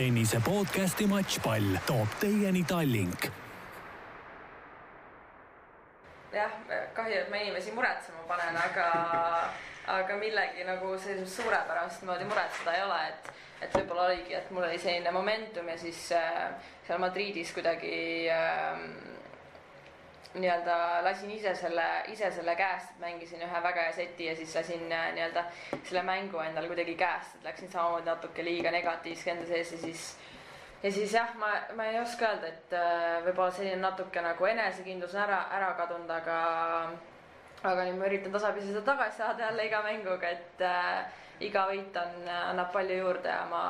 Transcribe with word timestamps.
tennise 0.00 0.38
podcasti 0.40 1.04
Matšpall 1.06 1.76
toob 1.86 2.08
teieni 2.20 2.62
Tallink. 2.64 3.26
jah, 6.32 6.52
kahju, 6.96 7.18
et 7.18 7.28
ma 7.28 7.36
inimesi 7.36 7.74
muretsema 7.76 8.24
panen, 8.28 8.56
aga, 8.56 8.86
aga 9.98 10.16
millegi 10.16 10.64
nagu 10.64 10.94
sellist 11.04 11.36
suurepärast 11.36 12.06
moodi 12.08 12.24
muretseda 12.30 12.78
ei 12.78 12.84
ole, 12.86 12.98
et, 13.10 13.28
et 13.66 13.76
võib-olla 13.76 14.06
oligi, 14.08 14.38
et 14.38 14.48
mul 14.56 14.64
oli 14.70 14.80
selline 14.80 15.12
momentum 15.12 15.68
ja 15.68 15.76
siis 15.82 16.06
äh, 16.16 16.48
seal 16.86 17.02
Madridis 17.04 17.52
kuidagi 17.52 17.92
äh, 18.32 18.80
nii-öelda 20.34 20.76
lasin 21.02 21.30
ise 21.34 21.54
selle, 21.58 21.86
ise 22.12 22.30
selle 22.30 22.54
käest, 22.56 22.92
mängisin 23.02 23.42
ühe 23.42 23.62
väga 23.62 23.86
hea 23.88 23.92
seti 23.92 24.28
ja 24.28 24.34
siis 24.38 24.54
lasin 24.54 24.92
äh, 24.92 25.08
nii-öelda 25.16 25.44
selle 25.82 26.02
mängu 26.06 26.38
endal 26.44 26.68
kuidagi 26.70 26.94
käest, 26.98 27.38
et 27.38 27.48
läksin 27.50 27.70
samamoodi 27.72 28.06
natuke 28.06 28.44
liiga 28.44 28.70
negatiivselt 28.70 29.34
enda 29.34 29.48
sees 29.48 29.72
ja 29.72 29.78
siis 29.78 30.04
ja 30.82 30.92
siis 30.92 31.14
jah, 31.14 31.34
ma, 31.38 31.50
ma 31.76 31.86
ei 31.90 31.98
oska 32.00 32.28
öelda, 32.28 32.52
et 32.54 32.76
äh, 32.78 33.16
võib-olla 33.26 33.54
selline 33.56 33.80
natuke 33.82 34.22
nagu 34.24 34.50
enesekindlus 34.52 35.16
on 35.16 35.24
ära, 35.26 35.40
ära 35.58 35.72
kadunud, 35.80 36.12
aga 36.14 36.36
aga 37.60 37.84
nüüd 37.84 37.98
ma 38.00 38.06
üritan 38.08 38.32
tasapisi 38.32 38.70
seda 38.70 38.84
tagasi 38.86 39.20
saada 39.20 39.48
jälle 39.48 39.66
iga 39.66 39.82
mänguga, 39.84 40.30
et 40.30 40.62
äh, 40.64 41.18
iga 41.44 41.62
võit 41.70 41.94
on, 41.96 42.26
annab 42.28 42.68
palju 42.74 42.96
juurde 42.98 43.30
ja 43.32 43.44
ma 43.48 43.62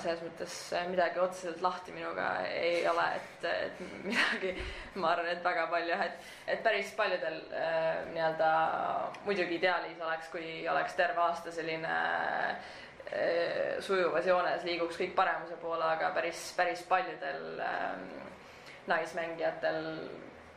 selles 0.00 0.22
mõttes 0.24 0.54
midagi 0.88 1.20
otseselt 1.20 1.60
lahti 1.64 1.92
minuga 1.92 2.28
ei 2.48 2.86
ole, 2.88 3.04
et, 3.18 3.46
et 3.50 3.82
midagi, 4.08 4.54
ma 4.96 5.12
arvan, 5.12 5.28
et 5.34 5.44
väga 5.44 5.66
palju 5.72 5.98
et, 6.06 6.30
et 6.54 6.62
päris 6.64 6.92
paljudel 6.96 7.38
äh, 7.52 8.00
nii-öelda 8.14 8.52
muidugi 9.26 9.58
ideaalis 9.60 10.00
oleks, 10.00 10.32
kui 10.32 10.62
oleks 10.72 10.96
terve 10.98 11.20
aasta 11.26 11.52
selline 11.52 11.92
äh, 11.92 13.78
sujuvas 13.84 14.26
joones 14.26 14.64
liiguks 14.64 15.00
kõik 15.00 15.16
paremuse 15.18 15.60
poole, 15.60 15.84
aga 15.84 16.12
päris, 16.16 16.48
päris 16.56 16.84
paljudel 16.88 17.60
ähm, 17.60 18.06
naismängijatel 18.88 19.82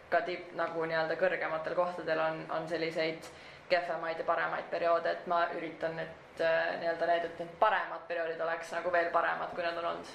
ka 0.09 0.21
tipp 0.23 0.53
nagu 0.55 0.87
nii-öelda 0.87 1.17
kõrgematel 1.19 1.75
kohtadel 1.75 2.21
on, 2.21 2.45
on 2.55 2.69
selliseid 2.71 3.27
kehvemaid 3.69 4.21
ja 4.21 4.25
paremaid 4.27 4.69
perioode, 4.71 5.11
et 5.11 5.27
ma 5.27 5.47
üritan 5.57 5.97
nüüd 5.99 6.21
äh, 6.43 6.73
nii-öelda 6.81 7.11
need, 7.11 7.29
et 7.29 7.39
need 7.43 7.53
paremad 7.61 8.03
perioodid 8.09 8.41
oleks 8.41 8.73
nagu 8.75 8.91
veel 8.93 9.11
paremad, 9.13 9.53
kui 9.55 9.63
nad 9.65 9.77
on 9.81 9.91
olnud. 9.91 10.11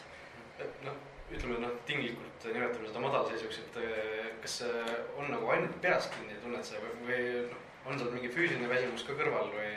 noh, 0.85 0.99
ütleme 1.31 1.61
noh, 1.63 1.73
tinglikult 1.89 2.47
nimetame 2.53 2.91
seda 2.91 3.05
madalseisuks, 3.07 3.63
et 3.65 3.81
äh, 3.85 4.29
kas 4.43 4.61
see 4.63 4.85
on 5.17 5.33
nagu 5.33 5.55
ainult 5.55 5.81
peas 5.85 6.11
kinni, 6.15 6.37
tunned 6.43 6.67
sa 6.67 6.83
või, 6.83 6.95
või 7.09 7.25
noh, 7.49 7.65
on 7.87 7.99
seal 7.99 8.13
mingi 8.15 8.33
füüsiline 8.35 8.69
väsimus 8.69 9.07
ka 9.09 9.17
kõrval 9.19 9.53
või, 9.55 9.73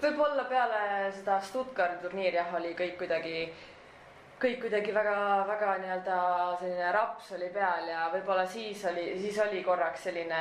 võib-olla 0.00 0.44
peale 0.48 0.80
seda 1.14 1.40
Stuttgardi 1.42 2.02
turniiri 2.04 2.38
jah, 2.38 2.52
oli 2.54 2.70
kõik 2.78 2.98
kuidagi 3.00 3.48
kõik 4.44 4.60
kuidagi 4.64 4.92
väga-väga 4.94 5.74
nii-öelda 5.80 6.16
selline 6.60 6.90
raps 6.92 7.30
oli 7.36 7.48
peal 7.54 7.88
ja 7.88 8.08
võib-olla 8.12 8.44
siis 8.50 8.82
oli, 8.90 9.06
siis 9.22 9.38
oli 9.44 9.62
korraks 9.64 10.04
selline 10.08 10.40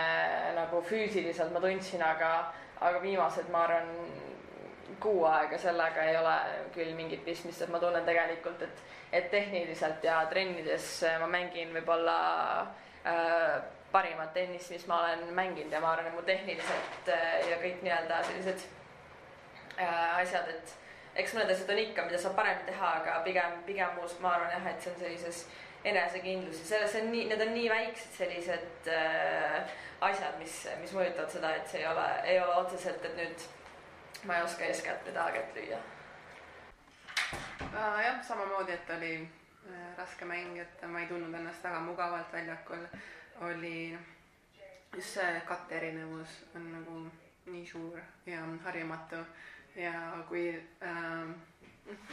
nagu 0.57 0.81
füüsiliselt 0.89 1.53
ma 1.53 1.61
tundsin, 1.63 2.01
aga, 2.03 2.31
aga 2.81 3.01
viimased, 3.03 3.51
ma 3.53 3.63
arvan, 3.67 3.91
kuu 5.03 5.25
aega 5.27 5.59
sellega 5.59 6.07
ei 6.09 6.17
ole 6.17 6.35
küll 6.75 6.95
mingit 6.97 7.23
pistmist, 7.25 7.61
et 7.61 7.71
ma 7.71 7.79
tunnen 7.83 8.05
tegelikult, 8.07 8.61
et, 8.65 8.83
et 9.11 9.29
tehniliselt 9.31 10.03
ja 10.03 10.21
trennides 10.31 10.89
ma 11.21 11.29
mängin 11.37 11.73
võib-olla 11.75 12.17
äh, 13.05 13.57
parimat 13.93 14.33
tennist, 14.33 14.71
mis 14.73 14.87
ma 14.89 15.01
olen 15.03 15.27
mänginud 15.37 15.71
ja 15.71 15.81
ma 15.83 15.91
arvan, 15.93 16.09
et 16.09 16.15
mu 16.17 16.23
tehnilised 16.25 17.11
äh, 17.13 17.35
ja 17.49 17.59
kõik 17.61 17.83
nii-öelda 17.85 18.21
sellised 18.29 18.63
äh, 19.77 20.15
asjad, 20.21 20.49
et 20.49 20.73
eks 21.21 21.35
mõned 21.35 21.53
asjad 21.53 21.69
on 21.69 21.81
ikka, 21.83 22.07
mida 22.07 22.21
saab 22.21 22.33
paremini 22.39 22.71
teha, 22.71 22.93
aga 23.01 23.19
pigem, 23.27 23.59
pigem 23.67 23.93
muus 23.99 24.15
ma 24.23 24.33
arvan 24.37 24.55
jah, 24.55 24.71
et 24.71 24.81
see 24.81 24.93
on 24.95 24.99
sellises 25.03 25.43
enesekindlus 25.85 26.63
ja 26.63 26.69
selles 26.71 26.95
on 26.97 27.11
nii, 27.11 27.27
need 27.29 27.43
on 27.43 27.53
nii 27.53 27.69
väiksed 27.69 28.17
sellised 28.17 28.89
äh, 28.95 29.75
asjad, 30.09 30.39
mis, 30.39 30.63
mis 30.81 30.95
mõjutavad 30.95 31.35
seda, 31.35 31.53
et 31.59 31.69
see 31.69 31.83
ei 31.83 31.89
ole, 31.91 32.07
ei 32.33 32.39
ole 32.41 32.55
otseselt, 32.63 33.05
et 33.05 33.19
nüüd 33.19 33.45
ma 34.23 34.37
ei 34.37 34.43
oska 34.43 34.63
eeskätt 34.63 35.05
midagi 35.05 35.37
ette 35.37 35.59
lüüa 35.59 35.79
uh,. 37.33 38.01
jah, 38.05 38.21
samamoodi, 38.27 38.71
et 38.71 38.89
oli 38.97 39.13
äh, 39.19 39.97
raske 39.97 40.25
mäng, 40.25 40.57
et 40.61 40.85
ma 40.87 40.99
ei 40.99 41.07
tundnud 41.07 41.39
ennast 41.39 41.63
väga 41.63 41.79
mugavalt 41.79 42.33
väljakul. 42.33 42.87
oli 43.41 43.97
just 44.95 45.13
see 45.13 45.41
katteerinevus 45.45 46.45
on 46.55 46.71
nagu 46.71 46.99
nii 47.45 47.65
suur 47.67 47.99
ja 48.25 48.39
harjumatu 48.63 49.25
ja 49.75 49.93
kui 50.29 50.63
äh, 50.81 51.35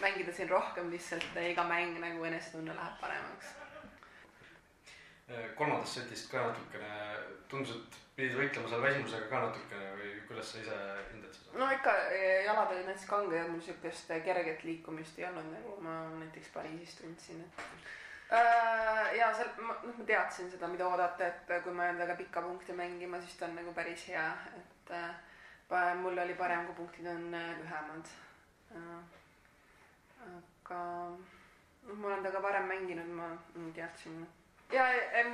mängida 0.00 0.32
siin 0.32 0.50
rohkem 0.50 0.90
lihtsalt 0.90 1.36
iga 1.50 1.64
mäng 1.64 1.98
nagu 2.00 2.24
enesetunne 2.24 2.74
läheb 2.74 3.00
paremaks. 3.00 3.54
Kolmandast 5.58 6.00
setist 6.00 6.30
ka 6.32 6.42
natukene, 6.48 6.90
tundus, 7.50 7.76
et 7.76 7.98
pidid 8.16 8.36
võitlema 8.36 8.68
seal 8.70 8.82
väsimusega 8.84 9.28
ka 9.30 9.42
natukene 9.44 9.92
või 9.98 10.10
kuidas 10.28 10.50
sa 10.52 10.60
ise 10.62 10.78
hindad 11.12 11.36
seda? 11.36 11.54
no 11.60 11.68
ikka, 11.74 11.94
jalad 12.46 12.74
olid 12.74 12.88
näiteks 12.88 13.06
kanged, 13.10 13.48
mul 13.52 13.62
sihukest 13.64 14.12
kerget 14.26 14.64
liikumist 14.66 15.18
ei 15.20 15.28
olnud, 15.30 15.48
nagu 15.54 15.76
ma 15.84 15.96
näiteks 16.18 16.52
Pariisis 16.54 16.98
tundsin, 16.98 17.44
et 17.46 17.62
äh, 18.36 19.02
ja 19.18 19.30
seal, 19.36 19.52
noh, 19.62 19.80
ma 19.86 20.08
teadsin 20.08 20.50
seda, 20.52 20.68
mida 20.70 20.88
oodata, 20.88 21.30
et 21.30 21.54
kui 21.64 21.74
ma 21.74 21.88
jään 21.88 22.02
väga 22.04 22.18
pikka 22.20 22.42
punkti 22.44 22.76
mängima, 22.76 23.22
siis 23.22 23.38
ta 23.38 23.48
on 23.48 23.56
nagu 23.60 23.74
päris 23.76 24.08
hea, 24.10 24.26
et 24.58 24.94
äh, 24.98 25.94
mul 26.02 26.18
oli 26.18 26.34
parem, 26.34 26.66
kui 26.68 26.80
punktid 26.82 27.06
on 27.06 27.30
äh, 27.34 27.54
lühemad. 27.62 28.12
aga 30.26 30.82
noh, 31.86 31.96
ma 31.96 32.06
olen 32.12 32.22
temaga 32.22 32.42
varem 32.42 32.68
mänginud, 32.74 33.16
ma 33.16 33.32
teadsin. 33.74 34.26
Ja 34.72 34.84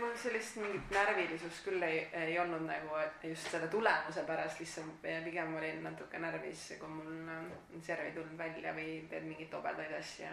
mul 0.01 0.15
sellist 0.17 0.57
mingit 0.61 0.91
närvilisust 0.91 1.65
küll 1.67 1.83
ei, 1.83 2.07
ei 2.13 2.39
olnud 2.39 2.65
nagu 2.67 3.01
just 3.23 3.51
selle 3.51 3.69
tulemuse 3.73 4.25
pärast, 4.29 4.61
lihtsalt 4.61 5.03
pigem 5.25 5.57
olin 5.57 5.83
natuke 5.85 6.21
närvis, 6.23 6.69
kui 6.81 6.89
mul 6.89 7.83
serv 7.85 8.09
ei 8.09 8.15
tulnud 8.17 8.39
välja 8.39 8.75
või 8.77 9.01
teed 9.11 9.29
mingeid 9.29 9.51
tobedaid 9.53 9.99
asju. 10.01 10.33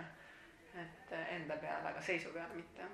et 0.74 1.12
enda 1.36 1.58
peale, 1.62 1.90
aga 1.90 2.02
seisu 2.02 2.34
peale 2.34 2.56
mitte 2.56 2.88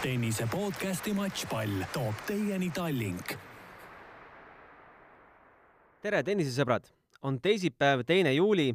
tennise 0.00 0.46
podcasti 0.48 1.12
Matšpall 1.12 1.82
toob 1.92 2.22
teieni 2.24 2.70
Tallink. 2.72 3.34
tere, 6.00 6.22
tennisesõbrad! 6.24 6.88
on 7.22 7.36
teisipäev, 7.40 8.06
teine 8.08 8.32
juuli. 8.32 8.70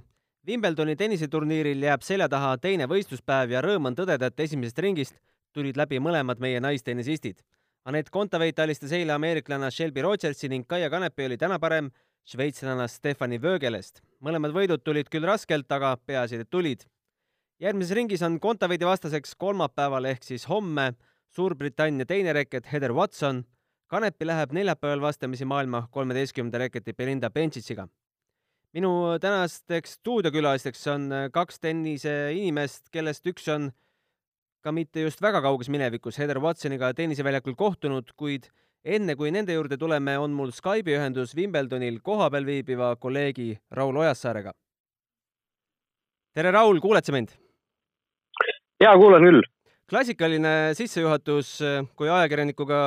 Wimbledoni 0.46 0.94
tenniseturniiril 0.96 1.82
jääb 1.82 2.04
selja 2.06 2.28
taha 2.30 2.52
teine 2.62 2.86
võistluspäev 2.86 3.56
ja 3.56 3.64
rõõm 3.66 3.90
on 3.90 3.96
tõdeda, 3.98 4.28
et 4.30 4.40
esimesest 4.46 4.78
ringist 4.84 5.16
tulid 5.58 5.78
läbi 5.80 5.98
mõlemad 5.98 6.38
meie 6.44 6.60
naistennisistid. 6.62 7.40
Anett 7.90 8.12
Kontaveit 8.14 8.60
alistas 8.62 8.94
eile 8.94 9.16
ameeriklanna 9.16 9.72
Shelby 9.74 10.04
Rogersi 10.06 10.50
ning 10.50 10.68
Kaia 10.70 10.90
Kanepi 10.94 11.26
oli 11.26 11.38
täna 11.42 11.58
parem 11.60 11.90
šveitslanna 12.30 12.86
Stefani 12.88 13.42
Vögelest. 13.42 14.02
mõlemad 14.22 14.54
võidud 14.54 14.84
tulid 14.86 15.10
küll 15.10 15.26
raskelt, 15.26 15.72
aga 15.72 15.98
peaasi, 15.98 16.36
et 16.36 16.50
tulid. 16.50 16.86
järgmises 17.60 17.96
ringis 17.96 18.22
on 18.22 18.40
Kontaveidi 18.40 18.86
vastaseks 18.86 19.36
kolmapäeval 19.36 20.06
ehk 20.06 20.24
siis 20.24 20.46
homme 20.50 20.94
Suurbritannia 21.30 22.06
teine 22.06 22.34
reket 22.34 22.72
Heather 22.72 22.94
Watson. 22.94 23.46
Kanepi 23.88 24.26
läheb 24.26 24.52
neljapäeval 24.52 25.02
vastamisi 25.02 25.46
maailma 25.46 25.88
kolmeteistkümnenda 25.92 26.58
reketi 26.58 26.94
Belinda 26.94 27.30
Benčitsiga. 27.30 27.88
Minu 28.76 28.92
tänasteks 29.24 29.96
stuudiokülalisteks 30.02 30.88
on 30.92 31.08
kaks 31.34 31.62
tennise 31.64 32.12
inimest, 32.36 32.90
kellest 32.92 33.28
üks 33.32 33.48
on 33.54 33.70
ka 34.66 34.74
mitte 34.76 35.06
just 35.06 35.22
väga 35.24 35.40
kauges 35.46 35.70
minevikus 35.72 36.20
Heather 36.20 36.42
Watsoniga 36.44 36.92
tenniseväljakul 36.98 37.56
kohtunud, 37.56 38.12
kuid 38.20 38.50
enne 38.84 39.16
kui 39.16 39.32
nende 39.32 39.56
juurde 39.56 39.78
tuleme, 39.80 40.18
on 40.20 40.36
mul 40.36 40.52
Skype'i 40.52 40.98
ühendus 40.98 41.36
Wimbledonil 41.38 42.02
kohapeal 42.04 42.46
viibiva 42.46 42.92
kolleegi 43.00 43.54
Raul 43.72 43.96
Ojassaarega. 44.04 44.52
tere, 46.36 46.52
Raul, 46.52 46.82
kuuled 46.84 47.06
sa 47.06 47.16
mind? 47.16 47.32
jaa, 48.84 48.96
kuulan 49.00 49.24
küll 49.24 49.44
klassikaline 49.88 50.74
sissejuhatus, 50.76 51.60
kui 51.96 52.10
ajakirjanikuga 52.10 52.80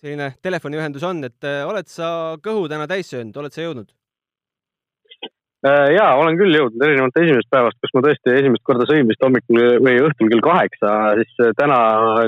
selline 0.00 0.32
telefoniühendus 0.42 1.04
on, 1.04 1.24
et 1.28 1.44
äh, 1.46 1.66
oled 1.68 1.90
sa 1.90 2.38
kõhu 2.42 2.64
täna 2.70 2.88
täis 2.88 3.12
söönud, 3.12 3.36
oled 3.36 3.52
sa 3.52 3.66
jõudnud? 3.66 3.92
Äh, 5.62 5.92
ja 5.94 6.08
olen 6.18 6.38
küll 6.40 6.56
jõudnud 6.56 6.82
erinevalt 6.82 7.18
esimesest 7.20 7.50
päevast, 7.52 7.78
kus 7.82 7.92
ma 7.94 8.02
tõesti 8.02 8.32
esimest 8.34 8.64
korda 8.66 8.86
sõin 8.88 9.06
vist 9.06 9.22
hommikul 9.22 9.60
või 9.84 10.00
õhtul 10.08 10.30
kell 10.32 10.42
kaheksa, 10.42 10.94
siis 11.20 11.42
äh, 11.44 11.52
täna 11.58 11.78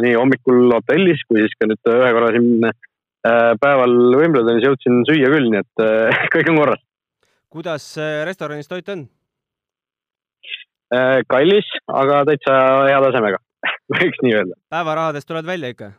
nii 0.04 0.14
hommikul 0.18 0.70
hotellis 0.76 1.24
kui 1.26 1.42
siis 1.42 1.56
ka 1.58 1.68
nüüd 1.70 1.92
ühe 1.96 2.12
korra 2.14 2.30
siin 2.36 2.68
päeval 3.24 3.94
Wimbledonis 4.20 4.66
jõudsin 4.66 5.00
süüa 5.08 5.30
küll, 5.32 5.48
nii 5.48 5.62
et 5.62 5.82
kõik 6.34 6.50
on 6.52 6.60
korras. 6.60 6.82
kuidas 7.48 7.86
restoranis 8.28 8.68
toit 8.68 8.90
on? 8.92 9.06
kallis, 11.26 11.66
aga 11.88 12.20
täitsa 12.28 12.54
hea 12.86 12.98
tasemega 13.02 13.40
võiks 13.96 14.20
nii 14.22 14.34
öelda. 14.36 14.58
päevarahadest 14.70 15.28
tuled 15.28 15.48
välja 15.48 15.72
ikka? 15.74 15.90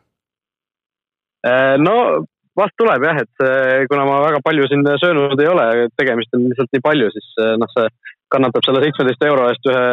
Äh, 1.46 1.74
no 1.78 2.26
vast 2.56 2.76
tuleb 2.80 3.04
jah, 3.04 3.22
et 3.22 3.88
kuna 3.90 4.04
ma 4.08 4.18
väga 4.24 4.40
palju 4.44 4.66
siin 4.70 4.84
söönud 5.02 5.40
ei 5.42 5.48
ole, 5.50 5.66
tegemist 5.98 6.34
on 6.36 6.46
lihtsalt 6.48 6.72
nii 6.72 6.84
palju, 6.84 7.10
siis 7.14 7.28
äh, 7.42 7.54
noh, 7.60 7.70
see 7.74 7.88
kannatab 8.32 8.64
selle 8.66 8.82
seitsmeteist 8.82 9.24
euro 9.28 9.48
eest 9.52 9.68
ühe 9.70 9.84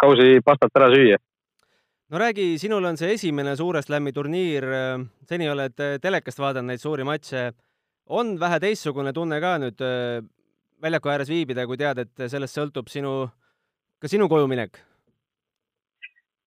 kausi 0.00 0.42
pastat 0.44 0.76
ära 0.76 0.90
süüa. 0.92 1.20
no 2.10 2.20
räägi, 2.20 2.58
sinul 2.58 2.84
on 2.84 2.98
see 3.00 3.14
esimene 3.14 3.54
suure 3.56 3.82
slam'i 3.82 4.12
turniir, 4.12 4.66
seni 5.28 5.48
oled 5.48 5.78
telekast 6.02 6.42
vaadanud 6.42 6.72
neid 6.72 6.82
suuri 6.82 7.06
matše. 7.08 7.52
on 8.06 8.36
vähe 8.40 8.60
teistsugune 8.60 9.12
tunne 9.12 9.40
ka 9.40 9.56
nüüd 9.62 9.80
väljaku 10.82 11.08
ääres 11.12 11.28
viibida, 11.28 11.66
kui 11.66 11.78
tead, 11.80 11.98
et 12.04 12.28
sellest 12.28 12.56
sõltub 12.58 12.88
sinu, 12.88 13.30
ka 14.00 14.08
sinu 14.08 14.28
kojuminek? 14.28 14.89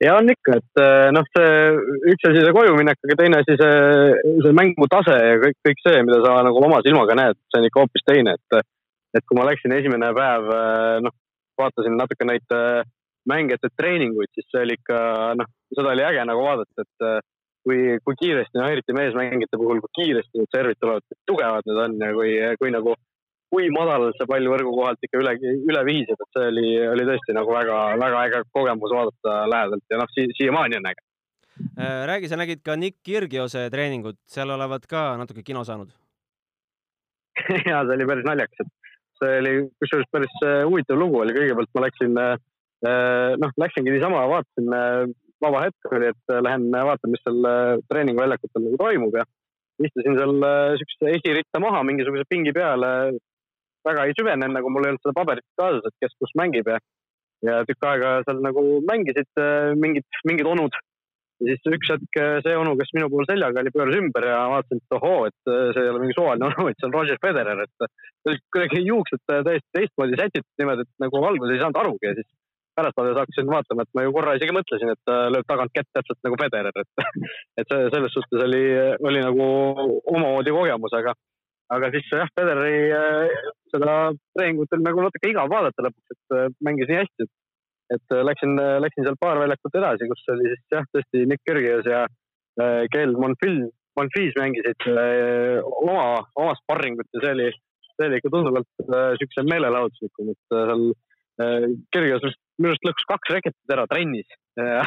Ja 0.01 0.15
on 0.17 0.29
ikka, 0.33 0.57
et 0.59 0.81
noh, 1.15 1.27
see 1.35 1.49
üks 2.13 2.29
asi 2.29 2.41
see 2.43 2.55
kojuminek, 2.55 2.99
aga 3.05 3.17
teine 3.19 3.41
asi 3.43 3.57
see, 3.59 3.75
see 4.45 4.55
mängutase 4.57 5.17
ja 5.19 5.35
kõik, 5.43 5.59
kõik 5.67 5.83
see, 5.85 6.01
mida 6.07 6.21
sa 6.25 6.39
nagu 6.47 6.63
oma 6.63 6.81
silmaga 6.85 7.17
näed, 7.19 7.39
see 7.51 7.61
on 7.61 7.67
ikka 7.69 7.83
hoopis 7.83 8.07
teine, 8.09 8.37
et 8.39 8.63
et 9.13 9.25
kui 9.29 9.37
ma 9.37 9.45
läksin 9.45 9.75
esimene 9.75 10.09
päev, 10.17 10.47
noh, 11.05 11.13
vaatasin 11.61 11.93
natuke 11.99 12.25
neid 12.25 12.55
mängijate 13.29 13.69
treeninguid, 13.77 14.31
siis 14.33 14.47
see 14.49 14.63
oli 14.65 14.77
ikka, 14.79 14.97
noh, 15.37 15.51
seda 15.75 15.93
oli 15.93 16.03
äge 16.07 16.25
nagu 16.25 16.41
vaadata, 16.41 16.85
et 16.87 17.29
kui, 17.63 17.97
kui 18.03 18.17
kiiresti, 18.19 18.59
no 18.59 18.67
eriti 18.67 18.95
meesmängijate 18.95 19.59
puhul, 19.59 19.81
kui 19.83 19.93
kiiresti 19.99 20.41
need 20.41 20.51
servid 20.55 20.79
tulevad, 20.81 21.05
kui 21.07 21.19
tugevad 21.29 21.69
need 21.69 21.81
on 21.85 21.99
ja 22.01 22.11
kui, 22.17 22.33
kui 22.59 22.73
nagu, 22.73 22.95
kui 23.53 23.69
madalalt 23.73 24.17
see 24.17 24.29
pall 24.29 24.49
võrgu 24.49 24.73
kohalt 24.73 25.05
ikka 25.05 25.21
üle, 25.21 25.35
üle 25.69 25.81
vihiseb, 25.85 26.19
et 26.19 26.37
see 26.37 26.51
oli, 26.51 26.69
oli 26.89 27.07
tõesti 27.09 27.37
nagu 27.37 27.53
väga, 27.53 27.79
väga 28.01 28.27
äge 28.27 28.43
kogemus 28.49 28.95
vaadata 28.97 29.41
lähedalt 29.53 29.93
ja 29.93 29.99
noh 30.01 30.13
si, 30.13 30.25
siiamaani 30.39 30.79
on 30.81 30.89
äge. 30.91 31.09
räägi, 32.09 32.29
sa 32.31 32.39
nägid 32.41 32.63
ka 32.65 32.75
Nick 32.75 33.03
Kirgiose 33.05 33.67
treeningut, 33.69 34.17
seal 34.25 34.49
olevat 34.49 34.89
ka 34.89 35.11
natuke 35.21 35.45
kino 35.45 35.61
saanud 35.63 35.93
ja 37.69 37.83
see 37.85 37.97
oli 37.97 38.07
päris 38.09 38.25
naljakas, 38.27 38.63
et 38.63 38.83
see 39.19 39.37
oli 39.41 39.53
kusjuures 39.81 40.09
päris 40.13 40.39
äh, 40.45 40.61
huvitav 40.67 40.99
lugu 40.99 41.21
oli, 41.23 41.35
kõigepealt 41.35 41.71
ma 41.75 41.85
läksin, 41.85 42.17
äh, 42.21 42.33
äh, 42.87 43.35
noh, 43.41 43.53
läksingi 43.61 43.93
niisama, 43.93 44.23
vaatasin, 44.31 44.71
vaba 45.43 45.65
hetk 45.65 45.91
oli, 45.91 46.11
et 46.13 46.35
lähen 46.45 46.69
vaatan, 46.71 47.11
mis 47.11 47.23
seal 47.25 47.47
treeningväljakutel 47.91 48.63
nagu 48.63 48.79
toimub 48.79 49.17
ja 49.19 49.25
istusin 49.83 50.15
seal 50.15 50.35
siukse 50.79 51.15
esiritta 51.17 51.59
maha 51.59 51.81
mingisuguse 51.83 52.23
pingi 52.29 52.53
peale. 52.55 52.91
Väga 53.87 54.07
ei 54.07 54.15
süvenenud, 54.19 54.55
nagu 54.57 54.71
mul 54.71 54.87
ei 54.87 54.93
olnud 54.93 55.03
seda 55.03 55.17
paberit 55.17 55.45
kaasas, 55.59 55.85
et 55.89 56.05
kes 56.05 56.15
kus 56.21 56.33
mängib 56.39 56.69
ja, 56.71 56.79
ja 57.47 57.59
tükk 57.67 57.87
aega 57.89 58.15
seal 58.27 58.41
nagu 58.45 58.63
mängisid 58.89 59.43
mingid, 59.79 60.07
mingid 60.29 60.49
onud. 60.49 60.77
Ja 61.43 61.55
siis 61.57 61.75
üks 61.75 61.89
hetk 61.91 62.19
see 62.45 62.53
onu, 62.55 62.75
kes 62.79 62.93
minu 62.95 63.09
pool 63.11 63.25
seljaga 63.27 63.59
oli, 63.59 63.71
pööras 63.73 63.97
ümber 63.99 64.27
ja 64.29 64.37
vaatasin, 64.53 64.79
et 64.79 64.95
ohoo, 64.95 65.25
et 65.27 65.49
see 65.49 65.81
ei 65.81 65.89
ole 65.91 66.03
mingi 66.03 66.15
suvaline 66.15 66.47
onu, 66.47 66.69
et 66.69 66.79
see 66.79 66.87
on 66.87 66.95
Roger 66.95 67.19
Federer, 67.25 67.65
et 67.65 68.37
kuidagi 68.53 68.83
juuksed 68.85 69.23
täiesti 69.27 69.67
teistmoodi 69.75 70.19
sätitud 70.21 70.61
niimoodi, 70.61 70.85
et 70.87 71.03
nagu 71.03 71.25
alguses 71.27 71.55
ei 71.55 71.63
saanud 71.63 71.81
arugi 71.81 72.07
ja 72.07 72.15
siis 72.19 72.29
pärastades 72.77 73.17
hakkasin 73.17 73.49
vaatama, 73.49 73.83
et 73.83 73.91
ma 73.97 74.05
ju 74.05 74.13
korra 74.15 74.37
isegi 74.37 74.55
mõtlesin, 74.55 74.93
et 74.93 75.13
lööb 75.35 75.49
tagant 75.49 75.73
kätt 75.75 75.89
täpselt 75.93 76.19
nagu 76.25 76.39
Federer, 76.41 76.79
et, 76.81 77.05
et 77.61 77.75
selles 77.95 78.15
suhtes 78.15 78.45
oli, 78.47 78.63
oli 79.09 79.21
nagu 79.25 79.47
omamoodi 80.15 80.55
kogemus, 80.55 80.95
aga, 80.97 81.15
aga 81.73 81.89
siis 81.93 82.09
jah, 82.11 82.29
Federeri 82.35 82.91
seda 83.71 83.95
treeningut 84.35 84.75
oli 84.75 84.85
nagu 84.85 85.05
natuke 85.05 85.31
igav 85.31 85.51
vaadata 85.51 85.85
lõpuks, 85.87 86.15
et 86.17 86.59
mängis 86.65 86.89
nii 86.91 87.01
hästi, 87.01 87.27
et 87.27 87.33
et 87.93 88.15
läksin, 88.25 88.55
läksin 88.81 89.05
seal 89.05 89.17
paar 89.19 89.39
väljakut 89.41 89.75
edasi, 89.77 90.07
kus 90.09 90.27
oli 90.33 90.49
siis 90.49 90.61
jah, 90.71 90.85
tõesti 90.95 91.25
Nick 91.29 91.43
Kyrgios 91.47 91.87
ja 91.89 92.05
Kel 92.93 93.15
Monfils, 93.19 93.71
Monfils 93.99 94.37
mängisid 94.39 94.87
oma, 94.89 96.23
oma 96.39 96.55
sparringut 96.61 97.09
ja 97.13 97.23
see 97.23 97.33
oli, 97.35 97.49
see 97.93 98.07
oli 98.07 98.19
ikka 98.21 98.31
tunduvalt 98.33 98.87
siukse 99.21 99.45
meelelahutuslikum, 99.49 100.31
et 100.33 100.55
seal 100.55 100.87
Kyrgios 101.93 102.25
minu 102.61 102.71
arust 102.71 102.87
lõhkus 102.87 103.09
kaks 103.09 103.33
reketit 103.33 103.75
ära 103.75 103.85
trennis 103.89 104.29
ja, 104.59 104.83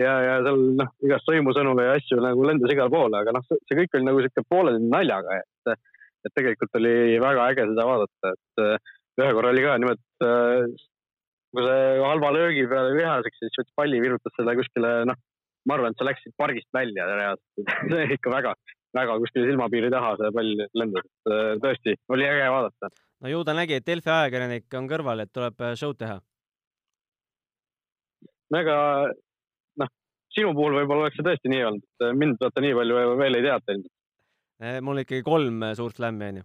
ja, 0.00 0.14
ja 0.28 0.38
seal 0.46 0.62
noh, 0.78 0.94
igast 1.06 1.28
sõimusõnu 1.30 1.76
ja 1.82 1.96
asju 1.98 2.18
nagu 2.22 2.46
lendas 2.46 2.72
igale 2.74 2.92
poole, 2.92 3.20
aga 3.20 3.36
noh, 3.36 3.46
see 3.48 3.78
kõik 3.78 3.94
oli 3.94 4.08
nagu 4.08 4.24
sihuke 4.24 4.46
pooleldi 4.50 4.90
naljaga, 4.90 5.40
et, 5.42 5.76
et 6.26 6.34
tegelikult 6.36 6.78
oli 6.80 7.16
väga 7.22 7.48
äge 7.52 7.70
seda 7.70 7.86
vaadata, 7.88 8.34
et 8.34 9.22
ühe 9.22 9.32
korra 9.38 9.54
oli 9.54 9.64
ka 9.64 9.78
nimelt 9.80 10.82
kui 11.56 11.64
see 11.64 12.02
halva 12.02 12.32
löögi 12.34 12.66
peale 12.68 12.92
vihaseks, 12.96 13.40
siis 13.40 13.58
võttis 13.60 13.76
palli, 13.80 14.00
virutas 14.02 14.34
selle 14.36 14.54
kuskile, 14.58 14.92
noh, 15.08 15.18
ma 15.66 15.76
arvan, 15.76 15.94
et 15.94 16.00
see 16.00 16.08
läks 16.08 16.24
siit 16.24 16.36
pargist 16.38 16.68
välja 16.76 17.06
reaalselt 17.10 17.74
see 17.92 18.06
ikka 18.18 18.32
väga, 18.34 18.54
väga 18.96 19.18
kuskile 19.22 19.50
silmapiiri 19.50 19.90
taha 19.94 20.14
see 20.20 20.32
pall 20.36 20.64
lendas, 20.80 21.08
et 21.08 21.32
äh, 21.32 21.52
tõesti 21.64 21.96
oli 22.14 22.28
äge 22.28 22.48
vaadata. 22.54 22.92
no 23.24 23.32
ju 23.32 23.42
ta 23.48 23.56
nägi, 23.56 23.78
et 23.78 23.86
Delfi 23.88 24.12
ajakirjanik 24.12 24.78
on 24.80 24.90
kõrval, 24.90 25.24
et 25.24 25.32
tuleb 25.32 25.64
äh, 25.64 25.76
show'd 25.80 26.00
teha. 26.02 26.18
no 28.52 28.62
ega 28.62 28.78
noh, 29.82 29.92
sinu 30.36 30.54
puhul 30.58 30.80
võib-olla 30.80 31.06
oleks 31.06 31.20
see 31.20 31.28
tõesti 31.30 31.52
nii 31.52 31.66
olnud, 31.70 31.86
et 31.86 32.08
äh, 32.10 32.16
mind 32.24 32.42
vaata 32.42 32.64
nii 32.64 32.80
palju 32.80 33.04
veel 33.22 33.40
ei 33.40 33.46
teata 33.48 33.76
ilmselt. 33.76 33.94
Mul 34.82 35.02
ikkagi 35.02 35.24
kolm 35.26 35.64
suurt 35.76 35.98
slämmi 35.98 36.30
onju. 36.30 36.44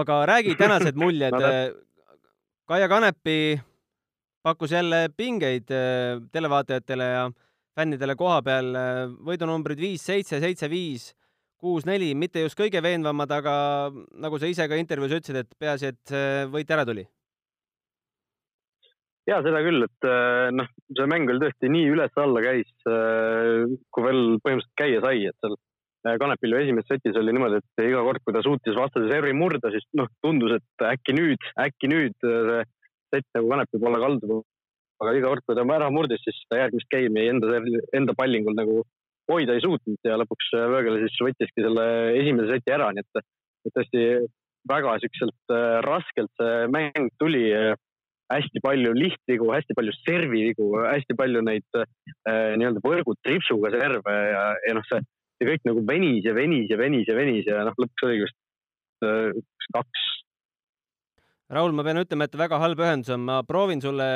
aga 0.00 0.16
räägi 0.26 0.56
tänased 0.62 0.96
muljed 0.98 1.36
no, 1.36 1.52
Kaia 2.66 2.88
Kanepi 2.88 3.60
pakkus 4.42 4.72
jälle 4.72 5.08
pingeid 5.16 5.70
televaatajatele 6.32 7.04
ja 7.04 7.30
fännidele 7.76 8.16
koha 8.18 8.42
peal. 8.44 8.70
Võidunumbrid 9.26 9.80
viis, 9.80 10.04
seitse, 10.04 10.40
seitse, 10.42 10.68
viis, 10.70 11.10
kuus, 11.62 11.86
neli, 11.88 12.12
mitte 12.18 12.42
just 12.44 12.58
kõige 12.58 12.82
veenvamad, 12.84 13.32
aga 13.32 13.54
nagu 13.92 14.38
sa 14.38 14.50
ise 14.50 14.68
ka 14.68 14.78
intervjuus 14.80 15.18
ütlesid, 15.18 15.42
et 15.42 15.58
peaasi, 15.58 15.92
et 15.92 16.14
võit 16.52 16.70
ära 16.74 16.86
tuli. 16.88 17.06
ja 19.30 19.36
seda 19.38 19.60
küll, 19.62 19.84
et 19.86 20.08
noh, 20.58 20.70
see 20.98 21.04
mäng 21.06 21.30
oli 21.30 21.44
tõesti 21.44 21.68
nii 21.70 21.90
üles-alla 21.92 22.40
käis, 22.42 22.72
kui 22.82 24.06
veel 24.08 24.22
põhimõtteliselt 24.42 24.80
käia 24.80 25.04
sai, 25.04 25.28
et 25.30 25.38
seal 25.38 25.54
Kanepil 26.02 26.54
ju 26.54 26.60
esimeses 26.62 26.88
setis 26.90 27.18
oli 27.18 27.34
niimoodi, 27.34 27.60
et 27.62 27.84
iga 27.86 28.02
kord, 28.06 28.22
kui 28.24 28.34
ta 28.34 28.42
suutis 28.44 28.78
vastase 28.78 29.10
servi 29.10 29.34
murda, 29.38 29.70
siis 29.70 29.84
noh, 29.98 30.08
tundus, 30.24 30.56
et 30.58 30.86
äkki 30.88 31.14
nüüd, 31.14 31.50
äkki 31.62 31.90
nüüd 31.92 32.16
see 32.22 32.64
sett 33.12 33.28
nagu 33.36 33.52
Kanepi 33.52 33.80
poole 33.82 34.00
kaldub. 34.02 34.40
aga 35.02 35.12
iga 35.18 35.30
kord, 35.32 35.42
kui 35.46 35.56
ta 35.58 35.64
ära 35.74 35.88
murdis, 35.90 36.22
siis 36.22 36.36
ta 36.50 36.60
järgmist 36.60 36.90
game'i 36.90 37.30
enda, 37.30 37.58
enda 37.98 38.14
pallingul 38.14 38.54
nagu 38.54 38.82
hoida 39.30 39.56
ei 39.56 39.62
suutnud 39.64 39.98
ja 40.06 40.18
lõpuks 40.20 40.52
Vöögel 40.70 41.00
siis 41.02 41.16
võttiski 41.26 41.64
selle 41.64 41.86
esimese 42.18 42.52
seti 42.56 42.74
ära, 42.74 42.90
nii 42.94 43.02
et, 43.02 43.24
et 43.66 43.74
tõesti 43.78 44.04
väga 44.70 44.98
siukselt 45.02 45.54
äh, 45.54 45.78
raskelt 45.86 46.30
see 46.40 46.68
mäng 46.74 47.10
tuli. 47.22 47.46
hästi 48.32 48.62
palju 48.64 48.94
lihtvigu, 48.96 49.50
hästi 49.52 49.74
palju 49.76 49.92
servivigu, 49.92 50.66
hästi 50.80 51.12
palju 51.18 51.42
neid 51.44 51.76
äh, 51.76 52.54
nii-öelda 52.56 52.80
võrgu 52.80 53.12
tripsuga 53.20 53.68
serve 53.74 54.14
ja, 54.14 54.44
ja 54.64 54.72
noh, 54.78 54.86
see, 54.88 55.02
see 55.42 55.50
kõik 55.50 55.66
nagu 55.66 55.82
venis 55.88 56.24
ja 56.26 56.34
venis 56.38 56.70
ja 56.70 56.78
venis 56.78 57.10
ja 57.10 57.18
venis 57.18 57.48
ja 57.50 57.66
noh, 57.66 57.74
lõpuks 57.74 58.06
oligi 58.06 58.26
vist 58.28 59.06
äh, 59.08 59.42
kaks 59.74 60.08
Raul, 61.52 61.74
ma 61.76 61.84
pean 61.84 62.00
ütlema, 62.00 62.24
et 62.24 62.36
väga 62.38 62.56
halb 62.62 62.80
ühendus 62.80 63.12
on, 63.12 63.26
ma 63.28 63.42
proovin 63.44 63.82
sulle 63.84 64.06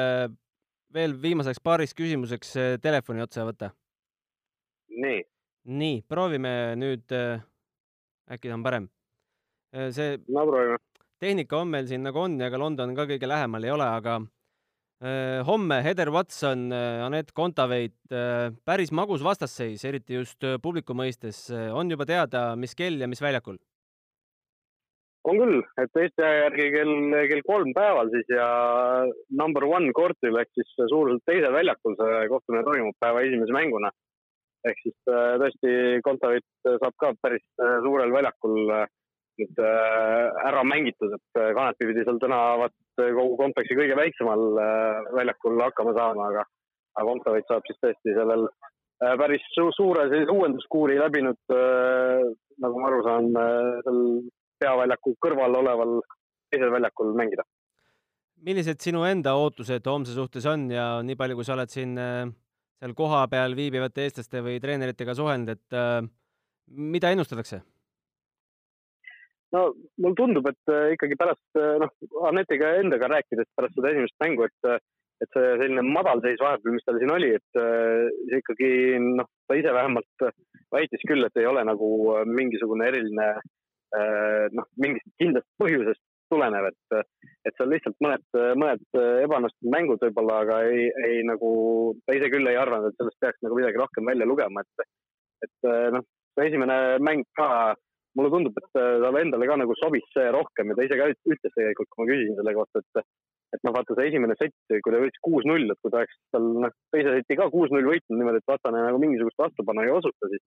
veel 0.97 1.13
viimaseks 1.21 1.61
paariks 1.61 1.93
küsimuseks 1.99 2.55
eh, 2.57 2.77
telefoni 2.81 3.21
otsa 3.21 3.45
võtta. 3.45 3.75
nii. 5.03 5.19
nii, 5.83 5.99
proovime 6.09 6.53
nüüd, 6.81 7.05
eh, 7.13 7.43
äkki 8.33 8.49
ta 8.49 8.57
on 8.57 8.65
parem. 8.65 8.87
See 9.93 10.17
no 10.33 10.47
proovime. 10.49 10.79
tehnika 11.21 11.59
on 11.61 11.75
meil 11.75 11.91
siin 11.91 12.07
nagu 12.07 12.23
on 12.23 12.39
ja 12.41 12.49
ka 12.49 12.61
London 12.63 12.95
ka 12.97 13.05
kõige 13.11 13.29
lähemal 13.29 13.69
ei 13.69 13.75
ole, 13.75 13.85
aga 13.99 14.17
homme 15.47 15.77
Heather 15.85 16.09
Watson, 16.09 16.71
Anett 16.73 17.35
Kontaveit, 17.37 17.99
päris 18.65 18.93
magus 18.97 19.21
vastasseis, 19.21 19.85
eriti 19.85 20.17
just 20.17 20.47
publiku 20.63 20.97
mõistes. 20.97 21.51
on 21.53 21.91
juba 21.93 22.07
teada, 22.09 22.57
mis 22.57 22.73
kell 22.75 22.97
ja 23.01 23.09
mis 23.09 23.21
väljakul? 23.21 23.59
on 25.27 25.39
küll, 25.41 25.63
et 25.83 26.01
Eesti 26.01 26.23
aja 26.23 26.43
järgi 26.47 26.67
kell, 26.75 27.15
kell 27.31 27.45
kolm 27.47 27.73
päeval 27.77 28.11
siis 28.13 28.29
ja 28.31 28.47
number 29.41 29.67
one 29.67 29.93
kortil 29.97 30.39
ehk 30.41 30.53
siis 30.55 30.69
suuruselt 30.79 31.25
teisel 31.27 31.55
väljakul 31.55 31.97
see 31.99 32.27
kohtumine 32.31 32.63
toimub 32.67 32.99
päeva 33.03 33.25
esimese 33.27 33.57
mänguna. 33.57 33.91
ehk 34.67 34.79
siis 34.83 34.97
äh, 35.11 35.35
tõesti 35.43 35.73
Kontaveit 36.07 36.47
saab 36.67 36.95
ka 37.03 37.13
päris 37.23 37.45
äh, 37.63 37.77
suurel 37.85 38.15
väljakul 38.15 38.71
äh, 38.75 38.87
nüüd 39.41 39.61
ära 39.61 40.63
mängitud, 40.65 41.13
et 41.17 41.41
Kanepi 41.57 41.91
pidi 41.91 42.05
seal 42.07 42.21
täna 42.23 42.39
vaat 42.63 42.75
kogu 42.97 43.37
kompleksi 43.41 43.77
kõige 43.79 43.99
väiksemal 43.99 44.45
väljakul 45.17 45.61
hakkama 45.61 45.93
saama, 45.97 46.31
aga, 46.33 46.47
aga 46.97 47.07
Kontaveit 47.11 47.51
saab 47.51 47.69
siis 47.69 47.81
tõesti 47.85 48.17
sellel 48.17 48.47
päris 49.21 49.45
suure 49.77 50.07
sellise 50.09 50.33
uuenduskuuri 50.33 50.97
läbinud, 50.97 51.41
nagu 52.65 52.81
ma 52.81 52.89
aru 52.89 53.03
saan, 53.05 53.29
seal 53.85 54.01
peaväljaku 54.63 55.15
kõrval 55.21 55.59
oleval 55.61 55.99
teisel 56.51 56.73
väljakul 56.73 57.13
mängida. 57.19 57.45
millised 58.47 58.83
sinu 58.85 59.05
enda 59.09 59.33
ootused 59.41 59.87
homse 59.89 60.13
suhtes 60.15 60.45
on 60.47 60.69
ja 60.71 61.01
nii 61.03 61.17
palju, 61.17 61.39
kui 61.39 61.47
sa 61.47 61.55
oled 61.55 61.73
siin 61.73 61.97
äh, 61.99 62.29
seal 62.81 62.93
kohapeal 62.95 63.57
viibivate 63.57 64.05
eestlaste 64.05 64.43
või 64.45 64.61
treeneritega 64.63 65.15
suhelnud, 65.17 65.55
et 65.57 65.77
äh, 65.77 66.03
mida 66.67 67.11
ennustatakse? 67.15 67.63
No 69.55 69.63
mulle 70.03 70.19
tundub, 70.19 70.49
et 70.51 70.73
äh, 70.73 70.93
ikkagi 70.97 71.19
pärast 71.19 71.61
äh, 71.61 71.77
noh, 71.83 71.93
Anetiga 72.29 72.75
endaga 72.81 73.11
rääkides 73.13 73.49
pärast 73.59 73.77
seda 73.77 73.93
esimest 73.93 74.17
mängu, 74.23 74.47
et, 74.49 74.71
äh, 74.71 74.81
et 75.23 75.31
see 75.37 75.53
selline 75.61 75.85
madalseis 75.87 76.41
vahepeal, 76.43 76.75
mis 76.77 76.87
tal 76.87 76.99
siin 77.01 77.15
oli, 77.15 77.31
et 77.39 77.61
see 77.61 78.41
ikkagi 78.41 78.73
noh, 79.05 79.29
ta 79.49 79.59
ise 79.59 79.73
vähemalt 79.77 80.27
väitis 80.75 81.07
küll, 81.09 81.25
et 81.25 81.41
ei 81.41 81.47
ole 81.49 81.63
nagu 81.65 81.89
mingisugune 82.29 82.91
eriline 82.91 83.31
noh, 84.53 84.67
mingist 84.83 85.07
kindlast 85.17 85.47
põhjusest 85.63 86.03
tulenev, 86.29 86.67
et, 86.69 87.15
et 87.49 87.57
seal 87.57 87.71
lihtsalt 87.71 87.97
mõned, 88.03 88.25
mõned 88.59 88.99
ebaõnnestunud 89.23 89.73
mängud 89.73 90.03
võib-olla, 90.03 90.41
aga 90.43 90.59
ei, 90.69 90.91
ei 91.07 91.23
nagu, 91.25 91.49
ta 92.05 92.17
ise 92.19 92.29
küll 92.35 92.51
ei 92.51 92.59
arvanud, 92.61 92.91
et 92.91 92.99
sellest 93.01 93.23
peaks 93.23 93.41
nagu 93.47 93.57
midagi 93.57 93.81
rohkem 93.81 94.11
välja 94.11 94.29
lugema, 94.29 94.67
et, 94.67 94.91
et 95.47 95.71
noh, 95.95 96.05
esimene 96.45 96.99
mäng 97.01 97.25
ka 97.39 97.49
mulle 98.17 98.33
tundub, 98.33 98.59
et 98.61 98.81
äh, 98.81 98.99
talle 99.03 99.23
endale 99.23 99.49
ka 99.49 99.57
nagu 99.61 99.77
sobis 99.79 100.05
see 100.15 100.27
rohkem 100.35 100.73
ja 100.73 100.77
ta 100.77 100.87
ise 100.87 100.99
ka 100.99 101.09
ütles 101.13 101.55
tegelikult, 101.55 101.91
kui 101.93 102.03
ma 102.03 102.11
küsisin 102.11 102.39
selle 102.39 102.55
kohta, 102.57 102.83
et 102.83 103.07
et 103.55 103.63
noh, 103.63 103.73
vaata 103.77 103.95
see 103.95 104.09
esimene 104.11 104.35
sett, 104.37 104.57
kui 104.69 104.93
ta 104.93 104.99
võitis 105.01 105.23
kuus-null, 105.23 105.71
et 105.71 105.79
kui 105.81 105.93
ta 105.93 106.01
oleks 106.03 106.17
tal 106.35 106.49
noh, 106.65 106.73
teise 106.93 107.13
seti 107.15 107.37
ka 107.39 107.47
kuus-null 107.53 107.87
võitnud 107.87 108.19
niimoodi, 108.19 108.41
et 108.43 108.53
vastane 108.53 108.83
nagu 108.83 108.99
mingisugust 109.01 109.39
vastupanu 109.39 109.85
ei 109.85 109.93
osuta, 109.95 110.31
siis 110.33 110.43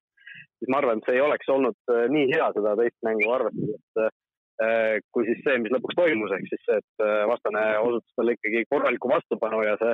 siis 0.57 0.71
ma 0.73 0.81
arvan, 0.81 1.03
et 1.03 1.09
see 1.09 1.19
ei 1.19 1.25
oleks 1.25 1.51
olnud 1.53 1.93
äh, 1.93 2.07
nii 2.13 2.31
hea 2.33 2.49
seda 2.57 2.75
teist 2.81 2.97
mängu 3.07 3.29
arvestades, 3.37 3.83
et 3.85 4.03
äh, 4.65 4.97
kui 5.13 5.29
siis 5.29 5.43
see, 5.45 5.59
mis 5.63 5.75
lõpuks 5.77 5.99
toimus, 5.99 6.35
ehk 6.39 6.49
siis 6.51 6.65
see, 6.65 6.81
et 6.81 7.09
vastane 7.29 7.65
osutas 7.85 8.17
talle 8.17 8.37
ikkagi 8.39 8.65
korralikku 8.73 9.13
vastupanu 9.13 9.61
ja 9.67 9.77
see 9.83 9.93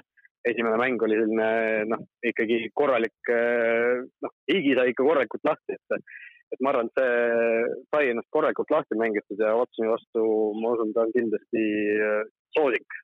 esimene 0.53 0.79
mäng 0.79 1.03
oli 1.03 1.19
selline 1.19 1.49
noh, 1.91 2.07
ikkagi 2.27 2.65
korralik 2.75 3.33
noh, 3.33 4.33
higi 4.51 4.77
sai 4.79 4.91
ikka 4.91 5.07
korralikult 5.07 5.51
lahti, 5.51 5.79
et 5.79 6.07
et 6.53 6.61
ma 6.61 6.73
arvan, 6.73 6.89
et 6.91 7.01
see 7.01 7.77
sai 7.93 8.11
ennast 8.13 8.29
korralikult 8.35 8.73
lahti 8.73 8.99
mängitud 8.99 9.41
ja 9.41 9.55
Watsoni 9.57 9.91
vastu 9.91 10.25
ma 10.61 10.75
usun, 10.75 10.93
ta 10.95 11.07
on 11.07 11.15
kindlasti 11.15 11.63
äh, 11.97 12.25
soosik. 12.57 12.99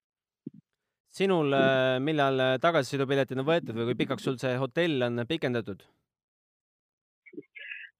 sinul, 1.18 1.54
äh, 1.56 1.96
millal 2.04 2.58
tagasisõidupiletid 2.62 3.40
on 3.40 3.48
võetud 3.48 3.78
või 3.78 3.88
kui 3.90 4.00
pikaks 4.02 4.28
sul 4.28 4.36
see 4.40 4.58
hotell 4.60 5.06
on 5.06 5.24
pikendatud? 5.28 5.84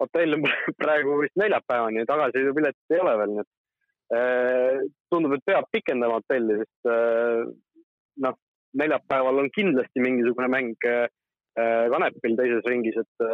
hotell 0.02 0.36
on 0.36 0.44
praegu 0.82 1.20
vist 1.22 1.38
neljapäevani, 1.40 2.04
tagasisõidupiletit 2.08 2.96
ei 2.96 3.00
ole 3.04 3.14
veel, 3.22 3.32
nii 3.36 3.44
et 3.46 4.18
äh, 4.18 4.82
tundub, 5.10 5.38
et 5.38 5.46
peab 5.48 5.70
pikendama 5.72 6.20
hotelli, 6.20 6.60
sest 6.60 6.92
noh, 8.24 8.36
neljapäeval 8.78 9.40
on 9.44 9.48
kindlasti 9.54 10.04
mingisugune 10.04 10.50
mäng 10.52 10.90
Kanepil 11.58 12.36
teises 12.38 12.66
ringis, 12.70 12.94
et 13.00 13.24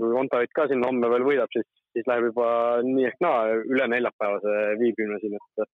kui 0.00 0.12
Kontaveit 0.14 0.52
ka 0.56 0.66
siin 0.70 0.84
homme 0.86 1.10
veel 1.12 1.24
võidab, 1.26 1.50
siis, 1.54 1.66
siis 1.96 2.06
läheb 2.08 2.30
juba 2.30 2.48
nii 2.86 3.08
ehk 3.08 3.18
naa 3.24 3.56
üle 3.58 3.88
neljapäevase 3.92 4.54
viibimine 4.80 5.18
siin, 5.22 5.36
et, 5.38 5.68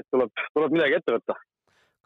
et 0.00 0.08
tuleb, 0.12 0.32
tuleb 0.56 0.76
midagi 0.76 0.98
ette 0.98 1.16
võtta. 1.16 1.38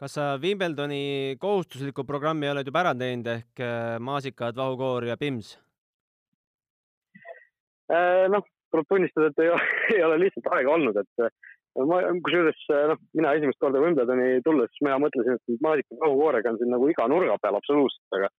kas 0.01 0.15
sa 0.17 0.27
Wimbledoni 0.41 1.37
kohustusliku 1.41 2.05
programmi 2.07 2.49
oled 2.49 2.67
juba 2.67 2.85
ära 2.85 2.95
teinud 2.97 3.29
ehk 3.35 3.61
äh, 3.61 3.99
maasikad, 4.01 4.57
vahukoor 4.57 5.05
ja 5.11 5.17
pims? 5.21 5.53
Äh, 7.91 8.25
noh, 8.31 8.45
tuleb 8.71 8.87
tunnistada, 8.89 9.29
et 9.29 9.45
ei 9.45 9.53
ole, 9.53 9.71
ei 9.97 10.03
ole 10.07 10.21
lihtsalt 10.25 10.53
aega 10.55 10.75
olnud, 10.77 11.01
et 11.03 11.25
äh, 11.25 11.33
ma, 11.87 12.01
kusjuures 12.25 12.63
noh, 12.93 13.01
mina 13.17 13.35
esimest 13.37 13.59
korda 13.61 13.83
Wimbledoni 13.83 14.39
tulles, 14.47 14.73
mina 14.81 14.97
mõtlesin, 15.03 15.37
et 15.37 15.65
maasikad 15.65 16.01
vahukoorega 16.01 16.53
on 16.53 16.61
siin 16.61 16.73
nagu 16.73 16.89
iga 16.91 17.07
nurga 17.11 17.37
peal 17.43 17.59
absoluutselt, 17.59 18.17
aga 18.17 18.31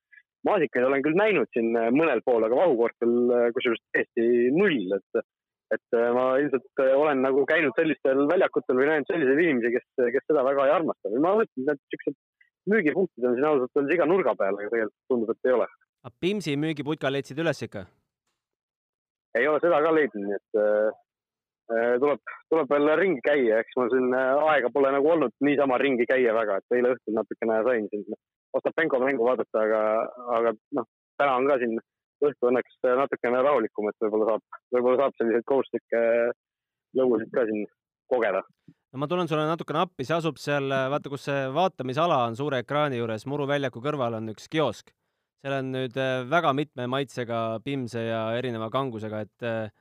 maasikaid 0.47 0.87
olen 0.87 1.05
küll 1.05 1.19
näinud 1.19 1.51
siin 1.55 1.71
äh, 1.79 1.91
mõnel 1.95 2.23
pool, 2.27 2.45
aga 2.47 2.59
vahukoortel 2.59 3.15
äh, 3.37 3.47
kusjuures 3.57 3.83
täiesti 3.95 4.27
null, 4.57 4.99
et 4.99 5.23
et 5.73 5.97
äh, 5.97 6.09
ma 6.13 6.25
ilmselt 6.43 6.83
olen 6.85 7.23
nagu 7.25 7.47
käinud 7.49 7.73
sellistel 7.79 8.27
väljakutel 8.29 8.77
või 8.77 8.91
näinud 8.91 9.09
selliseid 9.09 9.41
inimesi, 9.41 9.73
kes, 9.77 9.87
kes 10.17 10.27
seda 10.29 10.45
väga 10.45 10.67
ei 10.69 10.75
armasta 10.75 11.13
või 11.13 11.23
ma 11.25 11.37
mõtlen, 11.39 11.71
et 11.73 11.81
niisugused 11.81 12.19
müügipunktid 12.73 13.29
on 13.29 13.39
siin 13.39 13.49
ausalt 13.49 13.81
öeldes 13.81 13.97
iga 13.97 14.09
nurga 14.11 14.35
peal, 14.39 14.59
aga 14.59 14.75
tegelikult 14.75 15.09
tundub, 15.11 15.33
et 15.33 15.49
ei 15.49 15.57
ole. 15.57 15.71
aga 16.03 16.15
Pimsi 16.21 16.59
müügiputka 16.61 17.13
leidsid 17.13 17.41
üles 17.41 17.65
ikka? 17.69 17.87
ei 19.39 19.49
ole 19.49 19.63
seda 19.65 19.81
ka 19.81 19.95
leidnud, 19.97 20.27
nii 20.29 20.37
et 20.37 20.61
äh, 20.61 21.95
tuleb, 22.03 22.21
tuleb 22.53 22.75
veel 22.75 22.93
ringi 23.01 23.25
käia, 23.25 23.63
eks 23.63 23.79
mul 23.81 23.89
siin 23.95 24.13
aega 24.19 24.69
pole 24.75 24.93
nagu 24.93 25.09
olnud 25.15 25.33
niisama 25.41 25.81
ringi 25.81 26.05
käia 26.11 26.37
väga, 26.37 26.61
et 26.61 26.77
eile 26.77 26.93
õhtul 26.99 27.17
natukene 27.17 27.63
sain 27.71 27.89
siin 27.95 28.21
Ostapenko 28.53 29.01
mängu 29.01 29.25
vaadata, 29.25 29.65
aga, 29.65 29.81
aga 30.37 30.53
noh, 30.77 30.89
täna 31.21 31.37
on 31.41 31.49
ka 31.49 31.59
siin 31.63 31.79
õhtu 32.23 32.49
õnneks 32.51 32.81
natukene 33.01 33.43
rahulikum, 33.43 33.89
et 33.91 34.05
võib-olla 34.05 34.33
saab, 34.33 34.59
võib-olla 34.75 34.99
saab 35.01 35.17
selliseid 35.19 35.47
kohustuslikke 35.49 36.03
lõbusid 36.99 37.33
ka 37.35 37.47
siin 37.49 37.65
kogeda. 38.13 38.43
no 38.93 39.01
ma 39.01 39.09
tulen 39.09 39.31
sulle 39.31 39.47
natukene 39.49 39.83
appi, 39.83 40.07
see 40.07 40.19
asub 40.19 40.41
seal, 40.41 40.69
vaata, 40.93 41.13
kus 41.13 41.25
see 41.29 41.47
vaatamisala 41.55 42.25
on 42.29 42.37
suure 42.39 42.61
ekraani 42.63 43.01
juures, 43.01 43.27
Muru 43.31 43.49
väljaku 43.49 43.83
kõrval 43.85 44.19
on 44.21 44.35
üks 44.35 44.51
kiosk. 44.53 44.93
seal 45.43 45.59
on 45.59 45.73
nüüd 45.75 45.97
äh, 45.99 46.21
väga 46.29 46.53
mitme 46.55 46.87
maitsega 46.87 47.41
pimse 47.65 48.05
ja 48.07 48.27
erineva 48.39 48.71
kangusega, 48.71 49.25
et 49.27 49.49
äh, 49.49 49.73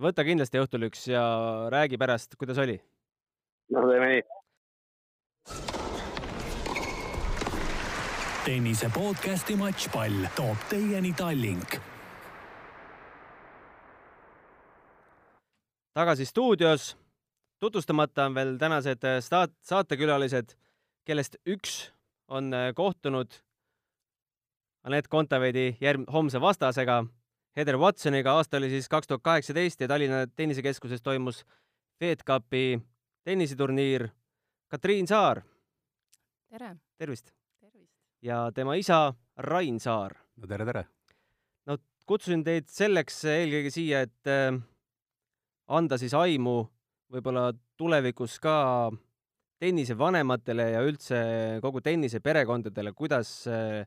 võta 0.00 0.24
kindlasti 0.24 0.62
õhtul 0.62 0.88
üks 0.88 1.08
ja 1.10 1.26
räägi 1.74 2.00
pärast, 2.00 2.38
kuidas 2.38 2.62
oli. 2.62 2.78
no 3.74 3.84
teeme 3.90 4.14
nii 4.14 5.71
tennise 8.44 8.88
podcasti 8.90 9.54
Matšpall 9.56 10.24
toob 10.36 10.58
teieni 10.68 11.12
Tallink. 11.12 11.76
tagasi 15.94 16.24
stuudios. 16.26 16.96
tutvustamata 17.60 18.24
on 18.24 18.34
veel 18.34 18.56
tänased 18.58 19.04
staat-, 19.20 19.54
saatekülalised, 19.62 20.56
kellest 21.04 21.36
üks 21.46 21.92
on 22.28 22.54
äh, 22.54 22.74
kohtunud 22.74 23.30
Anett 24.84 25.08
Kontaveidi 25.08 25.76
järg-, 25.80 26.10
homse 26.12 26.40
vastasega, 26.40 27.04
Heather 27.56 27.76
Watsoniga. 27.76 28.32
aasta 28.32 28.56
oli 28.56 28.70
siis 28.70 28.88
kaks 28.88 29.06
tuhat 29.06 29.22
kaheksateist 29.22 29.80
ja 29.80 29.88
Tallinna 29.88 30.26
Tennisekeskuses 30.26 31.02
toimus 31.02 31.44
Fed 31.98 32.26
Cupi 32.26 32.80
tenniseturniir. 33.24 34.08
Katriin 34.68 35.06
Saar. 35.06 35.42
tere! 36.50 36.76
tervist! 36.98 37.41
Ja 38.22 38.50
tema 38.54 38.74
isa 38.78 39.12
Rain 39.36 39.80
Saar. 39.80 40.14
no 40.36 40.46
tere, 40.46 40.66
tere! 40.66 40.84
no 41.66 41.76
kutsusin 42.06 42.44
teid 42.46 42.68
selleks 42.70 43.24
eelkõige 43.30 43.72
siia, 43.74 44.04
et 44.06 44.30
äh, 44.30 44.54
anda 45.68 45.98
siis 45.98 46.14
aimu 46.14 46.62
võib-olla 47.12 47.50
tulevikus 47.76 48.38
ka 48.42 48.90
tennisevanematele 49.62 50.68
ja 50.72 50.82
üldse 50.86 51.18
kogu 51.62 51.82
tenniseperekondadele, 51.84 52.94
kuidas 52.98 53.32
äh, 53.50 53.82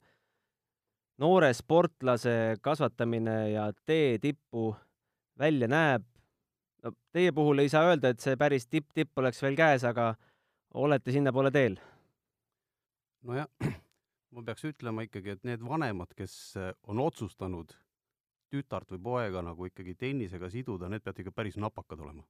noore 1.19 1.53
sportlase 1.55 2.57
kasvatamine 2.63 3.37
ja 3.53 3.69
tee 3.87 4.19
tippu 4.19 4.73
välja 5.39 5.67
näeb. 5.71 6.03
no 6.83 6.91
teie 7.15 7.31
puhul 7.31 7.63
ei 7.63 7.71
saa 7.71 7.87
öelda, 7.89 8.11
et 8.11 8.19
see 8.19 8.35
päris 8.39 8.67
tipp-tipp 8.67 9.17
oleks 9.17 9.41
veel 9.43 9.55
käes, 9.55 9.87
aga 9.87 10.13
olete 10.75 11.15
sinnapoole 11.15 11.51
teel? 11.55 11.79
nojah 13.25 13.83
ma 14.35 14.43
peaks 14.43 14.65
ütlema 14.67 15.05
ikkagi, 15.05 15.35
et 15.35 15.45
need 15.47 15.63
vanemad, 15.63 16.11
kes 16.17 16.35
äh, 16.59 16.73
on 16.91 16.99
otsustanud 16.99 17.71
tütart 18.51 18.91
või 18.95 19.01
poega 19.07 19.41
nagu 19.45 19.67
ikkagi 19.69 19.95
tennisega 19.99 20.49
siduda, 20.53 20.89
need 20.91 21.03
peavad 21.05 21.21
ikka 21.23 21.33
päris 21.35 21.57
napakad 21.61 22.01
olema. 22.03 22.25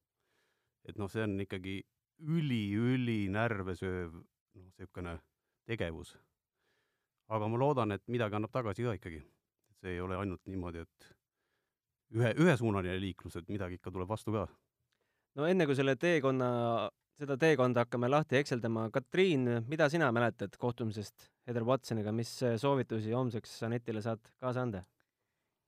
et 0.86 0.98
noh, 0.98 1.10
see 1.10 1.24
on 1.26 1.34
ikkagi 1.42 1.80
üli-üli 2.22 3.26
närve 3.32 3.74
sööv 3.76 4.14
noh, 4.14 4.70
niisugune 4.78 5.18
tegevus. 5.66 6.16
aga 7.28 7.48
ma 7.48 7.58
loodan, 7.58 7.92
et 7.92 8.06
midagi 8.08 8.38
annab 8.38 8.54
tagasi 8.54 8.86
ka 8.86 8.94
ikkagi. 8.98 9.22
see 9.80 9.96
ei 9.96 10.00
ole 10.00 10.16
ainult 10.16 10.46
niimoodi, 10.46 10.86
et 10.86 11.10
ühe, 12.14 12.32
ühesuunaline 12.38 13.00
liiklus, 13.00 13.36
et 13.36 13.48
midagi 13.48 13.80
ikka 13.80 13.90
tuleb 13.90 14.08
vastu 14.08 14.32
ka. 14.32 14.46
no 15.34 15.46
enne, 15.46 15.66
kui 15.66 15.76
selle 15.76 15.96
teekonna 15.96 16.88
seda 17.16 17.36
teekonda 17.40 17.84
hakkame 17.84 18.10
lahti 18.10 18.40
hekseldama. 18.40 18.88
Katriin, 18.94 19.48
mida 19.68 19.88
sina 19.92 20.10
mäletad 20.14 20.56
kohtumisest 20.60 21.30
Heather 21.48 21.64
Watsoniga, 21.64 22.12
mis 22.12 22.32
soovitusi 22.60 23.14
homseks 23.16 23.56
Anetile 23.68 24.02
saad 24.04 24.32
kaasa 24.40 24.66
anda? 24.66 24.84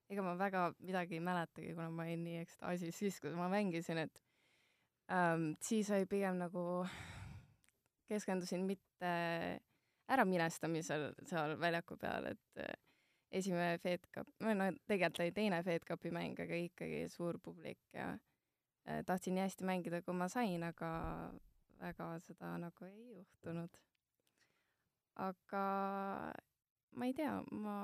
ega 0.08 0.22
ma 0.24 0.32
väga 0.40 0.62
midagi 0.80 1.18
ei 1.18 1.20
mäletagi, 1.20 1.74
kuna 1.76 1.90
ma 1.92 2.06
olin 2.06 2.22
nii 2.24 2.38
ekstaasis 2.40 2.96
siis, 2.96 3.18
kui 3.20 3.34
ma 3.36 3.44
mängisin, 3.52 3.98
et 4.06 4.22
ähm, 5.12 5.50
siis 5.60 5.90
oli 5.92 6.06
pigem 6.08 6.38
nagu, 6.40 6.62
keskendusin 8.08 8.64
mitte 8.64 9.10
äraminestamisel 10.08 11.10
seal 11.28 11.58
väljaku 11.60 11.98
peal, 12.00 12.30
et 12.32 12.62
äh, 12.64 12.72
esimene 13.42 13.76
Fed 13.82 14.08
Cup, 14.08 14.32
või 14.40 14.56
no 14.56 14.70
tegelikult 14.88 15.20
oli 15.26 15.36
teine 15.36 15.60
Fed 15.66 15.84
Cupi 15.84 16.14
mäng, 16.14 16.40
aga 16.40 16.56
ikkagi 16.56 17.04
suur 17.12 17.36
publik 17.44 17.82
ja 17.92 18.14
Äh, 18.14 18.27
tahtsin 19.06 19.36
nii 19.36 19.44
hästi 19.44 19.68
mängida, 19.68 20.02
kui 20.02 20.16
ma 20.16 20.28
sain, 20.32 20.62
aga 20.64 20.90
väga 21.80 22.08
seda 22.24 22.56
nagu 22.62 22.88
ei 22.88 23.18
juhtunud. 23.18 23.78
aga 25.18 25.62
ma 26.96 27.06
ei 27.06 27.14
tea, 27.14 27.36
ma 27.50 27.78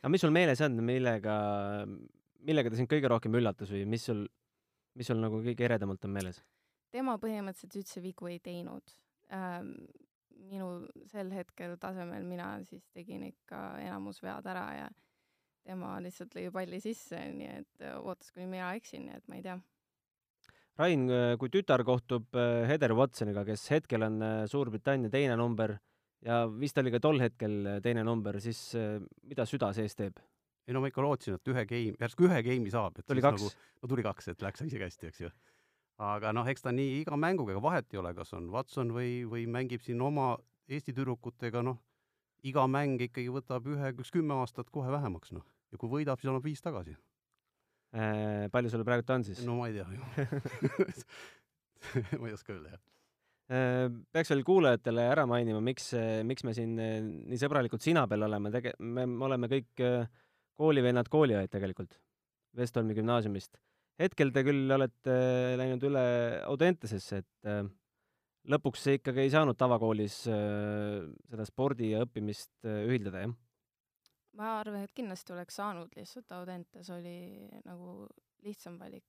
aga 0.00 0.10
mis 0.12 0.20
sul 0.20 0.34
meeles 0.34 0.60
on, 0.66 0.80
millega, 0.84 1.34
millega 2.44 2.70
ta 2.70 2.80
sind 2.80 2.90
kõige 2.90 3.10
rohkem 3.10 3.36
üllatas 3.38 3.70
või 3.72 3.86
mis 3.88 4.04
sul 4.10 4.26
mis 4.94 5.10
sul 5.10 5.20
nagu 5.22 5.40
kõige 5.42 5.66
eredamalt 5.66 6.04
on 6.06 6.14
meeles? 6.14 6.40
tema 6.94 7.16
põhimõtteliselt 7.18 7.78
üldse 7.80 8.02
vigu 8.02 8.30
ei 8.30 8.40
teinud 8.42 8.96
ähm,. 9.34 9.76
minu 10.44 10.84
sel 11.08 11.30
hetkel 11.32 11.78
tasemel 11.80 12.26
mina 12.28 12.58
siis 12.68 12.84
tegin 12.92 13.22
ikka 13.24 13.78
enamus 13.80 14.20
vead 14.22 14.44
ära 14.52 14.64
ja 14.76 14.88
tema 15.64 15.94
lihtsalt 16.04 16.34
lõi 16.36 16.50
palli 16.54 16.80
sisse, 16.82 17.20
nii 17.32 17.48
et 17.60 17.84
äh, 17.84 17.96
ootas, 18.00 18.32
kuni 18.34 18.48
mina 18.50 18.72
eksin, 18.78 19.08
nii 19.08 19.16
et 19.20 19.30
ma 19.30 19.38
ei 19.38 19.46
tea. 19.46 19.56
Rain, 20.80 21.06
äh, 21.08 21.32
kui 21.40 21.52
tütar 21.54 21.84
kohtub 21.86 22.36
äh, 22.36 22.64
Heather 22.68 22.94
Watsoniga, 22.98 23.44
kes 23.48 23.66
hetkel 23.72 24.06
on 24.06 24.20
Suurbritannia 24.50 25.12
teine 25.12 25.38
number 25.40 25.76
ja 26.24 26.44
vist 26.50 26.78
oli 26.80 26.92
ka 26.94 27.00
tol 27.04 27.20
hetkel 27.22 27.80
teine 27.84 28.04
number, 28.06 28.40
siis 28.40 28.70
mida 29.28 29.46
süda 29.48 29.72
sees 29.76 29.96
teeb? 29.98 30.20
ei 30.64 30.72
no 30.72 30.80
ma 30.80 30.88
ikka 30.88 31.02
lootsin, 31.04 31.36
et 31.36 31.50
ühe 31.52 31.64
game, 31.68 31.96
järsku 32.00 32.24
ühe 32.24 32.38
game'i 32.46 32.70
saab. 32.72 32.96
tuli 33.04 33.24
kaks 33.24 33.42
nagu,? 33.42 33.66
no 33.82 33.90
tuli 33.90 34.04
kaks, 34.06 34.30
et 34.32 34.44
läks 34.44 34.64
isegi 34.64 34.86
hästi, 34.86 35.10
eks 35.10 35.20
ju. 35.26 35.32
aga 36.00 36.32
noh, 36.32 36.48
eks 36.48 36.64
ta 36.64 36.72
nii 36.72 37.02
iga 37.02 37.18
mänguga, 37.20 37.52
ega 37.52 37.64
vahet 37.64 37.92
ei 37.92 38.00
ole, 38.00 38.14
kas 38.16 38.32
on 38.38 38.48
Watson 38.52 38.94
või, 38.96 39.10
või 39.28 39.44
mängib 39.44 39.84
siin 39.84 40.00
oma 40.00 40.34
Eesti 40.64 40.94
tüdrukutega, 40.96 41.60
noh, 41.60 41.82
iga 42.48 42.64
mäng 42.64 43.02
ikkagi 43.04 43.28
võtab 43.28 43.68
ühe, 43.68 43.92
üks 43.92 44.12
kümme 44.14 44.38
aastat 44.40 44.70
kohe 44.72 44.88
vähemaks, 44.94 45.34
noh. 45.36 45.44
Ja 45.74 45.80
kui 45.80 45.90
võidab, 45.90 46.22
siis 46.22 46.30
annab 46.30 46.46
viis 46.46 46.62
tagasi 46.64 46.94
äh,. 47.94 48.46
palju 48.54 48.72
sul 48.72 48.86
praegu 48.86 49.06
on 49.14 49.26
siis? 49.26 49.42
no 49.46 49.52
ma 49.60 49.64
ei 49.70 49.74
tea 49.78 49.86
ma 52.20 52.30
ei 52.30 52.36
oska 52.36 52.54
öelda, 52.54 52.68
jah 52.74 52.82
äh, 53.52 53.86
peaks 54.14 54.32
veel 54.32 54.44
kuulajatele 54.46 55.02
ära 55.10 55.26
mainima, 55.30 55.60
miks, 55.64 55.86
miks 56.26 56.46
me 56.46 56.52
siin 56.56 56.72
äh, 56.80 56.96
nii 57.02 57.40
sõbralikud 57.40 57.82
sina 57.84 58.06
peal 58.10 58.22
oleme, 58.28 58.52
tege-, 58.54 58.76
me, 58.80 59.02
me 59.10 59.28
oleme 59.28 59.50
kõik 59.52 59.84
äh, 59.84 60.08
koolivennad, 60.58 61.10
kooliõed 61.12 61.52
tegelikult 61.52 61.98
Vestholmi 62.54 62.94
gümnaasiumist. 62.94 63.56
hetkel 63.98 64.30
te 64.30 64.44
küll 64.46 64.70
olete 64.70 65.14
läinud 65.58 65.82
üle 65.88 66.04
Audentesesse, 66.46 67.18
et 67.24 67.48
lõpuks 68.46 68.84
ikkagi 68.92 69.24
ei 69.24 69.32
saanud 69.32 69.58
tavakoolis 69.58 70.20
seda 70.28 71.46
spordi 71.48 71.90
ja 71.90 72.04
õppimist 72.06 72.52
ühildada, 72.62 73.24
jah? 73.24 73.34
Ma 74.38 74.58
arvan, 74.60 74.84
et 74.84 74.94
kindlasti 74.96 75.34
oleks 75.34 75.58
saanud, 75.60 75.92
lihtsalt 75.96 76.32
Audentes 76.36 76.90
oli 76.94 77.48
nagu 77.64 78.06
lihtsam 78.44 78.78
valik. 78.80 79.04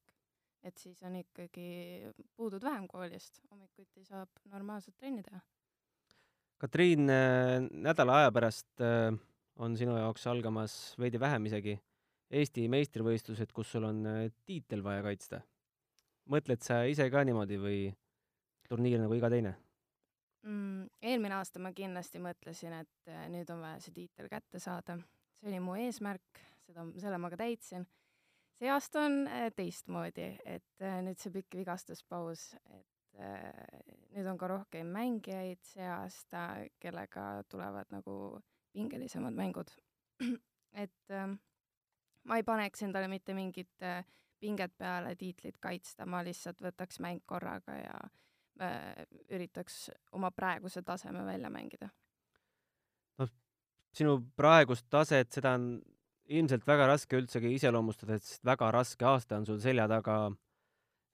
et 0.65 0.81
siis 0.81 0.97
on 1.05 1.13
ikkagi, 1.19 2.11
puudud 2.33 2.63
vähem 2.65 2.87
koolist, 2.89 3.37
hommikuti 3.51 4.01
saab 4.01 4.39
normaalselt 4.49 4.95
trenni 4.97 5.21
teha. 5.21 5.37
Katriin, 6.57 7.05
nädala 7.85 8.15
aja 8.23 8.31
pärast 8.33 8.81
äh, 8.81 9.13
on 9.61 9.77
sinu 9.77 9.93
jaoks 9.99 10.25
algamas 10.27 10.95
veidi 10.97 11.19
vähem 11.21 11.45
isegi 11.45 11.75
Eesti 12.33 12.65
meistrivõistlused, 12.73 13.53
kus 13.53 13.75
sul 13.75 13.85
on 13.85 14.01
äh, 14.09 14.23
tiitel 14.45 14.81
vaja 14.83 15.03
kaitsta. 15.05 15.43
mõtled 16.25 16.65
sa 16.65 16.81
ise 16.89 17.05
ka 17.13 17.21
niimoodi 17.21 17.61
või 17.61 17.79
turniir 18.65 18.97
nagu 18.97 19.13
iga 19.13 19.29
teine 19.29 19.53
mm,? 20.45 20.87
eelmine 21.01 21.37
aasta 21.39 21.61
ma 21.63 21.73
kindlasti 21.75 22.21
mõtlesin, 22.23 22.73
et 22.85 23.11
äh, 23.11 23.27
nüüd 23.33 23.51
on 23.53 23.61
vaja 23.65 23.81
see 23.83 23.95
tiitel 23.95 24.29
kätte 24.31 24.61
saada. 24.63 24.97
see 25.39 25.51
oli 25.51 25.61
mu 25.63 25.75
eesmärk, 25.79 26.41
seda, 26.65 26.87
selle 27.01 27.19
ma 27.21 27.31
ka 27.33 27.39
täitsin. 27.41 27.87
see 28.55 28.71
aasta 28.71 29.05
on 29.07 29.23
äh, 29.27 29.47
teistmoodi, 29.55 30.31
et 30.45 30.89
nüüd 31.05 31.21
see 31.21 31.33
pikk 31.35 31.61
vigastuspaus, 31.63 32.53
et 32.77 32.91
nüüd 34.15 34.27
on 34.27 34.37
ka 34.37 34.47
rohkem 34.51 34.89
mängijaid 34.91 35.61
see 35.63 35.85
aasta, 35.87 36.41
kellega 36.83 37.45
tulevad 37.47 37.87
nagu 37.95 38.41
pingelisemad 38.75 39.35
mängud. 39.35 39.71
et 40.83 41.15
äh, 41.15 41.31
ma 42.23 42.37
ei 42.39 42.43
paneks 42.43 42.83
endale 42.87 43.07
mitte 43.11 43.35
mingit 43.37 43.83
äh, 43.83 44.03
pinget 44.39 44.75
peale 44.77 45.15
tiitlit 45.15 45.57
kaitsta, 45.63 46.05
ma 46.05 46.21
lihtsalt 46.25 46.61
võtaks 46.61 46.99
mäng 47.03 47.23
korraga 47.25 47.77
ja 47.79 47.95
äh, 47.95 48.24
üritaks 48.55 49.89
oma 50.15 50.31
praeguse 50.31 50.81
taseme 50.81 51.25
välja 51.25 51.49
mängida. 51.51 51.89
noh, 53.19 53.29
sinu 53.93 54.17
praegust 54.37 54.87
taset, 54.89 55.31
seda 55.31 55.55
on 55.59 55.81
ilmselt 56.25 56.65
väga 56.67 56.87
raske 56.87 57.19
üldsegi 57.19 57.53
iseloomustada, 57.57 58.17
sest 58.19 58.45
väga 58.45 58.71
raske 58.71 59.05
aasta 59.05 59.37
on 59.37 59.45
sul 59.45 59.59
selja 59.59 59.87
taga. 59.87 60.31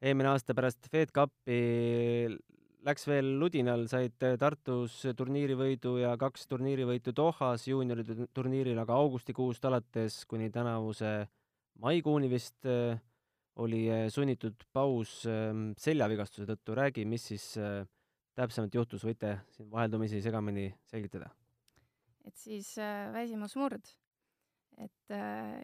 eelmine 0.01 0.29
aasta 0.29 0.53
pärast 0.57 0.87
Fed 0.89 1.11
Cupi 1.13 2.37
läks 2.85 3.05
veel 3.07 3.27
ludinal, 3.39 3.85
said 3.89 4.15
Tartus 4.17 5.01
turniirivõidu 5.17 5.99
ja 6.01 6.15
kaks 6.17 6.47
turniirivõitu 6.49 7.13
Dohas 7.15 7.67
juunioride 7.67 8.27
turniiril, 8.33 8.79
aga 8.81 8.97
augustikuust 8.97 9.65
alates 9.69 10.23
kuni 10.25 10.49
tänavuse 10.53 11.27
maikuuni 11.81 12.29
vist 12.31 12.65
äh, 12.65 12.97
oli 13.55 13.83
äh, 13.91 14.05
sunnitud 14.09 14.63
paus 14.73 15.25
ähm, 15.29 15.71
seljavigastuse 15.77 16.47
tõttu. 16.47 16.75
räägi, 16.77 17.05
mis 17.05 17.27
siis 17.33 17.57
äh, 17.57 17.83
täpsemalt 18.35 18.75
juhtus, 18.75 19.03
võite 19.03 19.39
siin 19.51 19.69
vaheldumisi 19.71 20.21
segamini 20.21 20.69
selgitada? 20.85 21.29
et 22.25 22.37
siis 22.37 22.75
väsimusmurd, 23.13 23.87
et 24.77 25.15
äh, 25.15 25.61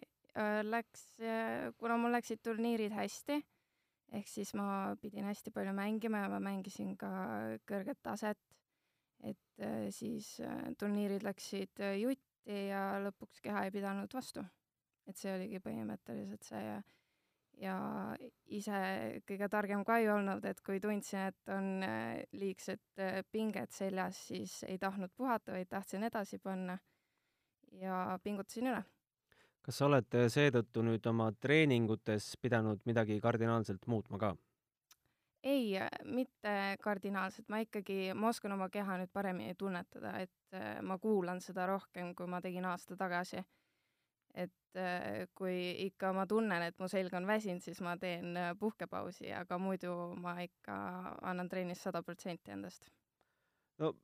läks, 0.64 1.06
kuna 1.78 1.96
mul 1.98 2.12
läksid 2.14 2.42
turniirid 2.46 2.94
hästi 2.94 3.40
ehk 4.16 4.30
siis 4.30 4.54
ma 4.56 4.96
pidin 5.02 5.28
hästi 5.28 5.52
palju 5.52 5.74
mängima 5.76 6.24
ja 6.24 6.30
ma 6.32 6.40
mängisin 6.44 6.96
ka 7.00 7.10
kõrget 7.68 8.00
taset. 8.04 8.40
et 9.24 9.64
äh, 9.66 9.88
siis 9.90 10.40
äh, 10.46 10.70
turniirid 10.78 11.24
läksid 11.26 11.80
äh, 11.82 11.96
jutti 11.98 12.68
ja 12.70 13.00
lõpuks 13.02 13.42
keha 13.42 13.64
ei 13.66 13.72
pidanud 13.74 14.14
vastu. 14.14 14.44
et 15.08 15.18
see 15.18 15.34
oligi 15.34 15.60
põhimõtteliselt 15.64 16.44
see 16.46 16.62
ja, 16.62 16.82
ja 17.58 17.78
ise 18.54 18.82
kõige 19.28 19.50
targem 19.50 19.86
ka 19.86 19.98
ei 20.02 20.10
olnud, 20.14 20.46
et 20.46 20.62
kui 20.66 20.82
tundsin, 20.84 21.32
et 21.32 21.54
on 21.54 21.86
liigset 22.38 23.02
pinget 23.32 23.72
seljas, 23.74 24.28
siis 24.30 24.60
ei 24.68 24.78
tahtnud 24.78 25.14
puhata, 25.18 25.56
vaid 25.56 25.70
tahtsin 25.72 26.06
edasi 26.08 26.38
panna 26.44 26.78
ja 27.82 28.20
pingutasin 28.24 28.70
üle 28.74 28.84
kas 29.68 29.82
sa 29.82 29.88
oled 29.90 30.16
äh, 30.16 30.30
seetõttu 30.32 30.80
nüüd 30.88 31.08
oma 31.12 31.28
treeningutes 31.44 32.30
pidanud 32.40 32.80
midagi 32.88 33.20
kardinaalselt 33.24 33.84
muutma 33.92 34.20
ka? 34.22 34.30
ei, 35.44 35.76
äh, 35.80 35.90
mitte 36.08 36.54
kardinaalselt, 36.84 37.50
ma 37.52 37.60
ikkagi, 37.64 38.14
ma 38.16 38.32
oskan 38.32 38.56
oma 38.56 38.70
keha 38.72 38.98
nüüd 39.02 39.12
paremini 39.16 39.58
tunnetada, 39.60 40.14
et 40.24 40.56
äh, 40.56 40.80
ma 40.84 40.98
kuulan 41.04 41.44
seda 41.44 41.68
rohkem, 41.68 42.14
kui 42.16 42.28
ma 42.32 42.40
tegin 42.44 42.68
aasta 42.68 42.96
tagasi. 43.00 43.44
Et 44.38 45.34
kui 45.34 45.56
ikka 45.88 46.12
ma 46.14 46.28
tunnen, 46.30 46.62
et 46.62 46.76
mu 46.78 46.86
selg 46.92 47.14
on 47.18 47.26
väsinud, 47.26 47.64
siis 47.66 47.80
ma 47.82 47.96
teen 47.98 48.38
puhkepausi, 48.60 49.32
aga 49.34 49.58
muidu 49.58 49.94
ma 50.22 50.36
ikka 50.44 50.76
annan 51.26 51.50
trennis 51.50 51.82
sada 51.82 52.04
protsenti 52.06 52.54
endast. 52.54 52.92
no 53.82 53.96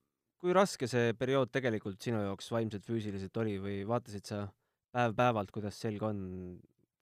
kui 0.44 0.52
raske 0.52 0.90
see 0.92 1.14
periood 1.16 1.54
tegelikult 1.56 2.02
sinu 2.04 2.20
jaoks 2.26 2.50
vaimselt, 2.52 2.84
füüsiliselt 2.84 3.38
oli 3.40 3.56
või 3.64 3.78
vaatasid 3.88 4.28
sa 4.28 4.40
päev-päevalt, 4.94 5.54
kuidas 5.56 5.78
selg 5.80 6.04
on, 6.04 6.20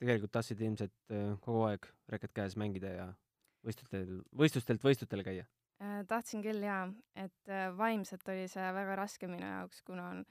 tegelikult 0.01 0.33
tahtsid 0.35 0.61
ilmselt 0.61 0.93
äh, 1.09 1.31
kogu 1.41 1.65
aeg 1.71 1.87
reket 2.13 2.35
käes 2.37 2.57
mängida 2.61 2.93
ja 2.93 3.07
võistlustel, 3.65 4.21
võistlustelt 4.37 4.85
võistlustele 4.85 5.25
käia? 5.25 5.47
Äh, 5.81 6.03
tahtsin 6.09 6.45
küll 6.45 6.61
jaa, 6.65 6.85
et 7.17 7.49
äh, 7.49 7.71
vaimselt 7.77 8.29
oli 8.29 8.45
see 8.51 8.67
väga 8.77 8.99
raske 9.01 9.29
minu 9.31 9.47
jaoks, 9.47 9.81
kuna 9.89 10.07
on, 10.13 10.23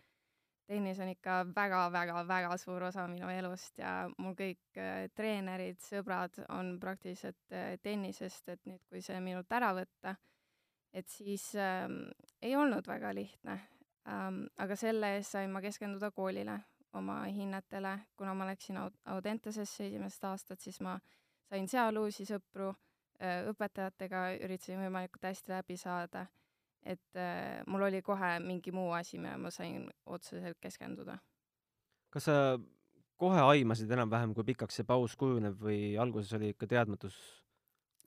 tennis 0.70 1.00
on 1.02 1.10
ikka 1.10 1.40
väga-väga-väga 1.54 2.56
suur 2.62 2.84
osa 2.86 3.06
minu 3.10 3.28
elust 3.32 3.78
ja 3.82 3.94
mul 4.22 4.36
kõik 4.38 4.80
treenerid, 5.18 5.80
sõbrad 5.82 6.38
on 6.48 6.76
praktiliselt 6.82 7.56
tennisest, 7.82 8.48
et 8.54 8.62
nüüd, 8.68 8.82
kui 8.88 9.02
see 9.02 9.18
minult 9.24 9.50
ära 9.56 9.72
võtta, 9.74 10.14
et 10.94 11.10
siis 11.10 11.50
ähm, 11.58 12.04
ei 12.42 12.54
olnud 12.56 12.86
väga 12.86 13.14
lihtne 13.14 13.58
ähm,. 14.08 14.44
aga 14.58 14.76
selle 14.76 15.16
eest 15.16 15.34
sain 15.36 15.50
ma 15.50 15.62
keskenduda 15.62 16.10
koolile, 16.14 16.60
oma 16.98 17.22
hinnetele, 17.30 17.96
kuna 18.16 18.34
ma 18.34 18.46
läksin 18.50 18.78
Audentesesse 19.04 19.86
esimest 19.86 20.24
aastat, 20.24 20.60
siis 20.60 20.80
ma 20.80 20.98
sain 21.50 21.68
seal 21.68 21.98
uusi 21.98 22.26
sõpru, 22.26 22.72
õpetajatega 23.20 24.22
üritasin 24.46 24.80
võimalikult 24.80 25.26
hästi 25.28 25.52
läbi 25.52 25.76
saada, 25.76 26.24
et 26.82 27.16
äh, 27.18 27.60
mul 27.66 27.86
oli 27.88 28.02
kohe 28.02 28.38
mingi 28.44 28.72
muu 28.72 28.92
asi, 28.96 29.18
millele 29.18 29.42
ma 29.44 29.50
sain 29.54 29.88
otseselt 30.06 30.58
keskenduda. 30.60 31.18
kas 32.10 32.24
sa 32.26 32.36
kohe 33.20 33.40
aimasid 33.52 33.90
enam-vähem, 33.90 34.34
kui 34.34 34.44
pikaks 34.52 34.80
see 34.80 34.88
paus 34.88 35.16
kujuneb 35.16 35.60
või 35.60 35.96
alguses 36.00 36.32
oli 36.38 36.54
ikka 36.54 36.66
teadmatus, 36.66 37.18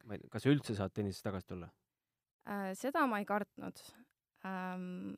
ma 0.04 0.18
ei 0.18 0.24
tea, 0.24 0.34
kas 0.34 0.50
üldse 0.50 0.76
saad 0.76 0.96
tennisesse 0.96 1.30
tagasi 1.30 1.54
tulla 1.54 1.70
äh,? 2.50 2.74
seda 2.78 3.06
ma 3.08 3.22
ei 3.22 3.30
kartnud 3.30 3.80
ähm, 4.48 5.14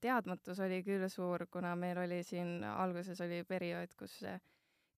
teadmatus 0.00 0.60
oli 0.60 0.82
küll 0.84 1.08
suur, 1.12 1.46
kuna 1.50 1.74
meil 1.76 1.98
oli 1.98 2.22
siin, 2.26 2.62
alguses 2.64 3.20
oli 3.24 3.42
periood, 3.48 3.94
kus 3.98 4.20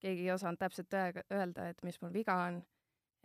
keegi 0.00 0.26
ei 0.26 0.32
osanud 0.34 0.58
täpselt 0.60 0.94
öelda, 0.96 1.68
et 1.68 1.82
mis 1.86 2.00
mul 2.02 2.12
viga 2.14 2.36
on. 2.48 2.60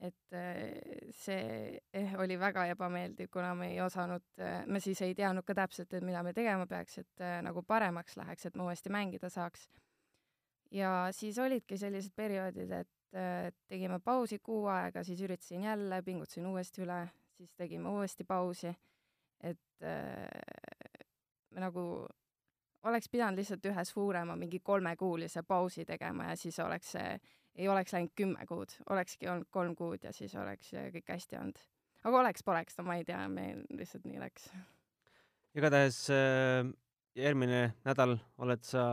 Et 0.04 0.36
eh, 0.36 1.08
see 1.16 1.80
eh, 1.94 2.16
oli 2.20 2.36
väga 2.40 2.66
ebameeldiv, 2.74 3.30
kuna 3.32 3.54
me 3.56 3.72
ei 3.72 3.80
osanud, 3.82 4.26
eh, 4.38 4.66
me 4.68 4.82
siis 4.84 5.02
ei 5.06 5.16
teadnud 5.16 5.46
ka 5.48 5.56
täpselt, 5.56 5.94
et 5.94 6.04
mida 6.04 6.24
me 6.24 6.34
tegema 6.36 6.68
peaks, 6.68 7.00
et 7.00 7.26
nagu 7.46 7.64
paremaks 7.64 8.18
läheks, 8.20 8.50
et 8.50 8.60
ma 8.60 8.68
uuesti 8.68 8.92
mängida 8.92 9.30
saaks. 9.30 9.70
ja 10.72 11.08
siis 11.12 11.38
olidki 11.40 11.78
sellised 11.78 12.12
perioodid, 12.16 12.72
et 12.72 13.16
äh, 13.16 13.54
tegime 13.68 14.00
pausi 14.00 14.40
kuu 14.40 14.66
aega, 14.68 15.04
siis 15.04 15.22
üritasin 15.22 15.64
jälle, 15.64 16.02
pingutasin 16.02 16.46
uuesti 16.46 16.82
üle, 16.84 17.08
siis 17.38 17.54
tegime 17.56 17.90
uuesti 17.90 18.24
pausi, 18.24 18.76
et 19.42 19.84
äh, 19.84 20.28
me 21.52 21.64
nagu 21.64 21.86
oleks 22.84 23.10
pidanud 23.10 23.40
lihtsalt 23.40 23.66
ühe 23.66 23.86
suurema 23.86 24.36
mingi 24.36 24.60
kolmekuulise 24.60 25.44
pausi 25.44 25.86
tegema 25.86 26.30
ja 26.30 26.36
siis 26.36 26.60
oleks 26.60 26.92
see, 26.98 27.20
ei 27.56 27.70
oleks 27.72 27.94
läinud 27.96 28.14
kümme 28.18 28.46
kuud, 28.50 28.74
olekski 28.90 29.30
olnud 29.32 29.50
kolm 29.54 29.76
kuud 29.80 30.04
ja 30.04 30.14
siis 30.16 30.36
oleks 30.40 30.74
äh, 30.76 30.90
kõik 30.96 31.12
hästi 31.16 31.40
olnud. 31.40 31.62
aga 32.06 32.22
oleks-poleks, 32.24 32.78
no 32.80 32.88
ma 32.88 32.98
ei 33.00 33.06
tea, 33.08 33.22
meil 33.32 33.64
lihtsalt 33.76 34.06
nii 34.08 34.22
läks. 34.22 34.50
igatahes 35.56 36.02
äh, 36.14 36.68
järgmine 37.16 37.70
nädal 37.88 38.18
oled 38.44 38.66
sa 38.68 38.84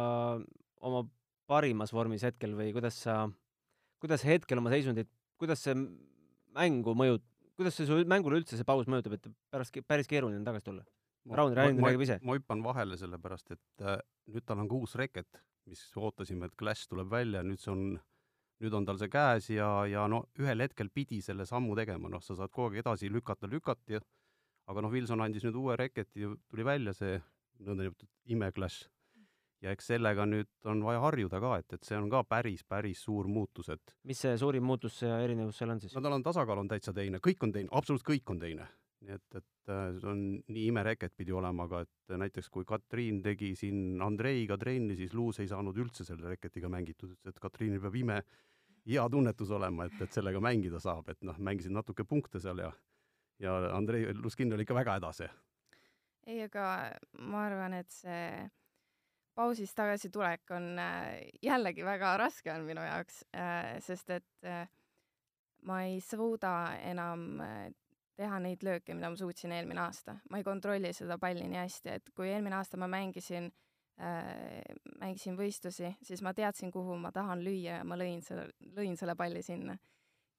oma 0.83 1.05
parimas 1.51 1.93
vormis 1.93 2.25
hetkel 2.27 2.55
või 2.59 2.71
kuidas 2.75 3.03
sa, 3.05 3.27
kuidas 4.03 4.25
hetkel 4.27 4.63
oma 4.63 4.73
seisundit, 4.73 5.11
kuidas 5.41 5.63
see 5.67 5.77
mängu 6.57 6.95
mõjut-, 6.99 7.27
kuidas 7.59 7.77
see 7.77 7.89
su 7.89 7.99
mängule 8.09 8.41
üldse 8.41 8.59
see 8.59 8.69
paus 8.69 8.89
mõjutab, 8.91 9.19
et 9.19 9.31
pärast 9.53 9.79
päris 9.89 10.11
keeruline 10.11 10.41
on 10.41 10.49
tagasi 10.49 10.71
tulla? 10.71 10.87
Raun 11.31 11.55
Rain 11.55 11.79
räägib 11.79 12.03
ise. 12.03 12.19
ma 12.27 12.35
hüppan 12.35 12.63
vahele, 12.65 12.97
sellepärast 12.99 13.53
et 13.55 13.85
äh, 13.87 14.01
nüüd 14.33 14.47
tal 14.47 14.63
on 14.63 14.71
ka 14.71 14.79
uus 14.79 14.97
reket, 14.99 15.43
mis 15.71 15.83
ootasime, 15.99 16.49
et 16.49 16.57
Clash 16.59 16.89
tuleb 16.91 17.11
välja, 17.13 17.45
nüüd 17.47 17.63
see 17.63 17.71
on, 17.71 17.85
nüüd 18.63 18.79
on 18.79 18.87
tal 18.87 18.99
see 19.01 19.11
käes 19.13 19.51
ja, 19.51 19.69
ja 19.91 20.07
no 20.11 20.25
ühel 20.41 20.65
hetkel 20.65 20.91
pidi 20.95 21.21
selle 21.23 21.47
sammu 21.49 21.77
tegema, 21.79 22.11
noh, 22.13 22.23
sa 22.23 22.37
saad 22.39 22.53
kogu 22.55 22.71
aeg 22.71 22.83
edasi 22.85 23.11
lükata, 23.11 23.51
ja 23.91 24.01
aga 24.71 24.85
noh, 24.85 24.93
Wilson 24.93 25.21
andis 25.25 25.45
nüüd 25.47 25.59
uue 25.59 25.77
reketi, 25.77 26.29
tuli 26.49 26.67
välja 26.67 26.95
see 26.97 27.19
nõndanimetatud 27.63 28.35
ime-Clash 28.35 28.87
ja 29.63 29.73
eks 29.75 29.93
sellega 29.93 30.27
nüüd 30.27 30.51
on 30.69 30.83
vaja 30.85 31.03
harjuda 31.05 31.41
ka, 31.43 31.55
et, 31.63 31.77
et 31.77 31.87
see 31.87 31.99
on 31.99 32.11
ka 32.13 32.23
päris, 32.27 32.65
päris 32.69 33.03
suur 33.07 33.29
muutus, 33.31 33.71
et 33.73 33.95
mis 34.09 34.19
see 34.19 34.35
suurim 34.39 34.67
muutus 34.67 35.01
ja 35.05 35.21
erinevus 35.23 35.61
seal 35.61 35.75
on 35.75 35.83
siis? 35.83 35.95
no 35.97 36.03
tal 36.05 36.19
on 36.19 36.25
tasakaal 36.27 36.63
on 36.65 36.71
täitsa 36.71 36.95
teine, 36.97 37.23
kõik 37.23 37.47
on 37.47 37.55
teine, 37.55 37.71
absoluutselt 37.71 38.11
kõik 38.11 38.35
on 38.35 38.43
teine. 38.43 38.69
nii 39.03 39.15
et, 39.17 39.25
et 39.35 39.71
äh, 39.75 39.89
see 39.99 40.11
on 40.11 40.19
nii 40.55 40.69
imereket 40.71 41.15
pidi 41.19 41.35
olema, 41.35 41.67
aga 41.67 41.81
et 41.83 42.17
näiteks 42.23 42.49
kui 42.55 42.67
Katriin 42.67 43.19
tegi 43.23 43.51
siin 43.59 44.03
Andreiga 44.03 44.55
trenni, 44.59 44.95
siis 44.99 45.15
Luus 45.15 45.41
ei 45.43 45.51
saanud 45.51 45.79
üldse 45.83 46.07
selle 46.07 46.31
reketiga 46.31 46.71
mängitud, 46.71 47.17
ütles, 47.17 47.35
et 47.35 47.43
Katriinil 47.43 47.83
peab 47.83 47.99
ime 47.99 48.21
hea 48.89 49.05
tunnetus 49.11 49.51
olema, 49.51 49.87
et, 49.87 50.01
et 50.03 50.15
sellega 50.15 50.41
mängida 50.43 50.81
saab, 50.83 51.09
et 51.13 51.21
noh, 51.27 51.39
mängisid 51.39 51.75
natuke 51.75 52.05
punkte 52.09 52.41
seal 52.43 52.65
ja 52.65 52.73
ja 53.43 53.55
Andrei 53.77 54.15
Luskin 54.15 54.53
oli 54.55 54.63
ikka 54.63 54.75
väga 54.75 54.99
hädas. 54.99 55.23
ei, 56.27 56.43
aga 56.43 56.67
ma 57.19 57.47
arvan, 57.47 57.75
et 57.75 57.91
see 57.91 58.51
pausist 59.35 59.75
tagasitulek 59.75 60.51
on 60.55 60.79
äh, 60.79 61.23
jällegi 61.43 61.85
väga 61.85 62.17
raske 62.21 62.53
on 62.53 62.67
minu 62.69 62.85
jaoks, 62.85 63.25
äh, 63.35 63.79
sest 63.81 64.11
et 64.11 64.47
äh, 64.47 64.69
ma 65.63 65.83
ei 65.83 66.01
suuda 66.01 66.77
enam 66.83 67.43
teha 68.19 68.39
neid 68.43 68.63
lööke, 68.63 68.95
mida 68.95 69.11
ma 69.11 69.17
suutsin 69.17 69.53
eelmine 69.53 69.81
aasta. 69.81 70.19
ma 70.31 70.39
ei 70.39 70.45
kontrolli 70.45 70.93
seda 70.93 71.19
palli 71.19 71.49
nii 71.49 71.63
hästi, 71.63 71.99
et 71.99 72.11
kui 72.15 72.29
eelmine 72.29 72.59
aasta 72.59 72.77
ma 72.77 72.87
mängisin 72.91 73.49
äh,, 73.49 73.72
mängisin 74.99 75.37
võistlusi, 75.39 75.93
siis 76.03 76.23
ma 76.27 76.33
teadsin, 76.35 76.73
kuhu 76.75 76.97
ma 76.99 77.13
tahan 77.15 77.43
lüüa 77.45 77.79
ja 77.79 77.85
ma 77.87 77.95
lõin 77.99 78.23
selle, 78.27 78.49
lõin 78.75 78.97
selle 78.99 79.15
palli 79.19 79.43
sinna 79.47 79.77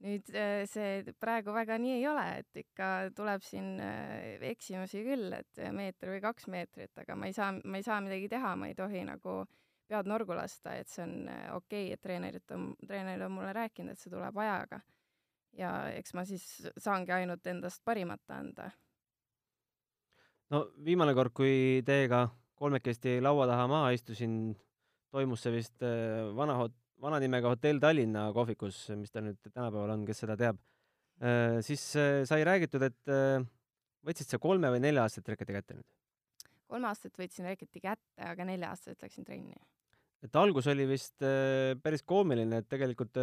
nüüd 0.04 0.30
äh, 0.36 0.64
see 0.70 1.16
praegu 1.22 1.54
väga 1.56 1.78
nii 1.82 1.98
ei 1.98 2.06
ole, 2.10 2.24
et 2.42 2.62
ikka 2.64 2.90
tuleb 3.16 3.44
siin 3.46 3.78
äh, 3.84 4.36
eksimusi 4.52 5.04
küll, 5.06 5.32
et 5.38 5.62
meeter 5.76 6.12
või 6.14 6.22
kaks 6.24 6.50
meetrit, 6.52 6.94
aga 7.00 7.16
ma 7.20 7.30
ei 7.30 7.36
saa, 7.36 7.54
ma 7.64 7.80
ei 7.80 7.86
saa 7.86 8.02
midagi 8.04 8.30
teha, 8.34 8.56
ma 8.60 8.70
ei 8.72 8.78
tohi 8.78 9.06
nagu 9.08 9.44
pead 9.88 10.10
norgu 10.10 10.36
lasta, 10.36 10.76
et 10.80 10.92
see 10.92 11.06
on 11.06 11.16
äh, 11.32 11.48
okei 11.56 11.88
okay,, 11.88 11.96
et 11.96 12.04
treenerid 12.04 12.56
on, 12.56 12.72
treenerid 12.84 13.28
on 13.28 13.36
mulle 13.38 13.54
rääkinud, 13.56 13.96
et 13.96 14.04
see 14.04 14.12
tuleb 14.14 14.44
ajaga. 14.44 14.82
ja 15.54 15.72
eks 15.94 16.16
ma 16.18 16.26
siis 16.26 16.46
saangi 16.82 17.14
ainult 17.14 17.48
endast 17.48 17.84
parimat 17.86 18.36
anda. 18.36 18.72
no 20.52 20.66
viimane 20.84 21.14
kord, 21.16 21.32
kui 21.34 21.84
teiega 21.86 22.28
kolmekesti 22.60 23.18
laua 23.24 23.48
taha 23.50 23.68
maha 23.68 23.92
istusin, 23.96 24.56
toimus 25.14 25.44
see 25.46 25.54
vist 25.56 25.84
vana 26.38 26.56
hot-, 26.62 26.80
vana 27.04 27.20
nimega 27.24 27.52
Hotell 27.52 27.82
Tallinna 27.84 28.28
kohvikus, 28.36 28.86
mis 29.00 29.12
ta 29.12 29.24
nüüd 29.24 29.40
tänapäeval 29.50 29.96
on, 29.98 30.06
kes 30.08 30.24
seda 30.24 30.38
teab, 30.40 30.60
äh, 31.24 31.60
siis 31.66 31.84
äh, 32.00 32.22
sai 32.30 32.44
räägitud, 32.48 32.86
et 32.88 33.12
äh, 33.12 33.44
võtsid 34.08 34.32
sa 34.32 34.40
kolme 34.42 34.72
või 34.74 34.84
nelja 34.84 35.04
aastat 35.06 35.34
reketi 35.34 35.56
kätte 35.56 35.80
nüüd? 35.80 35.90
kolme 36.74 36.90
aastat 36.90 37.20
võtsin 37.20 37.46
reketi 37.46 37.84
kätte, 37.84 38.24
aga 38.26 38.46
nelja 38.50 38.72
aastat 38.74 39.04
läksin 39.04 39.28
trenni. 39.28 39.60
et 40.26 40.36
algus 40.40 40.70
oli 40.72 40.88
vist 40.90 41.22
päris 41.84 42.02
koomiline, 42.08 42.64
et 42.64 42.70
tegelikult 42.72 43.20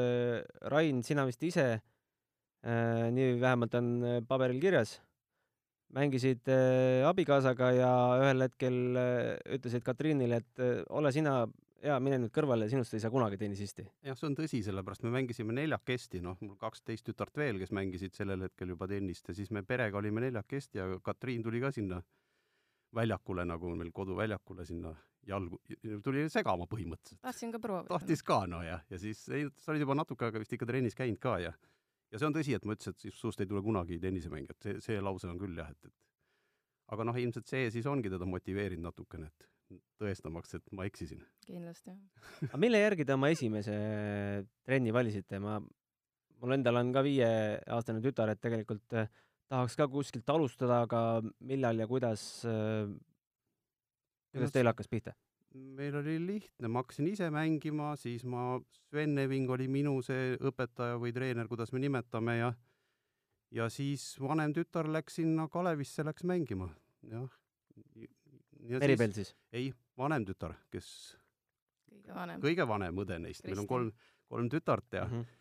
Rain, 0.70 1.00
sina 1.02 1.24
vist 1.26 1.42
ise, 1.42 1.64
nii 3.16 3.32
vähemalt 3.40 3.74
on 3.80 3.88
paberil 4.28 4.60
kirjas, 4.62 4.98
mängisid 5.96 6.46
abikaasaga 7.08 7.72
ja 7.74 7.90
ühel 8.20 8.46
hetkel 8.46 8.78
ütlesid 9.56 9.82
Katriinile, 9.86 10.40
et 10.42 10.62
ole 10.94 11.12
sina 11.12 11.42
jaa, 11.84 11.98
mine 12.02 12.18
nüüd 12.20 12.32
kõrvale, 12.34 12.68
sinust 12.70 12.94
ei 12.94 13.02
saa 13.02 13.12
kunagi 13.12 13.38
tennisisti. 13.40 13.84
jah, 14.06 14.16
see 14.18 14.28
on 14.28 14.36
tõsi, 14.38 14.62
sellepärast 14.66 15.04
me 15.06 15.12
mängisime 15.14 15.54
neljakesti, 15.56 16.20
noh, 16.24 16.38
mul 16.44 16.56
kaksteist 16.60 17.06
tütart 17.06 17.36
veel, 17.40 17.60
kes 17.62 17.72
mängisid 17.76 18.16
sellel 18.16 18.46
hetkel 18.48 18.74
juba 18.74 18.88
tennist 18.90 19.28
ja 19.30 19.36
siis 19.36 19.52
me 19.54 19.62
perega 19.66 19.98
olime 20.00 20.24
neljakesti 20.26 20.80
ja 20.80 20.88
Katriin 21.04 21.44
tuli 21.46 21.62
ka 21.62 21.72
sinna 21.74 22.00
väljakule, 22.96 23.46
nagu 23.46 23.74
meil 23.78 23.92
koduväljakule 23.94 24.66
sinna 24.66 24.92
jalgu, 25.28 25.60
tuli 26.04 26.26
segama 26.32 26.66
põhimõtteliselt. 26.70 27.20
tahtsin 27.24 27.52
ka 27.54 27.60
proovida. 27.62 27.92
tahtis 27.94 28.24
ka, 28.26 28.42
no 28.50 28.62
jah, 28.66 28.84
ja 28.90 29.00
siis 29.00 29.22
ei, 29.28 29.48
sa 29.60 29.72
olid 29.72 29.86
juba 29.86 29.96
natuke 29.98 30.28
aega 30.28 30.42
vist 30.42 30.56
ikka 30.56 30.68
trennis 30.68 30.98
käinud 30.98 31.20
ka 31.22 31.38
ja 31.42 31.54
ja 32.10 32.18
see 32.18 32.28
on 32.28 32.36
tõsi, 32.36 32.54
et 32.56 32.66
ma 32.66 32.76
ütlesin, 32.76 32.96
et 32.96 33.16
sinust 33.16 33.42
ei 33.42 33.48
tule 33.50 33.62
kunagi 33.64 34.00
tennisemängijat, 34.02 34.58
see, 34.64 34.80
see 34.84 35.02
lause 35.04 35.28
on 35.30 35.38
küll 35.40 35.58
jah, 35.58 35.70
et, 35.70 35.90
et 35.90 36.94
aga 36.94 37.06
noh, 37.06 37.18
ilmselt 37.22 37.50
see 37.50 37.70
siis 37.74 37.86
ongi 37.90 38.10
teda 38.12 38.26
motiveerinud 38.28 38.90
natukene, 38.90 39.30
et 39.30 39.48
tõestamaks, 40.00 40.56
et 40.58 40.72
ma 40.74 40.86
eksisin. 40.88 41.22
kindlasti, 41.46 41.94
aga 42.48 42.58
mille 42.60 42.80
järgi 42.82 43.06
te 43.06 43.14
oma 43.14 43.30
esimese 43.30 43.76
trenni 44.66 44.94
valisite? 44.94 45.38
ma, 45.42 45.60
mul 46.40 46.56
endal 46.56 46.80
on 46.80 46.92
ka 46.94 47.04
viieaastane 47.06 48.02
tütar, 48.04 48.32
et 48.34 48.42
tegelikult 48.42 48.98
eh, 48.98 49.10
tahaks 49.50 49.78
ka 49.78 49.86
kuskilt 49.92 50.34
alustada, 50.34 50.82
aga 50.88 51.02
millal 51.46 51.78
ja 51.78 51.86
kuidas, 51.90 52.24
eh, 52.48 52.90
kuidas 54.34 54.54
teil 54.56 54.70
hakkas 54.72 54.90
pihta? 54.90 55.14
Meil 55.54 55.96
oli 55.98 56.16
lihtne, 56.26 56.68
ma 56.68 56.82
hakkasin 56.84 57.08
ise 57.10 57.30
mängima, 57.34 57.94
siis 57.98 58.24
ma, 58.24 58.60
Sven 58.90 59.18
Eving 59.18 59.50
oli 59.50 59.66
minu 59.70 59.96
see 60.06 60.36
õpetaja 60.38 60.98
või 61.00 61.12
treener, 61.14 61.48
kuidas 61.50 61.72
me 61.72 61.82
nimetame 61.82 62.36
ja 62.38 62.52
ja 63.50 63.66
siis 63.72 64.14
vanem 64.22 64.54
tütar 64.54 64.86
läks 64.90 65.18
sinna 65.18 65.48
Kalevisse, 65.50 66.04
läks 66.06 66.24
mängima, 66.28 66.70
jah 67.10 67.26
Meribel 68.60 69.12
siis? 69.16 69.34
ei, 69.56 69.72
vanem 69.98 70.24
tütar, 70.28 70.54
kes 70.70 70.86
kõige 71.90 72.14
vanem, 72.14 72.40
kõige 72.44 72.66
vanem 72.68 73.02
õde 73.02 73.18
neist, 73.26 73.44
meil 73.48 73.62
on 73.64 73.68
kolm, 73.70 73.92
kolm 74.30 74.50
tütart 74.52 74.98
ja 75.00 75.04
mm 75.08 75.12
-hmm. 75.12 75.38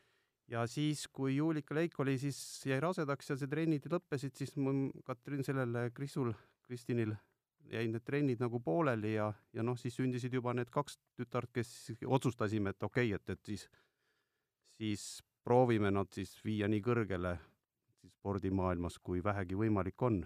ja 0.56 0.67
siis, 0.67 1.08
kui 1.08 1.36
Juulika 1.36 1.76
Leik 1.76 2.00
oli, 2.00 2.17
siis 2.17 2.65
jäi 2.65 2.80
rasedaks 2.80 3.30
ja 3.30 3.38
see 3.38 3.48
trennid 3.48 3.86
lõppesid, 3.86 4.34
siis 4.36 4.56
mul 4.56 4.89
Katrin 5.06 5.43
sellele 5.43 5.91
Krisul, 5.91 6.34
Kristinil 6.63 7.15
jäid 7.72 7.94
need 7.94 8.06
trennid 8.06 8.42
nagu 8.42 8.60
pooleli 8.64 9.14
ja, 9.14 9.30
ja 9.54 9.64
noh, 9.64 9.78
siis 9.78 9.96
sündisid 9.96 10.34
juba 10.34 10.54
need 10.58 10.72
kaks 10.74 10.98
tütart, 11.20 11.52
kes 11.54 11.94
otsustasime, 12.06 12.74
et 12.74 12.84
okei 12.84 13.14
okay,, 13.14 13.20
et, 13.22 13.36
et 13.36 13.46
siis, 13.46 13.68
siis 14.78 15.06
proovime 15.44 15.92
nad 15.92 16.10
siis 16.14 16.34
viia 16.46 16.68
nii 16.68 16.82
kõrgele 16.86 17.38
siis 18.02 18.14
spordimaailmas, 18.20 19.00
kui 19.04 19.24
vähegi 19.24 19.58
võimalik 19.60 20.02
on 20.02 20.24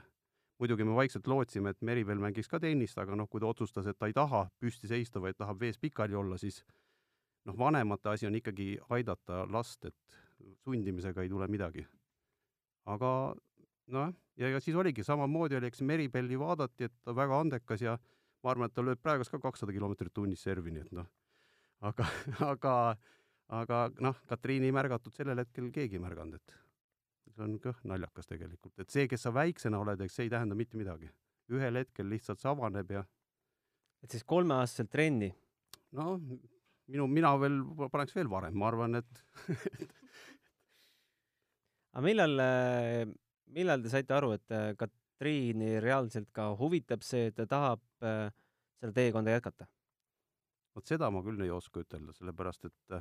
muidugi 0.63 0.85
me 0.87 0.95
vaikselt 0.95 1.27
lootsime, 1.27 1.73
et 1.73 1.81
Meribel 1.81 2.21
mängiks 2.21 2.47
ka 2.47 2.59
tennist, 2.63 2.97
aga 3.01 3.17
noh, 3.19 3.27
kui 3.27 3.41
ta 3.43 3.49
otsustas, 3.49 3.87
et 3.89 3.97
ta 3.99 4.07
ei 4.07 4.15
taha 4.15 4.45
püsti 4.61 4.87
seista, 4.87 5.19
vaid 5.19 5.35
tahab 5.35 5.59
vees 5.59 5.79
pikali 5.81 6.15
olla, 6.15 6.37
siis 6.39 6.61
noh, 7.49 7.57
vanemate 7.59 8.13
asi 8.13 8.29
on 8.29 8.37
ikkagi 8.39 8.77
aidata 8.95 9.43
last, 9.51 9.89
et 9.89 10.19
sundimisega 10.63 11.23
ei 11.23 11.31
tule 11.31 11.49
midagi. 11.51 11.85
aga 12.85 13.09
noh, 13.91 14.13
ja, 14.39 14.49
ja 14.49 14.59
siis 14.63 14.75
oligi 14.79 15.03
samamoodi 15.03 15.57
oli, 15.59 15.69
eks 15.69 15.81
Meribelli 15.81 16.39
vaadati, 16.39 16.87
et 16.89 16.95
ta 17.03 17.15
väga 17.15 17.39
andekas 17.39 17.83
ja 17.83 17.97
ma 18.43 18.51
arvan, 18.53 18.69
et 18.69 18.75
ta 18.75 18.85
lööb 18.85 19.01
praegust 19.03 19.33
ka 19.33 19.39
kakssada 19.43 19.75
kilomeetrit 19.75 20.13
tunnis 20.13 20.43
servi, 20.43 20.73
nii 20.75 20.85
et 20.85 20.93
noh, 20.95 21.09
aga, 21.89 22.07
aga, 22.51 22.75
aga 23.61 23.81
noh, 24.03 24.19
Katriini 24.29 24.69
ei 24.69 24.75
märgatud 24.75 25.15
sellel 25.15 25.43
hetkel 25.43 25.71
keegi 25.75 25.99
ei 25.99 26.03
märganud, 26.03 26.39
et 26.39 26.57
see 27.33 27.43
on 27.45 27.57
kah 27.61 27.79
naljakas 27.89 28.29
tegelikult, 28.29 28.77
et 28.79 28.93
see, 28.93 29.07
kes 29.09 29.25
sa 29.25 29.33
väiksena 29.35 29.79
oled, 29.81 30.01
eks 30.05 30.19
see 30.19 30.27
ei 30.27 30.33
tähenda 30.33 30.57
mitte 30.57 30.79
midagi. 30.79 31.11
ühel 31.53 31.75
hetkel 31.75 32.07
lihtsalt 32.07 32.39
see 32.39 32.49
avaneb 32.49 32.91
ja 32.91 33.01
et 34.03 34.11
siis 34.11 34.23
kolmeaastaselt 34.23 34.91
trenni? 34.91 35.33
no 35.91 36.15
minu, 36.87 37.07
mina 37.07 37.33
veel 37.39 37.59
paneks 37.91 38.15
veel 38.15 38.29
varem, 38.31 38.55
ma 38.59 38.69
arvan, 38.69 38.99
et 38.99 39.23
aga 41.93 42.03
millal, 42.05 42.43
millal 43.53 43.83
te 43.83 43.91
saite 43.93 44.15
aru, 44.15 44.33
et 44.37 44.55
Katriini 44.79 45.77
reaalselt 45.83 46.31
ka 46.35 46.51
huvitab 46.59 47.05
see, 47.05 47.29
et 47.31 47.37
ta 47.37 47.47
tahab 47.49 47.83
äh, 48.03 48.27
seda 48.81 48.95
teekonda 48.99 49.37
jätkata? 49.37 49.69
vot 50.73 50.89
seda 50.89 51.09
ma 51.13 51.21
küll 51.21 51.41
ei 51.45 51.51
oska 51.53 51.83
ütelda, 51.83 52.15
sellepärast 52.17 52.65
et 52.65 52.95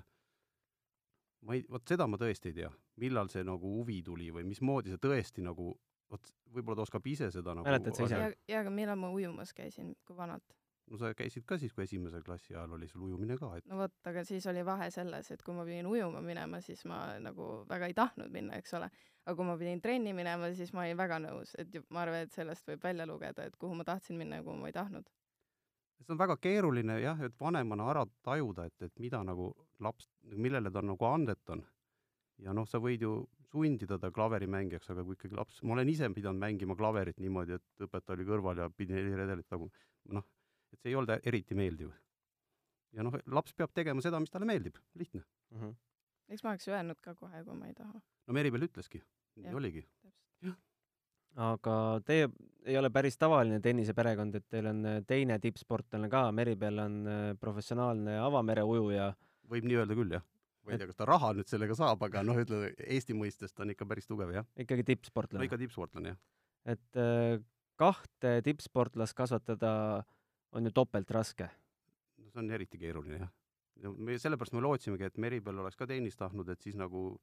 ma 1.46 1.56
ei, 1.56 1.64
vot 1.70 1.88
seda 1.88 2.06
ma 2.10 2.18
tõesti 2.20 2.50
ei 2.50 2.58
tea, 2.60 2.70
millal 3.02 3.30
see 3.32 3.44
nagu 3.46 3.78
huvi 3.78 4.02
tuli 4.04 4.30
või 4.34 4.44
mismoodi 4.48 4.92
see 4.92 5.00
tõesti 5.02 5.44
nagu, 5.46 5.72
vot 6.12 6.32
võib-olla 6.52 6.82
ta 6.82 6.86
oskab 6.86 7.06
ise 7.08 7.30
seda 7.34 7.56
nagu 7.56 7.66
Mäletad 7.66 7.96
sa 7.96 8.08
ise? 8.08 8.20
ja, 8.20 8.32
ja 8.52 8.60
aga 8.62 8.74
millal 8.74 9.00
ma 9.00 9.12
ujumas 9.14 9.54
käisin, 9.56 9.94
kui 10.06 10.18
vanalt? 10.18 10.44
No 10.90 10.98
sa 11.00 11.12
käisid 11.16 11.46
ka 11.48 11.58
siis, 11.60 11.72
kui 11.74 11.84
esimese 11.86 12.20
klassi 12.26 12.54
ajal 12.54 12.76
oli 12.76 12.88
sul 12.90 13.06
ujumine 13.06 13.36
ka, 13.40 13.52
et 13.58 13.66
no 13.70 13.78
vot, 13.82 13.94
aga 14.08 14.24
siis 14.28 14.46
oli 14.50 14.64
vahe 14.66 14.90
selles, 14.94 15.30
et 15.34 15.42
kui 15.46 15.56
ma 15.56 15.64
pidin 15.68 15.88
ujuma 15.88 16.22
minema, 16.24 16.60
siis 16.64 16.84
ma 16.90 17.00
nagu 17.22 17.48
väga 17.70 17.90
ei 17.90 17.96
tahtnud 17.96 18.32
minna, 18.34 18.58
eks 18.60 18.76
ole. 18.78 18.90
aga 19.24 19.36
kui 19.38 19.48
ma 19.48 19.56
pidin 19.58 19.82
trenni 19.82 20.14
minema, 20.16 20.52
siis 20.58 20.72
ma 20.76 20.84
olin 20.86 20.98
väga 20.98 21.18
nõus, 21.26 21.54
et 21.58 21.76
ma 21.90 22.04
arvan, 22.04 22.26
et 22.26 22.32
sellest 22.34 22.68
võib 22.68 22.84
välja 22.84 23.06
lugeda, 23.08 23.46
et 23.46 23.58
kuhu 23.58 23.78
ma 23.78 23.86
tahtsin 23.88 24.18
minna 24.18 24.40
ja 24.40 24.46
kuhu 24.46 24.58
ma 24.60 24.72
ei 24.72 24.78
tahtnud. 24.78 25.10
see 26.02 26.12
on 26.16 26.18
väga 26.18 26.36
keeruline 26.42 26.98
jah, 27.00 27.20
et 27.22 27.36
vanemana 27.40 27.90
ära 27.90 28.06
tajuda, 28.26 28.66
et, 28.66 28.82
et 28.82 28.98
mida 28.98 29.22
nagu 29.22 29.52
laps, 29.80 30.10
millele 30.34 30.70
ta 30.70 30.82
nagu 30.82 31.06
andet 31.06 31.54
on. 31.54 31.64
ja 32.42 32.52
noh, 32.52 32.66
sa 32.66 32.80
võid 32.82 33.06
ju 33.06 33.14
sundida 33.52 33.98
ta 34.00 34.10
klaverimängijaks, 34.10 34.90
aga 34.90 35.04
kui 35.04 35.14
ikkagi 35.14 35.36
laps, 35.36 35.62
ma 35.62 35.76
olen 35.76 35.88
ise 35.88 36.08
pidanud 36.10 36.40
mängima 36.40 36.74
klaverit 36.76 37.18
niimoodi, 37.20 37.58
et 37.58 37.84
õpetaja 37.86 38.16
oli 38.16 38.26
kõrval 38.26 38.62
ja 38.64 38.70
pidi 38.72 38.96
heliredelit 38.96 39.46
taguma, 39.46 39.70
noh, 40.16 40.24
et 40.72 40.80
see 40.80 40.92
ei 40.92 40.98
olnud 40.98 41.28
eriti 41.28 41.56
meeldiv. 41.58 41.92
ja 42.96 43.04
noh, 43.06 43.16
laps 43.26 43.54
peab 43.56 43.72
tegema 43.74 44.04
seda, 44.04 44.20
mis 44.20 44.32
talle 44.32 44.48
meeldib, 44.48 44.76
lihtne. 44.98 45.22
mm. 45.50 45.60
-hmm. 45.60 45.74
eks 46.34 46.44
ma 46.44 46.54
oleks 46.54 46.68
öelnud 46.68 47.00
ka 47.00 47.14
kohe, 47.14 47.44
kui 47.44 47.56
ma 47.58 47.70
ei 47.70 47.74
taha. 47.74 48.00
no 48.26 48.34
Meribel 48.34 48.68
ütleski, 48.68 49.02
nii 49.36 49.54
oligi. 49.54 49.86
aga 51.36 51.76
teie 52.04 52.28
ei 52.64 52.76
ole 52.78 52.90
päris 52.90 53.16
tavaline 53.18 53.60
tenniseperekond, 53.60 54.34
et 54.34 54.48
teil 54.48 54.66
on 54.66 54.84
äh, 54.86 55.00
teine 55.06 55.38
tippsportlane 55.38 56.10
ka, 56.12 56.26
Meribel 56.32 56.78
on 56.78 56.98
äh, 57.06 57.22
professionaalne 57.40 58.18
avamere-ujuja. 58.20 59.12
võib 59.48 59.64
nii 59.68 59.80
öelda 59.80 59.96
küll, 59.96 60.12
jah. 60.18 60.26
ma 60.62 60.72
ei 60.72 60.78
tea, 60.78 60.86
kas 60.90 60.96
ta 60.96 61.08
raha 61.08 61.32
nüüd 61.36 61.48
sellega 61.48 61.74
saab, 61.74 62.02
aga 62.02 62.22
noh, 62.22 62.36
ütleme 62.38 62.74
Eesti 62.86 63.16
mõistes 63.16 63.52
ta 63.52 63.64
on 63.64 63.72
ikka 63.74 63.86
päris 63.86 64.06
tugev, 64.06 64.30
jah. 64.34 64.46
ikkagi 64.56 64.84
no 64.84 64.90
tippsportlane. 64.92 65.48
ikka 65.48 65.58
tippsportlane, 65.64 66.14
jah. 66.14 66.20
et 66.76 67.00
äh, 67.00 67.40
kahte 67.80 68.40
tippsportlast 68.46 69.16
kasvatada 69.18 69.72
on 70.52 70.64
ju 70.64 70.72
topelt 70.72 71.10
raske. 71.10 71.48
no 72.18 72.30
see 72.30 72.40
on 72.40 72.50
eriti 72.50 72.78
keeruline, 72.78 73.18
jah. 73.18 73.30
ja 73.82 73.92
me, 73.92 74.18
sellepärast 74.18 74.54
me 74.56 74.62
lootsimegi, 74.64 75.08
et 75.08 75.18
Meribel 75.18 75.58
oleks 75.58 75.76
ka 75.76 75.88
tennist 75.88 76.20
tahtnud, 76.20 76.48
et 76.52 76.62
siis 76.62 76.76
nagu 76.78 77.20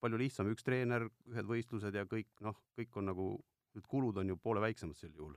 palju 0.00 0.20
lihtsam, 0.20 0.48
üks 0.52 0.64
treener, 0.64 1.06
ühed 1.28 1.48
võistlused 1.48 1.96
ja 1.96 2.06
kõik, 2.08 2.30
noh, 2.44 2.56
kõik 2.78 2.96
on 2.96 3.10
nagu, 3.10 3.30
need 3.76 3.88
kulud 3.90 4.20
on 4.22 4.32
ju 4.32 4.38
poole 4.40 4.62
väiksemad 4.64 4.96
sel 4.96 5.12
juhul. 5.16 5.36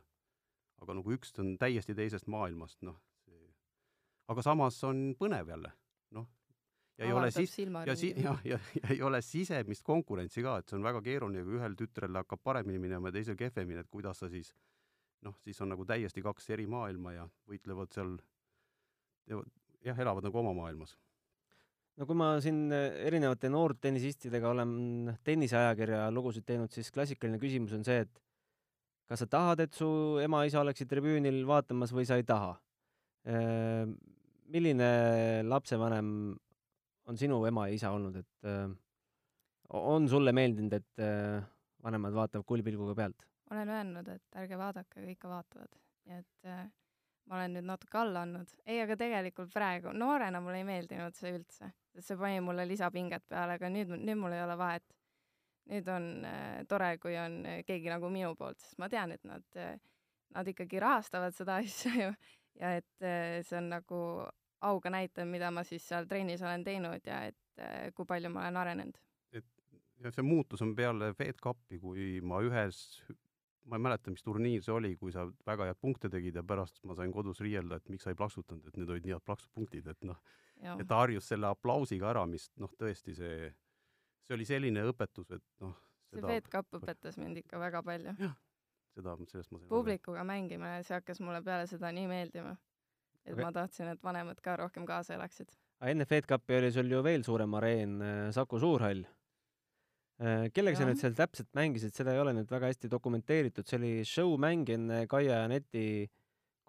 aga 0.84 0.96
nagu 1.00 1.13
üks 1.15 1.32
on 1.39 1.54
täiesti 1.58 1.96
teisest 1.96 2.28
maailmast, 2.28 2.82
noh, 2.84 2.98
see, 3.24 3.43
aga 4.32 4.43
samas 4.43 4.80
on 4.84 5.13
põnev 5.19 5.50
jälle, 5.50 5.72
noh. 6.15 6.28
ja 6.98 7.08
ei 7.08 7.13
ole 7.13 7.32
siis, 7.32 7.58
ja 7.88 7.96
si-, 7.96 8.13
jah, 8.24 8.39
ja, 8.46 8.60
ja 8.80 8.93
ei 8.96 9.02
ole 9.02 9.22
sisemist 9.22 9.84
konkurentsi 9.84 10.43
ka, 10.43 10.58
et 10.60 10.69
see 10.69 10.80
on 10.80 10.86
väga 10.86 11.02
keeruline, 11.02 11.43
kui 11.48 11.60
ühel 11.60 11.76
tütrel 11.80 12.22
hakkab 12.22 12.43
paremini 12.43 12.80
minema 12.84 13.12
ja 13.12 13.19
teisel 13.19 13.39
kehvemini, 13.39 13.84
et 13.84 13.91
kuidas 13.91 14.24
sa 14.24 14.32
siis 14.32 14.54
noh, 15.24 15.38
siis 15.46 15.60
on 15.64 15.72
nagu 15.74 15.86
täiesti 15.88 16.24
kaks 16.26 16.50
eri 16.56 16.68
maailma 16.70 17.16
ja 17.16 17.28
võitlevad 17.50 17.94
seal, 17.96 18.18
jah, 19.30 20.04
elavad 20.04 20.26
nagu 20.28 20.42
oma 20.44 20.54
maailmas. 20.58 20.98
no 22.00 22.08
kui 22.10 22.18
ma 22.18 22.34
siin 22.44 22.66
äh, 22.74 23.00
erinevate 23.08 23.52
noortennisistidega 23.54 24.50
olen 24.50 25.16
tenniseajakirja 25.24 26.10
lugusid 26.12 26.46
teinud, 26.48 26.72
siis 26.74 26.92
klassikaline 26.92 27.40
küsimus 27.42 27.76
on 27.78 27.86
see, 27.88 28.06
et 28.06 28.24
kas 29.10 29.24
sa 29.24 29.30
tahad, 29.30 29.66
et 29.66 29.74
su 29.76 29.88
ema-isa 30.24 30.64
oleksid 30.64 30.90
tribüünil 30.90 31.44
vaatamas 31.46 31.92
või 31.94 32.08
sa 32.08 32.18
ei 32.18 32.24
taha. 32.26 32.56
milline 34.54 34.88
lapsevanem 35.48 36.08
on 37.08 37.20
sinu 37.20 37.42
ema 37.48 37.68
ja 37.68 37.78
isa 37.78 37.92
olnud, 37.96 38.18
et 38.20 38.48
äh, 38.48 38.72
on 39.80 40.08
sulle 40.10 40.34
meeldinud, 40.36 40.74
et 40.78 41.04
äh, 41.04 41.44
vanemad 41.84 42.16
vaatavad 42.16 42.48
kuulipilguga 42.48 42.96
pealt? 42.96 43.28
Olen 43.51 43.69
öelnud, 43.69 44.08
et 44.15 44.39
ärge 44.39 44.58
vaadake, 44.58 45.03
kõik 45.03 45.19
ka 45.21 45.29
vaatavad. 45.32 45.79
nii 46.08 46.17
et 46.19 46.49
äh, 46.49 46.65
ma 47.29 47.38
olen 47.39 47.56
nüüd 47.58 47.67
natuke 47.67 47.97
alla 47.99 48.25
andnud. 48.27 48.51
ei, 48.65 48.82
aga 48.82 48.97
tegelikult 48.99 49.53
praegu, 49.53 49.93
noorena 49.93 50.41
mulle 50.41 50.62
ei 50.63 50.67
meeldinud 50.67 51.15
see 51.15 51.34
üldse, 51.38 51.71
sest 51.93 52.12
see 52.12 52.19
pani 52.19 52.41
mulle 52.43 52.67
lisapinget 52.67 53.25
peale, 53.29 53.58
aga 53.60 53.71
nüüd, 53.71 53.95
nüüd 53.99 54.19
mul 54.19 54.36
ei 54.36 54.43
ole 54.43 54.58
vahet. 54.60 54.86
nüüd 55.71 55.88
on 55.88 56.08
äh, 56.27 56.62
tore, 56.67 56.97
kui 56.99 57.17
on 57.19 57.43
äh, 57.47 57.63
keegi 57.67 57.91
nagu 57.91 58.10
minu 58.12 58.36
poolt, 58.36 58.60
sest 58.60 58.79
ma 58.84 58.89
tean, 58.91 59.15
et 59.15 59.23
nad 59.23 59.60
äh,, 59.60 59.75
nad 60.34 60.47
ikkagi 60.47 60.79
rahastavad 60.82 61.36
seda 61.36 61.60
asja 61.63 61.93
ju 61.93 62.15
ja 62.60 62.75
et 62.79 63.06
äh, 63.06 63.41
see 63.45 63.58
on 63.58 63.69
nagu 63.71 63.99
auga 64.63 64.91
näitan, 64.93 65.32
mida 65.32 65.51
ma 65.51 65.63
siis 65.67 65.86
seal 65.88 66.08
trennis 66.10 66.43
olen 66.43 66.63
teinud 66.63 67.08
ja 67.08 67.23
et 67.29 67.63
äh, 67.63 67.89
kui 67.95 68.08
palju 68.10 68.32
ma 68.34 68.45
olen 68.45 68.62
arenenud. 68.63 68.99
ja 70.03 70.12
see 70.12 70.25
muutus 70.25 70.62
on 70.62 70.73
peale 70.75 71.13
Fed 71.15 71.39
Cupi, 71.43 71.79
kui 71.79 72.19
ma 72.21 72.41
ühes, 72.43 72.77
ma 73.69 73.78
ei 73.80 73.84
mäleta, 73.86 74.12
mis 74.12 74.23
turniir 74.23 74.63
see 74.65 74.73
oli, 74.76 74.93
kui 74.99 75.13
sa 75.15 75.26
väga 75.47 75.69
head 75.69 75.80
punkte 75.82 76.10
tegid 76.12 76.36
ja 76.36 76.43
pärast 76.47 76.82
ma 76.88 76.95
sain 76.97 77.12
kodus 77.15 77.41
riielda, 77.43 77.80
et 77.80 77.89
miks 77.91 78.06
sa 78.06 78.13
ei 78.13 78.19
plaksutanud, 78.19 78.67
et 78.67 78.80
need 78.80 78.89
olid 78.89 79.08
nii 79.08 79.15
head 79.15 79.26
plaksupunktid, 79.28 79.88
et 79.93 80.08
noh, 80.08 80.19
et 80.76 80.88
ta 80.89 80.99
harjus 81.04 81.28
selle 81.32 81.49
aplausiga 81.49 82.10
ära, 82.12 82.26
mis 82.30 82.49
noh, 82.60 82.71
tõesti 82.80 83.15
see, 83.17 83.49
see 84.28 84.38
oli 84.38 84.47
selline 84.49 84.84
õpetus, 84.91 85.32
et 85.38 85.45
noh, 85.63 85.78
see 86.12 86.41
Cup 86.52 86.80
õpetas 86.80 87.17
mind 87.21 87.39
ikka 87.43 87.62
väga 87.62 87.84
palju. 87.86 88.13
seda, 88.93 89.15
sellest 89.32 89.52
ma 89.52 89.58
sain 89.58 89.65
aru. 89.67 89.73
publikuga 89.73 90.28
mängimine, 90.28 90.84
see 90.84 90.97
hakkas 90.99 91.23
mulle 91.23 91.41
peale 91.45 91.67
seda 91.67 91.91
nii 91.91 92.08
meeldima. 92.08 92.58
et 93.23 93.34
Aga- 93.38 93.43
ma 93.45 93.52
tahtsin, 93.56 93.88
et 93.88 94.04
vanemad 94.04 94.41
ka 94.43 94.58
rohkem 94.60 94.86
kaasa 94.86 95.15
elaksid. 95.15 95.49
aga 95.80 95.91
enne 95.91 96.06
Fed 96.06 96.28
Cupi 96.28 96.58
oli 96.60 96.71
sul 96.71 96.91
ju 96.91 97.04
veel 97.04 97.23
suurem 97.23 97.54
areen, 97.54 98.02
Saku 98.32 98.60
Suurhall. 98.60 99.06
Kellega 100.54 100.78
sa 100.78 100.86
nüüd 100.88 100.99
seal 101.02 101.15
täpselt 101.17 101.49
mängisid, 101.58 101.93
seda 101.97 102.13
ei 102.13 102.19
ole 102.21 102.34
nüüd 102.38 102.52
väga 102.52 102.69
hästi 102.69 102.89
dokumenteeritud, 102.91 103.65
see 103.67 103.80
oli 103.80 103.93
show-mäng 104.08 104.69
enne 104.76 105.04
Kaia 105.12 105.39
ja 105.41 105.47
Aneti 105.47 106.06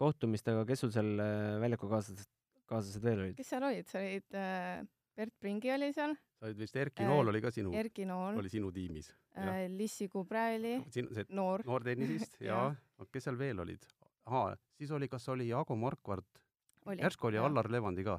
kohtumist, 0.01 0.49
aga 0.51 0.65
kes 0.69 0.81
sul 0.85 0.93
seal 0.95 1.13
äh, 1.23 1.55
väljakukaaslased, 1.63 2.29
kaaslased 2.71 3.05
veel 3.05 3.21
olid? 3.27 3.37
kes 3.39 3.51
seal 3.53 3.67
olid, 3.69 3.87
sa 3.91 4.01
olid 4.01 4.39
äh, 4.41 4.81
Bert 5.15 5.35
Pringi 5.39 5.71
oli 5.71 5.93
seal, 5.95 6.17
sa 6.41 6.49
olid 6.49 6.59
vist, 6.65 6.77
Erki 6.81 7.05
Äh, 7.05 7.11
Nool 7.11 7.31
oli 7.31 7.43
ka 7.45 7.53
sinu, 7.55 7.75
Erki 7.79 8.07
Nool 8.09 8.41
oli 8.43 8.51
sinu 8.51 8.73
tiimis? 8.75 9.13
äh,, 9.39 9.69
Lissi 9.71 10.09
Kubre 10.11 10.47
oli 10.57 10.75
sinu, 10.95 11.13
see 11.15 11.29
noor, 11.31 11.63
noortennisist 11.69 12.41
ja 12.49 12.65
Jah. 12.73 13.07
kes 13.13 13.29
seal 13.29 13.39
veel 13.39 13.63
olid? 13.63 13.87
ahaa, 14.27 14.57
siis 14.81 14.91
oli, 14.97 15.07
kas 15.13 15.29
oli 15.29 15.47
Jaago 15.53 15.77
Markvart, 15.77 16.41
oli. 16.87 17.03
järsku 17.05 17.29
oli. 17.31 17.39
Allar 17.39 17.69
Levandi 17.71 18.07
ka? 18.09 18.19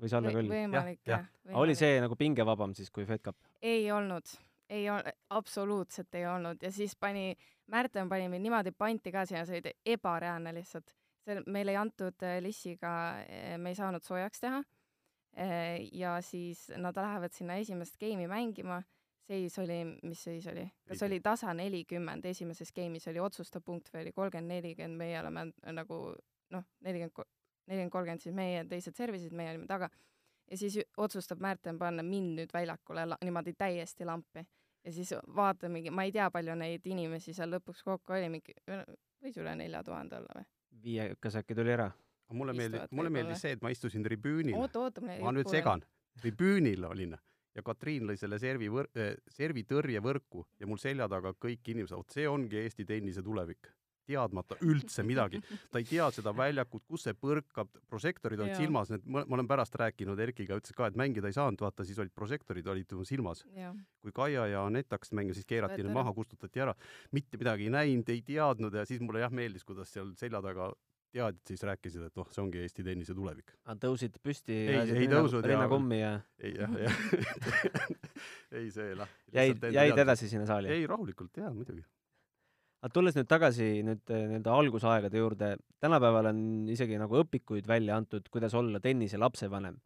Või 0.00 0.10
Salle 0.12 0.32
Või- 0.32 0.42
Kõll? 0.42 0.52
võimalik 0.52 1.00
jah. 1.08 1.24
oli 1.54 1.74
see 1.78 2.00
nagu 2.00 2.16
pingevabam 2.16 2.74
siis 2.74 2.90
kui 2.90 3.06
Fed 3.06 3.22
Cup? 3.24 3.36
ei 3.62 3.90
olnud, 3.92 4.28
ei 4.70 4.88
ol-, 4.90 5.10
absoluutselt 5.30 6.14
ei 6.14 6.26
olnud 6.26 6.62
ja 6.62 6.72
siis 6.72 6.96
pani, 6.96 7.34
Märten 7.66 8.08
pani 8.08 8.28
mind 8.28 8.46
niimoodi 8.46 8.70
panti 8.72 9.10
ka 9.10 9.24
sinna, 9.26 9.44
see 9.46 9.58
oli 9.58 9.72
ebareaalne 9.96 10.52
lihtsalt. 10.54 10.92
seal 11.26 11.42
meil 11.50 11.68
ei 11.68 11.76
antud 11.76 12.22
äh, 12.22 12.38
Lissiga, 12.42 12.90
me 13.58 13.72
ei 13.72 13.74
saanud 13.74 14.04
soojaks 14.06 14.40
teha. 14.40 14.62
ja 15.92 16.20
siis 16.22 16.70
nad 16.76 16.96
lähevad 16.96 17.32
sinna 17.32 17.58
esimest 17.60 17.98
geimi 18.00 18.24
mängima, 18.26 18.78
seis 19.26 19.58
oli, 19.58 19.82
mis 20.02 20.22
seis 20.24 20.46
oli, 20.46 20.64
kas 20.88 21.02
oli 21.02 21.18
tasa 21.20 21.52
nelikümmend, 21.54 22.24
esimeses 22.24 22.72
geimis 22.72 23.08
oli 23.10 23.20
otsustav 23.20 23.64
punkt 23.66 23.90
või 23.92 24.06
oli 24.06 24.12
kolmkümmend, 24.16 24.48
nelikümmend, 24.54 24.96
meie 24.96 25.18
oleme 25.20 25.48
nagu 25.76 25.98
noh, 26.54 26.64
nelikümmend, 26.86 27.26
nelikümmend, 27.66 27.92
kolmkümmend, 27.92 28.22
siis 28.22 28.34
meie 28.34 28.64
teised 28.70 28.96
servisid, 28.96 29.34
meie 29.36 29.52
olime 29.54 29.66
taga 29.70 29.90
ja 30.50 30.58
siis 30.58 30.78
otsustab 30.96 31.40
Märten 31.42 31.78
panna 31.78 32.02
mind 32.06 32.38
nüüd 32.38 32.54
väljakule 32.54 33.06
niimoodi 33.24 33.54
täiesti 33.58 34.06
lampi 34.06 34.44
ja 34.84 34.92
siis 34.92 35.14
vaatamegi, 35.36 35.90
ma 35.90 36.06
ei 36.06 36.12
tea, 36.14 36.30
palju 36.30 36.54
neid 36.58 36.86
inimesi 36.86 37.34
seal 37.34 37.50
lõpuks 37.56 37.82
kokku 37.86 38.14
oli, 38.16 38.30
mingi 38.30 38.54
võis 39.22 39.38
üle 39.42 39.56
nelja 39.58 39.82
tuhande 39.86 40.20
olla 40.20 40.40
või? 40.40 40.48
viiekas 40.86 41.40
äkki 41.42 41.56
tuli 41.58 41.74
ära? 41.74 41.90
mulle 42.32 42.54
meeldis, 42.58 42.90
mulle 42.90 43.10
meeldis 43.10 43.42
see, 43.42 43.54
et 43.56 43.62
ma 43.62 43.70
istusin 43.74 44.04
tribüünil, 44.06 44.56
oota, 44.58 44.86
oota, 44.86 45.02
ma 45.02 45.32
nüüd 45.34 45.46
jutt 45.46 45.50
pooleli. 45.50 45.54
segan, 45.54 45.86
tribüünil 46.22 46.86
olin 46.88 47.16
ja 47.56 47.64
Katriin 47.64 48.06
lõi 48.08 48.18
selle 48.20 48.38
servi 48.42 48.68
võr-, 48.72 48.90
servi 49.32 49.64
tõrjevõrku 49.68 50.44
ja 50.60 50.68
mul 50.68 50.80
selja 50.82 51.08
taga 51.10 51.32
kõik 51.40 51.72
inimesed, 51.72 51.96
vot 51.96 52.12
see 52.14 52.26
ongi 52.28 52.60
Eesti 52.60 52.84
tennise 52.88 53.24
tulevik. 53.24 53.70
Teadmata 54.06 54.56
üldse 54.64 55.04
midagi, 55.06 55.40
ta 55.72 55.80
ei 55.82 55.86
tea 55.88 56.06
seda 56.14 56.32
väljakut, 56.36 56.84
kus 56.88 57.06
see 57.08 57.14
põrkab, 57.18 57.70
prožektorid 57.90 58.40
olid 58.40 58.54
Jaa. 58.54 58.62
silmas, 58.62 58.92
need, 58.94 59.04
ma 59.10 59.24
olen 59.26 59.48
pärast 59.50 59.74
rääkinud 59.80 60.20
Erkiga, 60.26 60.58
ütles 60.60 60.74
ka, 60.76 60.88
et 60.90 60.98
mängida 60.98 61.30
ei 61.30 61.36
saanud, 61.36 61.60
vaata 61.62 61.84
siis 61.86 61.98
olid 62.02 62.14
prožektorid 62.16 62.66
olid 62.72 62.96
silmas. 63.08 63.44
kui 64.00 64.12
Kaia 64.14 64.46
ja 64.52 64.64
Anett 64.66 64.92
hakkasid 64.94 65.18
mängima, 65.18 65.34
siis 65.34 65.48
keerati 65.48 65.82
need 65.82 65.92
maha, 65.94 66.12
kustutati 66.16 66.62
ära, 66.62 66.74
mitte 67.12 67.38
midagi 67.40 67.66
ei 67.66 67.74
näinud, 67.74 68.08
ei 68.14 68.22
teadnud 68.22 68.74
ja 68.74 68.86
siis 68.86 69.00
mulle 69.02 69.24
jah 69.24 69.32
meeldis, 69.34 69.64
kuidas 69.66 69.90
seal 69.92 70.14
selja 70.16 70.42
taga 70.44 70.70
teadjad 71.16 71.48
siis 71.48 71.62
rääkisid, 71.64 72.02
et 72.10 72.18
noh, 72.18 72.28
see 72.34 72.42
ongi 72.42 72.60
Eesti 72.64 72.84
tennise 72.86 73.14
tulevik. 73.16 73.54
Tõusid 73.80 74.18
püsti, 74.24 74.56
Ei, 74.68 74.94
ei 75.02 75.08
tõusnud 75.10 75.44
ja- 75.44 75.52
rinnakummi 75.52 76.00
ja 76.00 76.12
ei 76.42 76.54
jah, 76.58 76.74
jah 76.82 76.98
ei 78.60 78.70
see 78.74 78.94
lah. 78.98 79.08
jäid, 79.34 79.64
jäid 79.72 80.02
edasi 80.04 80.28
sinna 80.28 80.46
saali? 80.48 80.70
ei, 80.72 80.86
rahulikult 80.90 81.36
jaa, 81.40 81.52
muidugi. 81.54 81.84
Aga 82.86 82.94
tulles 82.94 83.16
nüüd 83.18 83.26
tagasi 83.26 83.66
nüüd 83.82 84.10
äh, 84.14 84.26
nii-öelda 84.30 84.52
algusaegade 84.54 85.18
juurde, 85.18 85.48
tänapäeval 85.82 86.30
on 86.30 86.40
isegi 86.70 86.98
nagu 87.02 87.18
õpikuid 87.18 87.66
välja 87.66 87.96
antud, 87.98 88.28
kuidas 88.30 88.54
olla 88.54 88.78
tennise 88.80 89.18
lapsevanem. 89.18 89.80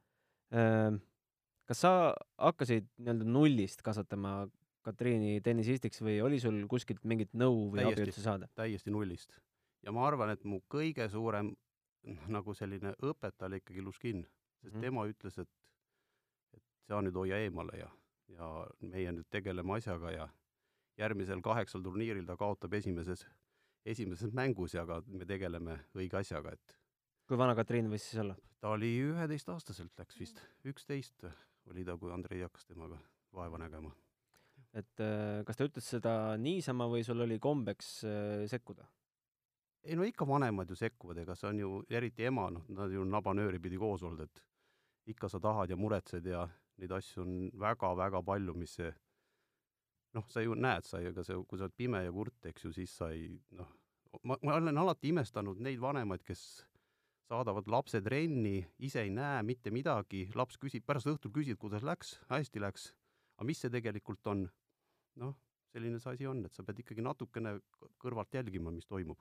kas 1.71 1.81
sa 1.81 1.91
hakkasid 2.43 2.89
nii-öelda 2.99 3.25
nullist 3.25 3.85
kasvatama 3.87 4.49
Katriini 4.81 5.43
tennisistiks 5.45 6.01
või 6.01 6.17
oli 6.25 6.39
sul 6.41 6.63
kuskilt 6.69 7.05
mingit 7.05 7.35
nõu 7.37 7.69
või 7.71 7.85
abi 7.85 7.95
Täiesti. 7.95 8.05
üldse 8.07 8.23
saada? 8.25 8.49
täiesti 8.57 8.91
nullist. 8.91 9.37
ja 9.85 9.93
ma 9.93 10.07
arvan, 10.09 10.33
et 10.35 10.45
mu 10.45 10.61
kõige 10.69 11.09
suurem 11.13 11.53
noh, 11.53 12.27
nagu 12.29 12.55
selline 12.57 12.95
õpetaja 13.01 13.49
oli 13.49 13.61
ikkagi 13.61 13.85
Luškin, 13.85 14.25
sest 14.65 14.75
mm. 14.75 14.85
tema 14.85 15.07
ütles, 15.09 15.39
et, 15.39 15.51
et 16.57 16.65
sa 16.89 17.01
nüüd 17.05 17.17
hoia 17.17 17.41
eemale 17.45 17.79
ja, 17.79 17.91
ja 18.35 18.51
meie 18.81 19.13
nüüd 19.13 19.29
tegeleme 19.31 19.77
asjaga 19.77 20.13
ja 20.17 20.29
järgmisel 21.01 21.43
kaheksal 21.45 21.83
turniiril 21.85 22.27
ta 22.29 22.37
kaotab 22.41 22.75
esimeses, 22.79 23.25
esimeses 23.89 24.35
mängus 24.37 24.77
ja 24.77 24.85
aga 24.87 25.01
me 25.09 25.27
tegeleme 25.29 25.81
õige 25.97 26.21
asjaga, 26.21 26.55
et 26.57 26.77
kui 27.29 27.39
vana 27.41 27.57
Katriin 27.59 27.91
võis 27.91 28.05
siis 28.09 28.21
olla? 28.25 28.37
ta 28.61 28.75
oli 28.75 28.93
üheteistaastaselt 29.07 29.97
läks 29.99 30.21
vist, 30.21 30.43
üksteist 30.69 31.25
oli 31.71 31.85
ta, 31.87 31.97
kui 31.97 32.13
Andrei 32.13 32.43
hakkas 32.45 32.69
temaga 32.69 32.99
vaeva 33.37 33.59
nägema. 33.63 33.93
et 34.77 35.03
äh, 35.03 35.43
kas 35.47 35.57
ta 35.57 35.67
ütles 35.67 35.91
seda 35.97 36.15
niisama 36.39 36.89
või 36.91 37.05
sul 37.07 37.21
oli 37.25 37.39
kombeks 37.39 37.93
äh, 38.05 38.47
sekkuda? 38.51 38.87
ei 39.83 39.97
no 39.97 40.05
ikka 40.05 40.27
vanemad 40.29 40.69
ju 40.71 40.77
sekkuvad, 40.77 41.23
ega 41.23 41.35
see 41.35 41.49
on 41.49 41.61
ju, 41.63 41.71
eriti 41.89 42.27
ema, 42.29 42.51
noh, 42.53 42.67
nad 42.77 42.93
ju 42.93 43.05
nabanööri 43.09 43.59
pidi 43.59 43.79
koos 43.81 44.03
olnud, 44.05 44.27
et 44.29 44.43
ikka 45.15 45.31
sa 45.33 45.41
tahad 45.41 45.71
ja 45.73 45.79
muretsed 45.81 46.27
ja 46.27 46.45
neid 46.81 46.93
asju 46.93 47.23
on 47.25 47.33
väga-väga 47.61 48.21
palju, 48.25 48.55
mis 48.57 48.77
see 48.77 48.91
noh, 50.17 50.27
sa 50.29 50.43
ju 50.43 50.57
näed, 50.59 50.87
sa 50.89 51.01
ju, 51.03 51.13
ega 51.13 51.25
see, 51.27 51.39
kui 51.49 51.61
sa 51.61 51.69
oled 51.69 51.77
pime 51.79 52.03
ja 52.05 52.15
kurt, 52.15 52.39
eks 52.51 52.67
ju, 52.67 52.73
siis 52.75 52.95
sa 52.97 53.11
ei 53.15 53.29
noh, 53.57 53.69
ma, 54.23 54.37
ma 54.43 54.57
olen 54.59 54.83
alati 54.83 55.13
imestanud 55.13 55.61
neid 55.63 55.81
vanemaid, 55.83 56.25
kes 56.27 56.45
saadavad 57.31 57.69
lapse 57.71 58.01
trenni, 58.03 58.59
ise 58.83 59.05
ei 59.05 59.13
näe 59.15 59.45
mitte 59.47 59.71
midagi, 59.75 60.25
laps 60.39 60.59
küsib, 60.59 60.83
pärast 60.87 61.11
õhtul 61.11 61.33
küsid, 61.35 61.61
kuidas 61.63 61.85
läks, 61.87 62.17
hästi 62.31 62.63
läks, 62.63 62.91
aga 63.39 63.47
mis 63.47 63.63
see 63.63 63.73
tegelikult 63.73 64.33
on? 64.33 64.49
noh, 65.21 65.35
selline 65.75 65.99
see 66.01 66.15
asi 66.15 66.27
on, 66.27 66.45
et 66.47 66.55
sa 66.55 66.65
pead 66.67 66.83
ikkagi 66.83 67.03
natukene 67.05 67.57
kõrvalt 68.01 68.35
jälgima, 68.35 68.73
mis 68.75 68.87
toimub 68.89 69.19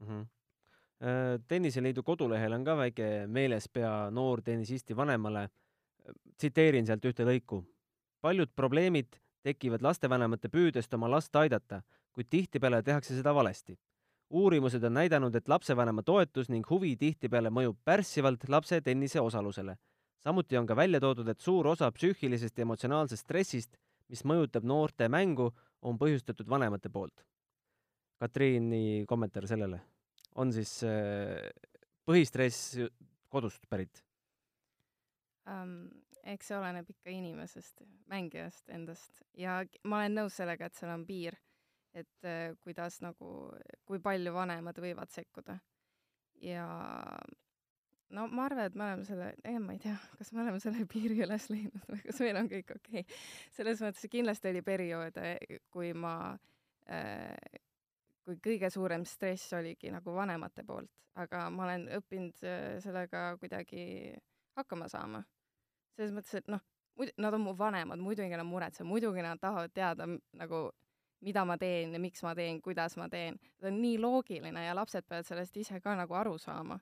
mm. 0.00 0.06
-hmm. 0.06 1.42
tenniseliidu 1.48 2.02
kodulehel 2.02 2.56
on 2.56 2.64
ka 2.64 2.76
väike 2.76 3.08
meelespea 3.26 4.10
noortennisisti 4.10 4.96
vanemale. 4.96 5.48
tsiteerin 6.36 6.86
sealt 6.86 7.04
ühte 7.04 7.24
lõiku. 7.24 7.62
paljud 8.20 8.50
probleemid 8.56 9.20
tekivad 9.42 9.82
lastevanemate 9.82 10.48
püüdest 10.48 10.94
oma 10.94 11.10
last 11.10 11.36
aidata, 11.36 11.82
kuid 12.12 12.28
tihtipeale 12.30 12.82
tehakse 12.82 13.16
seda 13.16 13.34
valesti. 13.34 13.78
uurimused 14.32 14.84
on 14.84 14.94
näidanud, 14.94 15.34
et 15.34 15.48
lapsevanema 15.48 16.02
toetus 16.02 16.48
ning 16.48 16.64
huvi 16.70 16.94
tihtipeale 16.96 17.50
mõjub 17.50 17.76
pärssivalt 17.84 18.48
lapse 18.48 18.80
tennise 18.80 19.20
osalusele. 19.20 19.76
samuti 20.18 20.56
on 20.56 20.66
ka 20.66 20.76
välja 20.76 21.00
toodud, 21.00 21.28
et 21.28 21.40
suur 21.40 21.66
osa 21.66 21.90
psüühilisest 21.90 22.58
ja 22.58 22.62
emotsionaalsest 22.62 23.22
stressist, 23.22 23.76
mis 24.08 24.24
mõjutab 24.24 24.64
noorte 24.64 25.08
mängu, 25.08 25.52
on 25.82 25.98
põhjustatud 25.98 26.48
vanemate 26.48 26.88
poolt. 26.88 27.24
Katriini 28.18 29.04
kommentaar 29.08 29.46
sellele 29.46 29.80
on 30.34 30.52
siis 30.52 30.82
äh, 30.84 31.50
põhistress 32.06 32.78
kodust 33.28 33.66
pärit? 33.68 34.04
um, 35.46 35.88
eks 36.22 36.50
see 36.50 36.58
oleneb 36.58 36.90
ikka 36.92 37.10
inimesest, 37.10 37.82
mängijast 38.10 38.70
endast 38.70 39.22
ja 39.38 39.60
ma 39.84 40.02
olen 40.02 40.20
nõus 40.20 40.36
sellega, 40.38 40.68
et 40.68 40.78
seal 40.78 40.92
on 40.94 41.06
piir, 41.06 41.36
et 41.94 42.28
äh, 42.28 42.54
kuidas 42.62 43.00
nagu, 43.04 43.52
kui 43.88 44.00
palju 44.02 44.34
vanemad 44.34 44.78
võivad 44.82 45.10
sekkuda. 45.14 45.58
ja 46.42 46.66
no 48.12 48.26
ma 48.28 48.46
arvan, 48.46 48.68
et 48.68 48.78
me 48.78 48.86
oleme 48.86 49.04
selle, 49.08 49.32
tegelikult 49.40 49.66
ma 49.66 49.76
ei 49.76 49.82
tea, 49.82 49.96
kas 50.18 50.32
me 50.32 50.42
oleme 50.44 50.62
selle 50.62 50.86
piiri 50.90 51.18
üles 51.26 51.48
leidnud 51.50 51.90
või 51.90 52.00
kas 52.06 52.22
meil 52.24 52.40
on 52.40 52.48
kõik 52.50 52.72
okei 52.76 53.04
okay. 53.04 53.20
selles 53.56 53.82
mõttes 53.84 54.08
kindlasti 54.12 54.50
oli 54.52 54.62
perioode, 54.66 55.36
kui 55.74 55.92
ma 55.96 56.16
äh, 56.90 57.60
kui 58.26 58.38
kõige 58.42 58.70
suurem 58.72 59.04
stress 59.08 59.52
oligi 59.58 59.90
nagu 59.92 60.14
vanemate 60.14 60.64
poolt, 60.66 60.90
aga 61.18 61.46
ma 61.54 61.66
olen 61.66 61.88
õppinud 61.98 62.44
äh, 62.46 62.66
sellega 62.84 63.32
kuidagi 63.40 63.84
hakkama 64.58 64.88
saama. 64.92 65.22
Selles 65.96 66.14
mõttes, 66.14 66.34
et 66.40 66.48
noh, 66.52 66.62
nad 67.18 67.34
on 67.34 67.44
mu 67.46 67.54
vanemad, 67.58 68.00
muidugi 68.00 68.36
nad 68.36 68.46
muretsevad, 68.46 68.88
muidugi 68.88 69.24
nad 69.24 69.40
tahavad 69.40 69.72
teada 69.74 70.06
nagu, 70.38 70.62
mida 71.22 71.44
ma 71.48 71.56
teen 71.58 71.94
ja 71.94 72.00
miks 72.02 72.22
ma 72.22 72.34
teen, 72.34 72.60
kuidas 72.62 72.96
ma 72.96 73.08
teen. 73.08 73.38
see 73.60 73.68
on 73.70 73.80
nii 73.82 73.98
loogiline 73.98 74.64
ja 74.64 74.74
lapsed 74.74 75.06
peavad 75.08 75.26
sellest 75.26 75.56
ise 75.56 75.80
ka 75.80 75.94
nagu 75.96 76.14
aru 76.14 76.38
saama. 76.38 76.78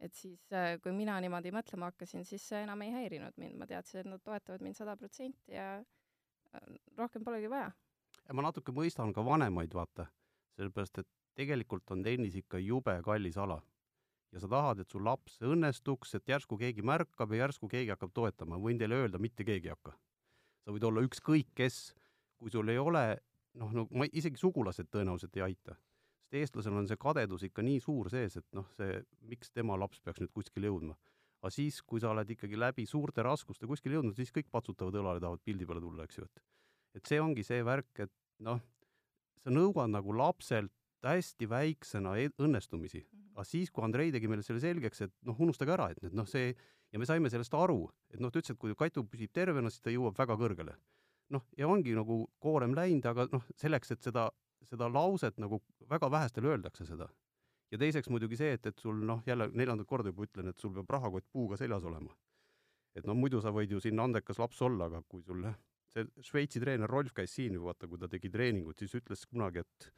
et 0.00 0.12
siis, 0.12 0.40
äh, 0.52 0.80
kui 0.82 0.92
mina 0.92 1.20
niimoodi 1.20 1.52
mõtlema 1.54 1.88
hakkasin, 1.88 2.24
siis 2.24 2.42
see 2.48 2.62
enam 2.62 2.82
ei 2.82 2.90
häirinud 2.92 3.36
mind, 3.40 3.56
ma 3.56 3.66
teadsin, 3.66 4.00
et 4.00 4.06
nad 4.10 4.20
toetavad 4.20 4.60
mind 4.60 4.76
sada 4.76 4.96
protsenti 4.96 5.54
ja 5.54 5.78
äh, 5.78 6.66
rohkem 6.98 7.24
polegi 7.24 7.50
vaja. 7.50 7.70
ja 8.28 8.34
ma 8.34 8.42
natuke 8.42 8.72
mõistan 8.72 9.14
ka 9.14 9.24
vanemaid, 9.24 9.72
vaata, 9.74 10.06
sellepärast 10.58 10.98
et 10.98 11.08
tegelikult 11.34 11.90
on 11.90 12.02
tennis 12.02 12.34
ikka 12.38 12.58
jube 12.58 12.98
kallis 13.04 13.38
ala. 13.38 13.60
Ja 14.34 14.42
sa 14.42 14.50
tahad, 14.50 14.82
et 14.82 14.90
sul 14.90 15.04
laps 15.06 15.38
õnnestuks, 15.46 16.16
et 16.18 16.28
järsku 16.28 16.58
keegi 16.58 16.82
märkab 16.82 17.32
ja 17.32 17.44
järsku 17.44 17.68
keegi 17.70 17.92
hakkab 17.94 18.12
toetama, 18.16 18.58
võin 18.60 18.80
teile 18.80 18.98
öelda, 19.04 19.20
mitte 19.22 19.46
keegi 19.46 19.70
ei 19.70 19.76
hakka. 19.76 19.94
sa 20.64 20.72
võid 20.72 20.84
olla 20.88 21.04
ükskõik 21.04 21.52
kes, 21.54 21.94
kui 22.40 22.50
sul 22.50 22.68
ei 22.72 22.78
ole 22.80 23.04
noh, 23.60 23.72
no 23.72 23.86
ma 23.94 24.06
isegi 24.10 24.40
sugulased 24.40 24.88
tõenäoliselt 24.90 25.36
ei 25.38 25.46
aita. 25.48 25.76
sest 26.24 26.38
eestlasel 26.40 26.78
on 26.80 26.88
see 26.90 26.98
kadedus 26.98 27.44
ikka 27.46 27.62
nii 27.62 27.80
suur 27.80 28.10
sees, 28.10 28.36
et 28.40 28.46
noh, 28.56 28.66
see, 28.78 29.02
miks 29.30 29.52
tema 29.54 29.76
laps 29.78 30.00
peaks 30.00 30.22
nüüd 30.22 30.32
kuskile 30.34 30.70
jõudma. 30.72 30.96
aga 31.44 31.52
siis, 31.52 31.80
kui 31.82 32.00
sa 32.00 32.10
oled 32.10 32.30
ikkagi 32.30 32.58
läbi 32.58 32.86
suurte 32.88 33.22
raskuste 33.22 33.68
kuskile 33.70 34.00
jõudnud, 34.00 34.16
siis 34.16 34.32
kõik 34.32 34.48
patsutavad 34.50 34.94
õlale, 34.96 35.20
tahavad 35.20 35.42
pildi 35.44 35.66
peale 35.68 35.82
tulla, 35.84 36.08
eks 36.08 36.18
ju, 36.18 36.24
et 36.24 36.44
et 36.94 37.10
see 37.10 37.20
ongi 37.20 37.42
see 37.42 37.62
värk, 37.66 38.06
et 38.06 38.12
noh, 38.46 38.60
sa 39.42 39.50
nõuad 39.50 39.90
nagu 39.90 40.14
lapselt 40.14 40.72
hästi 41.12 41.48
väiksena 41.50 42.14
e- 42.20 42.32
õnnestumisi, 42.42 43.02
aga 43.34 43.44
siis, 43.48 43.70
kui 43.74 43.84
Andrei 43.84 44.12
tegi 44.14 44.30
meile 44.30 44.44
selle 44.46 44.62
selgeks, 44.62 45.04
et 45.06 45.14
noh, 45.28 45.38
unustage 45.40 45.74
ära, 45.74 45.90
et 45.92 46.00
nüüd 46.04 46.16
noh, 46.16 46.28
see 46.28 46.52
ja 46.94 47.00
me 47.00 47.08
saime 47.08 47.30
sellest 47.32 47.54
aru, 47.58 47.82
et 48.14 48.22
noh, 48.22 48.30
ta 48.30 48.40
ütles, 48.40 48.54
et 48.54 48.60
kui 48.60 48.74
Katu 48.78 49.02
püsib 49.10 49.32
tervena, 49.34 49.72
siis 49.72 49.82
ta 49.82 49.92
jõuab 49.92 50.16
väga 50.18 50.38
kõrgele. 50.40 50.76
noh, 51.34 51.42
ja 51.58 51.66
ongi 51.66 51.94
nagu 51.96 52.18
koorem 52.38 52.74
läinud, 52.76 53.06
aga 53.10 53.24
noh, 53.32 53.44
selleks, 53.58 53.90
et 53.94 54.02
seda, 54.04 54.28
seda 54.68 54.86
lauset 54.92 55.38
nagu 55.40 55.58
väga 55.90 56.10
vähestele 56.12 56.52
öeldakse 56.52 56.86
seda. 56.86 57.08
ja 57.72 57.78
teiseks 57.78 58.08
muidugi 58.12 58.36
see, 58.38 58.52
et, 58.54 58.66
et 58.66 58.78
sul 58.78 59.00
noh, 59.04 59.22
jälle 59.26 59.48
neljandat 59.50 59.86
korda 59.86 60.12
juba 60.12 60.28
ütlen, 60.28 60.48
et 60.48 60.58
sul 60.58 60.72
peab 60.74 60.90
rahakott 60.90 61.26
puuga 61.32 61.56
seljas 61.56 61.84
olema. 61.84 62.14
et 62.94 63.06
no 63.06 63.14
muidu 63.14 63.40
sa 63.40 63.50
võid 63.50 63.72
ju 63.72 63.80
siin 63.80 63.98
andekas 63.98 64.38
laps 64.38 64.62
olla, 64.62 64.86
aga 64.86 65.02
kui 65.08 65.22
sul 65.22 65.42
see 65.94 66.06
Šveitsi 66.22 66.60
treener 66.62 66.90
Rolf 66.90 67.12
käis 67.14 67.34
siin 67.34 67.54
ju 67.54 67.64
vaata, 67.64 67.88
kui 67.88 67.98
ta 67.98 68.08
tegi 68.10 68.30
treeningut, 68.30 68.78
siis 68.78 68.94
ütles 68.98 69.26
kunagi, 69.30 69.62
et 69.62 69.90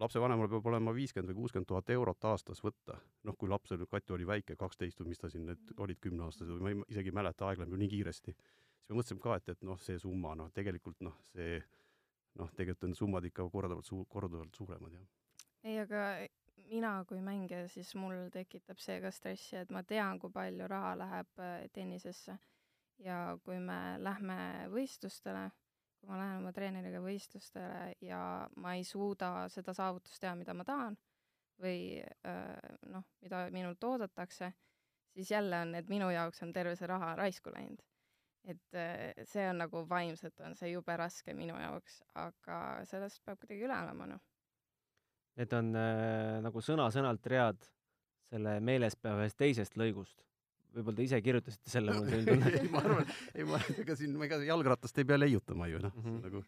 lapsevanemal 0.00 0.48
peab 0.48 0.66
olema 0.70 0.94
viiskümmend 0.96 1.32
või 1.32 1.42
kuuskümmend 1.42 1.68
tuhat 1.68 1.90
eurot 1.94 2.24
aastas 2.30 2.62
võtta. 2.64 2.98
noh, 3.24 3.36
kui 3.38 3.48
lapsel, 3.48 3.84
Kati 3.90 4.16
oli 4.16 4.26
väike, 4.26 4.56
kaksteist 4.56 5.00
või 5.00 5.12
mis 5.12 5.20
ta 5.20 5.30
siin 5.30 5.46
need 5.46 5.74
olid, 5.76 6.00
kümneaastased 6.00 6.52
või 6.56 6.64
ma 6.64 6.72
ei, 6.72 6.80
isegi 6.94 7.12
ei 7.12 7.18
mäleta, 7.20 7.48
aeg 7.48 7.60
läheb 7.60 7.74
ju 7.74 7.80
nii 7.82 7.92
kiiresti. 7.94 8.34
siis 8.34 8.88
me 8.88 8.98
mõtlesime 8.98 9.20
ka, 9.20 9.36
et, 9.36 9.48
et 9.48 9.62
noh, 9.62 9.78
see 9.80 9.98
summa, 9.98 10.34
noh, 10.34 10.50
tegelikult 10.56 11.00
noh, 11.06 11.16
see 11.32 11.60
noh, 12.40 12.50
tegelikult 12.56 12.88
on 12.88 12.94
summad 12.96 13.24
ikka 13.28 13.48
kordavalt 13.52 13.86
suu-, 13.86 14.06
korduvalt 14.08 14.54
suuremad, 14.56 14.94
jah. 14.94 15.08
ei, 15.64 15.78
aga 15.82 16.04
mina 16.70 16.92
kui 17.08 17.20
mängija, 17.24 17.66
siis 17.68 17.94
mul 17.98 18.28
tekitab 18.32 18.78
see 18.82 19.00
ka 19.02 19.10
stressi, 19.14 19.56
et 19.60 19.72
ma 19.74 19.82
tean, 19.82 20.20
kui 20.22 20.32
palju 20.32 20.68
raha 20.70 20.94
läheb 20.98 21.42
äh, 21.42 21.66
tennisesse. 21.74 22.38
ja 23.00 23.38
kui 23.44 23.56
me 23.58 23.96
lähme 23.98 24.68
võistlustele, 24.68 25.46
kui 26.00 26.08
ma 26.10 26.18
lähen 26.18 26.40
oma 26.40 26.52
treeneriga 26.56 27.02
võistlustele 27.04 27.92
ja 28.04 28.20
ma 28.56 28.74
ei 28.78 28.84
suuda 28.88 29.48
seda 29.52 29.74
saavutust 29.76 30.20
teha, 30.22 30.34
mida 30.38 30.54
ma 30.56 30.64
tahan 30.64 30.96
või 31.60 32.00
noh, 32.88 33.04
mida 33.20 33.42
minult 33.52 33.84
oodatakse, 33.84 34.48
siis 35.12 35.30
jälle 35.34 35.58
on, 35.60 35.74
et 35.76 35.88
minu 35.92 36.08
jaoks 36.08 36.40
on 36.46 36.54
terve 36.56 36.72
see 36.78 36.88
raha 36.88 37.12
raisku 37.20 37.52
läinud. 37.52 37.82
et 38.48 38.76
see 39.28 39.44
on 39.50 39.58
nagu 39.60 39.82
vaimselt 39.88 40.40
on 40.40 40.54
see 40.56 40.70
jube 40.70 40.94
raske 40.96 41.34
minu 41.36 41.58
jaoks, 41.60 41.98
aga 42.16 42.56
sellest 42.88 43.20
peab 43.26 43.42
kuidagi 43.42 43.66
üle 43.66 43.76
olema, 43.76 44.06
noh. 44.14 44.22
Need 45.36 45.52
on 45.56 45.68
äh, 45.76 46.38
nagu 46.42 46.62
sõna-sõnalt 46.64 47.28
read 47.30 47.68
selle 48.30 48.56
meelespea 48.64 49.12
ühest 49.18 49.38
teisest 49.40 49.76
lõigust. 49.78 50.24
Võib-olla 50.74 50.98
te 50.98 51.06
ise 51.06 51.20
kirjutasite 51.24 51.72
selle, 51.72 51.94
mul 51.96 52.08
selline 52.10 52.30
tunne 52.34 52.52
ei, 52.60 52.70
ma 52.72 52.82
arvan, 52.84 53.14
ei 53.34 53.46
ma, 53.48 53.60
ega 53.82 53.96
siin, 53.98 54.16
ega 54.26 54.40
jalgratast 54.46 55.00
ei 55.02 55.08
pea 55.08 55.18
leiutama 55.20 55.70
ju, 55.70 55.80
noh 55.84 55.94
mm. 55.94 56.06
-hmm. 56.06 56.20
nagu 56.26 56.44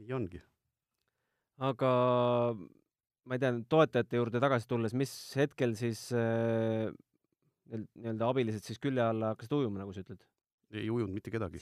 nii 0.00 0.16
ongi. 0.16 0.42
aga 1.70 1.92
ma 3.30 3.36
ei 3.36 3.42
tea, 3.42 3.52
toetajate 3.76 4.20
juurde 4.20 4.42
tagasi 4.42 4.68
tulles, 4.70 4.96
mis 4.96 5.12
hetkel 5.38 5.76
siis 5.78 6.08
äh, 6.16 6.90
nii-öelda 7.70 8.30
abilised 8.32 8.66
siis 8.66 8.80
külje 8.82 9.04
alla 9.04 9.34
hakkasid 9.34 9.54
ujuma, 9.60 9.82
nagu 9.84 9.94
sa 9.94 10.02
ütled? 10.04 10.24
ei 10.70 10.86
ujunud 10.86 11.10
mitte 11.10 11.32
kedagi. 11.34 11.58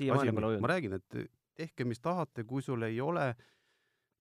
Ma 0.60 0.68
räägin, 0.68 0.98
et 0.98 1.14
tehke, 1.56 1.86
mis 1.88 2.00
tahate, 2.04 2.44
kui 2.48 2.60
sul 2.64 2.82
ei 2.84 3.00
ole 3.00 3.30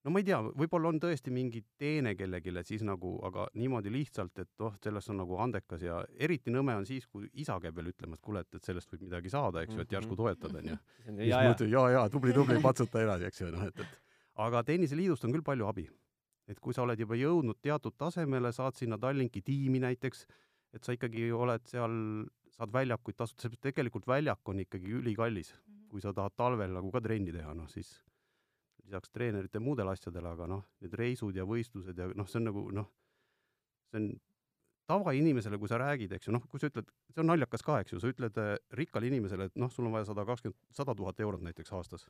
no 0.08 0.14
ma 0.16 0.22
ei 0.22 0.28
tea, 0.30 0.38
võib-olla 0.56 0.88
on 0.94 1.02
tõesti 1.04 1.32
mingi 1.36 1.60
teene 1.80 2.14
kellelegi, 2.16 2.54
siis 2.70 2.84
nagu, 2.88 3.18
aga 3.28 3.50
niimoodi 3.60 3.92
lihtsalt, 3.92 4.40
et 4.40 4.50
noh, 4.64 4.78
sellest 4.84 5.12
on 5.12 5.20
nagu 5.20 5.40
andekas 5.44 5.84
ja 5.84 6.00
eriti 6.16 6.54
nõme 6.54 6.78
on 6.80 6.88
siis, 6.88 7.10
kui 7.12 7.28
isa 7.44 7.58
käib 7.64 7.76
veel 7.76 7.92
ütlemas, 7.92 8.22
et 8.22 8.24
kuule, 8.24 8.46
et, 8.46 8.56
et 8.56 8.70
sellest 8.72 8.94
võib 8.94 9.04
midagi 9.10 9.34
saada, 9.34 9.66
eks 9.66 9.76
ju, 9.76 9.84
et 9.84 9.96
järsku 9.98 10.16
toetad, 10.16 10.56
onju. 10.62 10.78
Mhm. 11.04 11.22
ja, 11.28 11.44
ja, 11.50 11.56
ja, 11.68 11.86
ja 11.98 12.06
tubli, 12.14 12.36
tubli, 12.38 12.62
patsuta 12.68 13.04
edasi, 13.04 13.28
eks 13.28 13.44
ju, 13.44 13.52
noh, 13.52 13.68
et, 13.68 13.84
et 13.84 14.00
aga 14.48 14.64
tenniseliidust 14.64 15.28
on 15.28 15.36
küll 15.36 15.46
palju 15.46 15.68
abi. 15.68 15.88
et 16.48 16.60
kui 16.64 16.72
sa 16.72 16.86
oled 16.86 17.00
juba 17.00 17.18
jõudnud 17.20 17.58
teatud 17.60 17.98
tasemele, 18.00 18.54
saad 18.56 18.78
sinna 18.80 18.96
Tallinki 18.96 19.42
tiimi 19.44 19.82
näiteks, 19.84 20.22
et 20.78 20.86
sa 20.88 20.96
ikkagi 20.96 21.26
oled 21.36 21.66
seal, 21.68 21.98
saad 22.56 22.72
väljakuid 22.72 23.18
tasuta, 23.20 23.50
sest 23.50 23.60
tegelikult 23.60 24.08
väljak 24.08 24.48
on 24.48 24.64
ikkagi 24.64 24.94
ülikallis. 25.02 25.52
-hmm. 25.52 25.90
kui 25.92 26.00
sa 26.02 26.14
tahad 26.14 26.32
talvel 26.36 26.72
nagu 26.72 26.92
ka 26.92 27.02
trenni 27.02 27.34
teha, 27.36 27.54
noh 27.54 27.68
siis 27.68 27.98
lisaks 28.88 29.12
treenerite 29.12 29.60
muudele 29.60 29.92
asjadele, 29.92 30.30
aga 30.32 30.48
noh, 30.48 30.64
need 30.82 30.94
reisud 30.96 31.36
ja 31.36 31.44
võistlused 31.48 31.98
ja 32.00 32.08
noh, 32.16 32.28
see 32.30 32.40
on 32.40 32.48
nagu 32.50 32.64
noh, 32.72 32.88
see 33.92 34.00
on 34.02 34.10
tavainimesele, 34.88 35.58
kui 35.60 35.68
sa 35.68 35.78
räägid, 35.82 36.14
eks 36.16 36.30
ju, 36.30 36.34
noh, 36.36 36.44
kui 36.48 36.62
sa 36.64 36.70
ütled, 36.72 36.88
see 37.12 37.20
on 37.24 37.28
naljakas 37.28 37.64
ka, 37.68 37.82
eks 37.84 37.92
ju, 37.92 38.00
sa 38.00 38.08
ütled 38.14 38.38
äh, 38.40 38.54
rikkale 38.80 39.10
inimesele, 39.10 39.50
et 39.50 39.58
noh, 39.60 39.72
sul 39.74 39.90
on 39.90 39.96
vaja 39.98 40.08
sada 40.08 40.24
kakskümmend, 40.28 40.56
sada 40.72 40.96
tuhat 40.96 41.20
eurot 41.20 41.44
näiteks 41.44 41.74
aastas. 41.76 42.08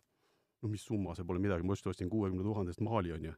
no 0.61 0.69
mis 0.69 0.81
summa, 0.85 1.13
see 1.13 1.25
pole 1.25 1.37
midagi, 1.41 1.61
ma 1.65 1.75
just 1.75 1.85
ostsin 1.89 2.09
kuuekümne 2.09 2.41
tuhandest 2.45 2.79
maali, 2.81 3.11
on 3.13 3.25
ju. 3.29 3.33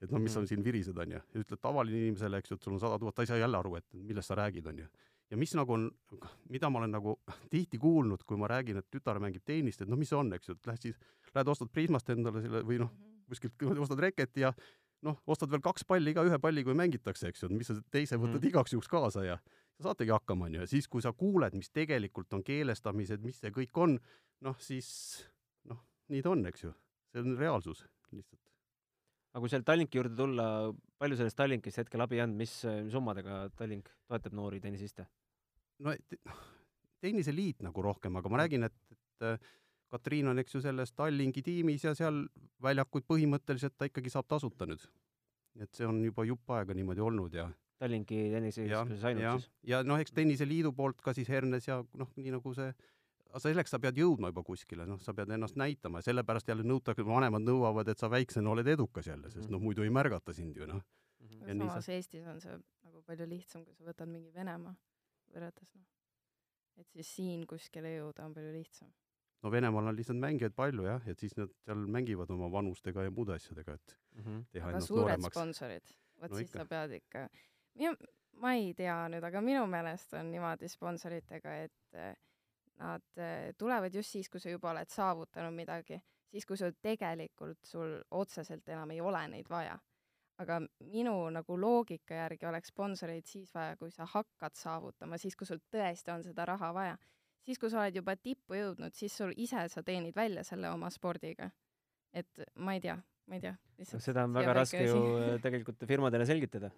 et 0.00 0.10
no 0.10 0.18
mis 0.18 0.32
sa 0.32 0.40
Mhm. 0.40 0.46
siin 0.48 0.62
virised, 0.64 0.98
on 0.98 1.10
ju. 1.10 1.20
ja 1.34 1.40
ütled 1.44 1.60
tavaline 1.60 1.98
inimesele, 1.98 2.38
eks 2.38 2.50
ju, 2.50 2.54
et 2.56 2.62
sul 2.62 2.72
on 2.72 2.80
sada 2.80 2.98
tuhat, 2.98 3.14
ta 3.14 3.22
ei 3.22 3.26
saa 3.26 3.36
jälle 3.38 3.58
aru, 3.58 3.74
et 3.76 3.84
millest 3.94 4.28
sa 4.28 4.34
räägid, 4.34 4.66
on 4.66 4.78
ju. 4.78 4.86
Ja 5.30 5.36
mis 5.38 5.54
nagu 5.54 5.72
on, 5.76 5.86
mida 6.50 6.70
ma 6.70 6.80
olen 6.80 6.90
nagu 6.96 7.16
tihti 7.50 7.78
kuulnud, 7.78 8.24
kui 8.26 8.36
ma 8.40 8.48
räägin, 8.50 8.80
et 8.80 8.88
tütar 8.90 9.20
mängib 9.22 9.44
tennist, 9.46 9.82
et 9.82 9.88
noh, 9.88 9.98
mis 10.00 10.10
see 10.10 10.18
on, 10.18 10.32
eks 10.34 10.48
ju, 10.50 10.56
et 10.58 10.66
lähed 10.66 10.86
siis, 10.88 10.98
lähed 11.34 11.48
ostad 11.52 11.70
Prismast 11.72 12.10
endale 12.10 12.42
selle 12.42 12.62
või 12.66 12.80
noh, 12.82 12.90
kuskilt 13.30 13.62
ostad 13.78 14.02
reketi 14.02 14.42
ja 14.42 14.50
noh, 15.06 15.20
ostad 15.30 15.50
veel 15.52 15.62
kaks 15.64 15.84
palli 15.88 16.12
ka, 16.16 16.24
ühe 16.26 16.38
palli, 16.42 16.64
kui 16.66 16.74
mängitakse, 16.74 17.30
eks 17.30 17.44
ju, 17.44 17.48
et 17.52 17.56
mis 17.60 17.70
sa 17.70 17.78
teise 17.90 18.18
võtad 18.18 18.40
Mhm. 18.40 18.48
igaks 18.50 18.72
juhuks 18.74 18.88
kaasa 18.90 19.24
ja 19.24 19.38
ja 19.80 19.84
saategi 19.86 20.12
hakkama, 20.12 20.44
onju, 20.50 20.60
ja 20.60 20.66
siis, 20.68 20.88
kui 20.88 21.00
sa 21.00 21.12
kuuled, 21.16 21.54
mis 21.56 21.70
tegelikult 21.72 22.34
on 22.36 22.42
keelestamised, 22.44 23.22
mis 23.24 23.38
see 23.40 23.50
kõik 23.54 23.78
on, 23.80 23.94
noh 24.44 24.58
siis 24.60 24.90
noh, 25.64 25.78
nii 26.12 26.20
ta 26.22 26.30
on, 26.34 26.44
eks 26.50 26.64
ju. 26.66 26.74
see 27.14 27.22
on 27.22 27.38
reaalsus 27.38 27.86
lihtsalt. 28.12 28.40
aga 29.32 29.40
kui 29.40 29.48
sealt 29.48 29.64
Tallinki 29.64 29.96
juurde 29.98 30.16
tulla, 30.18 30.44
palju 30.98 31.16
sellest 31.16 31.36
Tallinkist 31.38 31.78
hetkel 31.78 32.00
abi 32.04 32.20
on, 32.20 32.34
mis 32.36 32.52
summadega 32.90 33.48
Tallink 33.56 33.88
toetab 34.10 34.32
noori 34.36 34.60
tennisiste? 34.60 35.06
No 35.80 35.90
et- 35.96 36.18
tenniseliit 37.00 37.62
nagu 37.64 37.82
rohkem, 37.82 38.16
aga 38.20 38.28
ma 38.32 38.42
räägin, 38.42 38.66
et, 38.68 38.74
et 38.92 39.26
äh, 39.26 39.38
Katriin 39.90 40.28
on, 40.30 40.38
eks 40.38 40.54
ju, 40.54 40.60
selles 40.62 40.92
Tallinki 40.94 41.42
tiimis 41.42 41.82
ja 41.84 41.94
seal 41.98 42.20
väljakuid 42.62 43.06
põhimõtteliselt 43.10 43.74
ta 43.78 43.88
ikkagi 43.88 44.12
saab 44.12 44.28
tasuta 44.30 44.68
nüüd. 44.68 44.84
et 45.60 45.72
see 45.74 45.86
on 45.88 45.96
juba 46.04 46.22
jupp 46.28 46.50
aega 46.54 46.74
niimoodi 46.78 47.02
olnud 47.02 47.34
ja 47.34 47.48
Tallinki 47.80 48.20
ja, 48.28 48.36
tennisekeskuses 48.36 49.04
ainult 49.08 49.24
ja, 49.24 49.32
siis? 49.38 49.48
ja 49.66 49.80
noh, 49.82 49.98
eks 49.98 50.12
Tenniseliidu 50.14 50.70
poolt 50.76 51.00
ka 51.02 51.14
siis 51.16 51.28
Hernes 51.32 51.66
ja 51.66 51.80
noh, 51.98 52.12
nii 52.16 52.30
nagu 52.36 52.52
see, 52.54 52.68
aga 53.30 53.40
selleks 53.42 53.72
sa 53.74 53.80
pead 53.82 53.98
jõudma 53.98 54.30
juba 54.30 54.44
kuskile, 54.46 54.86
noh, 54.86 55.00
sa 55.02 55.14
pead 55.16 55.32
ennast 55.34 55.56
näitama 55.58 55.98
ja 56.04 56.06
sellepärast 56.10 56.48
jälle 56.52 56.62
nõutakse, 56.68 57.02
vanemad 57.06 57.42
nõuavad, 57.48 57.88
et 57.90 57.98
sa 57.98 58.10
väiksena 58.12 58.52
oled 58.52 58.68
edukas 58.68 59.08
jälle, 59.10 59.30
sest 59.32 59.50
noh, 59.50 59.58
muidu 59.64 59.82
ei 59.82 59.90
märgata 59.90 60.32
sind 60.36 60.56
ju 60.60 60.68
noh. 60.70 60.84
Mhm. 61.24 61.48
ja 61.48 61.54
nii 61.54 61.66
samas 61.72 61.84
sa- 61.88 61.92
Eestis 61.96 62.26
on 62.30 62.38
see 62.40 62.54
nagu 62.84 63.02
palju 63.08 63.26
lihtsam, 63.32 63.64
kui 63.64 63.74
sa 63.74 63.84
võtad 63.90 64.06
mingi 64.12 64.30
Venemaa 64.34 64.76
võrreldes 65.34 65.74
noh, 65.76 65.86
et 66.80 66.88
siis 66.96 67.14
siin 67.16 67.46
kuskile 67.46 67.90
jõuda 67.98 68.24
on 68.26 68.34
palju 68.34 68.52
lihtsam. 68.54 68.92
no 69.42 69.50
Venemaal 69.50 69.86
on 69.92 69.96
lihtsalt 69.96 70.18
mängijaid 70.20 70.54
palju 70.56 70.84
jah, 70.84 71.06
et 71.08 71.18
siis 71.18 71.36
nad 71.38 71.50
seal 71.64 71.86
mängivad 71.86 72.30
oma 72.30 72.48
vanustega 72.52 73.02
ja 73.06 73.10
muude 73.10 73.34
asjadega, 73.34 73.74
et 73.74 73.96
Mhm. 74.16 74.40
teha 74.52 74.66
aga 74.66 74.76
ennast 74.76 74.88
suured 74.88 75.04
nooremaks. 75.06 75.34
sponsorid, 75.36 75.92
vot 76.20 76.30
No 76.30 76.36
siis 76.36 76.48
ikka. 76.50 76.58
sa 76.58 76.64
pead 76.66 76.90
ikka, 76.98 77.28
minu, 77.76 77.94
ma 78.40 78.52
ei 78.54 78.74
tea 78.74 79.08
nüüd, 79.08 79.24
aga 79.24 79.40
minu 79.40 79.66
meelest 79.66 80.12
on 80.14 80.30
niimoodi 80.32 80.68
sponsoritega, 80.68 81.54
et 81.64 81.94
eh, 81.94 82.14
nad 82.78 83.02
eh, 83.16 83.52
tulevad 83.58 83.94
just 83.94 84.10
siis, 84.10 84.28
kui 84.28 84.40
sa 84.40 84.50
juba 84.50 84.70
oled 84.70 84.88
saavutanud 84.88 85.54
midagi, 85.54 86.00
siis 86.30 86.44
kui 86.46 86.56
sul 86.56 86.72
tegelikult, 86.82 87.58
sul 87.64 88.02
otseselt 88.10 88.68
enam 88.68 88.90
ei 88.90 89.00
ole 89.00 89.28
neid 89.28 89.48
vaja. 89.48 89.78
Aga 90.40 90.58
minu 90.90 91.14
nagu 91.34 91.56
loogika 91.60 92.16
järgi 92.22 92.48
oleks 92.48 92.72
sponsoreid 92.72 93.28
siis 93.28 93.52
vaja, 93.54 93.76
kui 93.80 93.92
sa 93.94 94.06
hakkad 94.08 94.56
saavutama, 94.58 95.18
siis 95.20 95.36
kui 95.36 95.48
sul 95.48 95.60
tõesti 95.72 96.12
on 96.14 96.24
seda 96.24 96.46
raha 96.48 96.72
vaja. 96.76 96.96
siis, 97.44 97.58
kui 97.58 97.70
sa 97.72 97.82
oled 97.82 97.96
juba 98.00 98.16
tippu 98.16 98.56
jõudnud, 98.56 98.94
siis 98.96 99.16
sul 99.16 99.34
ise 99.36 99.66
sa 99.72 99.82
teenid 99.82 100.16
välja 100.16 100.44
selle 100.44 100.70
oma 100.70 100.90
spordiga. 100.90 101.50
et 102.12 102.44
ma 102.56 102.74
ei 102.74 102.80
tea, 102.80 102.96
ma 103.26 103.36
ei 103.36 103.44
tea. 103.44 103.54
seda 103.98 104.24
on 104.24 104.34
väga 104.38 104.56
raske 104.62 104.82
ju 104.86 105.02
äh, 105.18 105.36
tegelikult 105.42 105.86
firmadele 105.86 106.26
selgitada. 106.26 106.70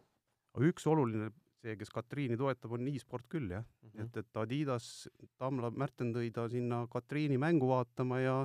üks 0.59 0.87
oluline, 0.87 1.31
see, 1.63 1.77
kes 1.77 1.91
Katriini 1.91 2.37
toetab, 2.37 2.73
on 2.73 2.89
e-sport 2.89 3.29
küll 3.29 3.51
jah 3.51 3.63
mm. 3.63 3.89
-hmm. 3.89 4.05
et, 4.05 4.17
et 4.17 4.37
Adidas, 4.37 5.09
Tamla 5.39 5.71
Märten 5.71 6.13
tõi 6.15 6.33
ta 6.33 6.49
sinna 6.49 6.87
Katriini 6.91 7.39
mängu 7.39 7.69
vaatama 7.69 8.21
ja 8.21 8.37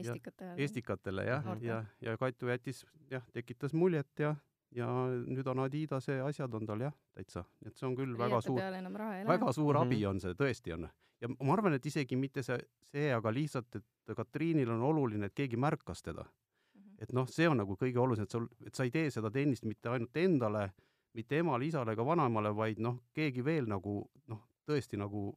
Estikatele. 0.00 0.54
Estikatele 0.64 1.24
jah 1.24 1.44
mm. 1.44 1.52
-hmm. 1.52 1.64
ja, 1.64 1.84
ja 2.00 2.16
Katu 2.16 2.46
jättis 2.46 2.84
jah, 3.10 3.22
tekitas 3.32 3.72
muljet 3.74 4.18
ja, 4.18 4.34
ja 4.74 4.86
nüüd 5.26 5.46
on 5.46 5.58
Adidase 5.58 6.20
asjad 6.20 6.54
on 6.54 6.66
tal 6.66 6.80
jah, 6.80 6.92
täitsa, 7.14 7.44
et 7.64 7.76
see 7.76 7.86
on 7.88 7.96
küll 7.96 8.16
väga 8.18 8.40
suur, 8.40 8.60
väga 9.26 9.52
suur 9.52 9.74
Mhm. 9.74 9.82
abi 9.86 10.06
on 10.06 10.20
see, 10.20 10.32
tõesti 10.34 10.72
on. 10.74 10.88
ja 11.20 11.28
ma 11.28 11.52
arvan, 11.52 11.72
et 11.74 11.86
isegi 11.86 12.16
mitte 12.16 12.42
see, 12.42 12.58
see, 12.82 13.12
aga 13.14 13.30
lihtsalt, 13.32 13.76
et 13.76 14.16
Katriinil 14.16 14.70
on 14.70 14.82
oluline, 14.82 15.24
et 15.26 15.34
keegi 15.34 15.56
märkas 15.56 16.02
teda 16.02 16.24
Mhm. 16.74 16.96
et 16.98 17.12
noh, 17.12 17.26
see 17.26 17.48
on 17.48 17.56
nagu 17.56 17.76
kõige 17.76 17.96
olulisem, 17.98 18.22
et 18.24 18.30
sul, 18.30 18.48
et 18.66 18.74
sa 18.74 18.82
ei 18.84 18.90
tee 18.90 19.10
seda 19.10 19.30
tennist 19.30 19.64
mitte 19.64 19.88
ainult 19.88 20.16
endale, 20.16 20.72
mitte 21.14 21.38
emale, 21.38 21.64
isale 21.66 21.92
ega 21.92 22.04
vanaemale, 22.04 22.54
vaid 22.54 22.78
noh, 22.78 23.00
keegi 23.14 23.42
veel 23.44 23.66
nagu 23.66 24.10
noh, 24.28 24.42
tõesti 24.68 24.98
nagu 24.98 25.34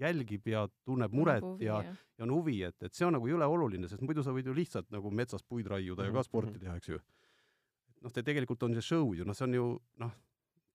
jälgib 0.00 0.46
ja 0.50 0.64
tunneb 0.84 1.12
muret 1.14 1.44
ja, 1.62 1.76
ja 2.18 2.24
on 2.24 2.30
huvi, 2.34 2.56
et, 2.66 2.76
et 2.82 2.94
see 2.94 3.06
on 3.06 3.14
nagu 3.18 3.28
jõle 3.30 3.46
oluline, 3.46 3.88
sest 3.88 4.02
muidu 4.02 4.22
sa 4.26 4.32
võid 4.34 4.46
ju 4.50 4.54
lihtsalt 4.56 4.90
nagu 4.90 5.10
metsas 5.10 5.42
puid 5.46 5.66
raiuda 5.70 6.02
ja 6.06 6.10
Mhm, 6.10 6.16
ka 6.18 6.22
sporti 6.26 6.58
teha, 6.58 6.76
eks 6.80 6.88
ju. 6.88 6.98
noh, 8.02 8.10
see 8.12 8.22
tegelikult 8.26 8.62
on 8.66 8.74
see 8.74 8.82
show 8.82 9.12
ju, 9.14 9.24
noh, 9.24 9.34
see 9.38 9.44
on 9.46 9.54
ju 9.54 9.66
noh, 10.02 10.10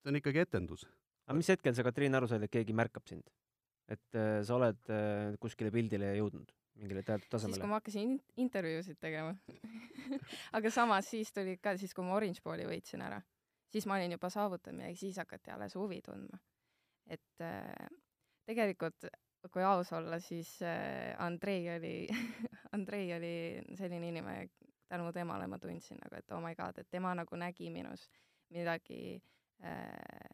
see 0.01 0.09
on 0.13 0.15
ikkagi 0.21 0.39
etendus. 0.45 0.85
aga 1.27 1.35
mis 1.37 1.49
hetkel 1.51 1.75
sa, 1.75 1.83
Katriin, 1.83 2.15
aru 2.15 2.27
said, 2.27 2.43
et 2.43 2.51
keegi 2.51 2.73
märkab 2.73 3.07
sind? 3.07 3.27
et 3.89 4.15
äh, 4.15 4.43
sa 4.45 4.55
oled 4.55 4.89
äh, 4.93 5.35
kuskile 5.41 5.71
pildile 5.73 6.11
jõudnud, 6.15 6.51
mingile 6.77 7.01
teatud 7.03 7.25
siis, 7.25 7.29
kui 7.31 7.39
tasemele? 7.39 7.67
ma 7.67 7.79
hakkasin 7.79 8.01
in- 8.11 8.19
intervjuusid 8.45 8.99
tegema 9.01 9.33
aga 10.57 10.69
samas 10.71 11.09
siis 11.09 11.31
tuli 11.33 11.57
ka 11.57 11.75
siis, 11.77 11.93
kui 11.97 12.05
ma 12.05 12.13
Orange 12.15 12.39
Balli 12.45 12.67
võitsin 12.69 13.01
ära, 13.01 13.17
siis 13.73 13.85
ma 13.89 13.97
olin 13.97 14.13
juba 14.15 14.29
saavutanud 14.29 14.77
midagi, 14.79 14.95
siis 15.07 15.17
hakati 15.17 15.51
alles 15.55 15.75
huvi 15.75 16.01
tundma. 16.05 16.37
et 17.09 17.41
äh, 17.41 17.89
tegelikult, 18.49 19.05
kui 19.53 19.63
aus 19.63 19.93
olla, 19.93 20.19
siis 20.19 20.55
äh, 20.65 21.13
Andrei 21.21 21.67
oli 21.75 21.93
Andrei 22.75 23.13
oli 23.15 23.33
selline 23.77 24.09
inimene, 24.09 24.49
tänu 24.89 25.13
temale 25.13 25.47
ma 25.47 25.59
tundsin 25.61 25.99
nagu, 26.01 26.17
et 26.17 26.31
oh 26.33 26.41
my 26.43 26.55
god, 26.57 26.81
et 26.81 26.89
tema 26.89 27.13
nagu 27.17 27.37
nägi 27.37 27.69
minus 27.73 28.07
midagi 28.49 29.21
äh, 29.63 30.29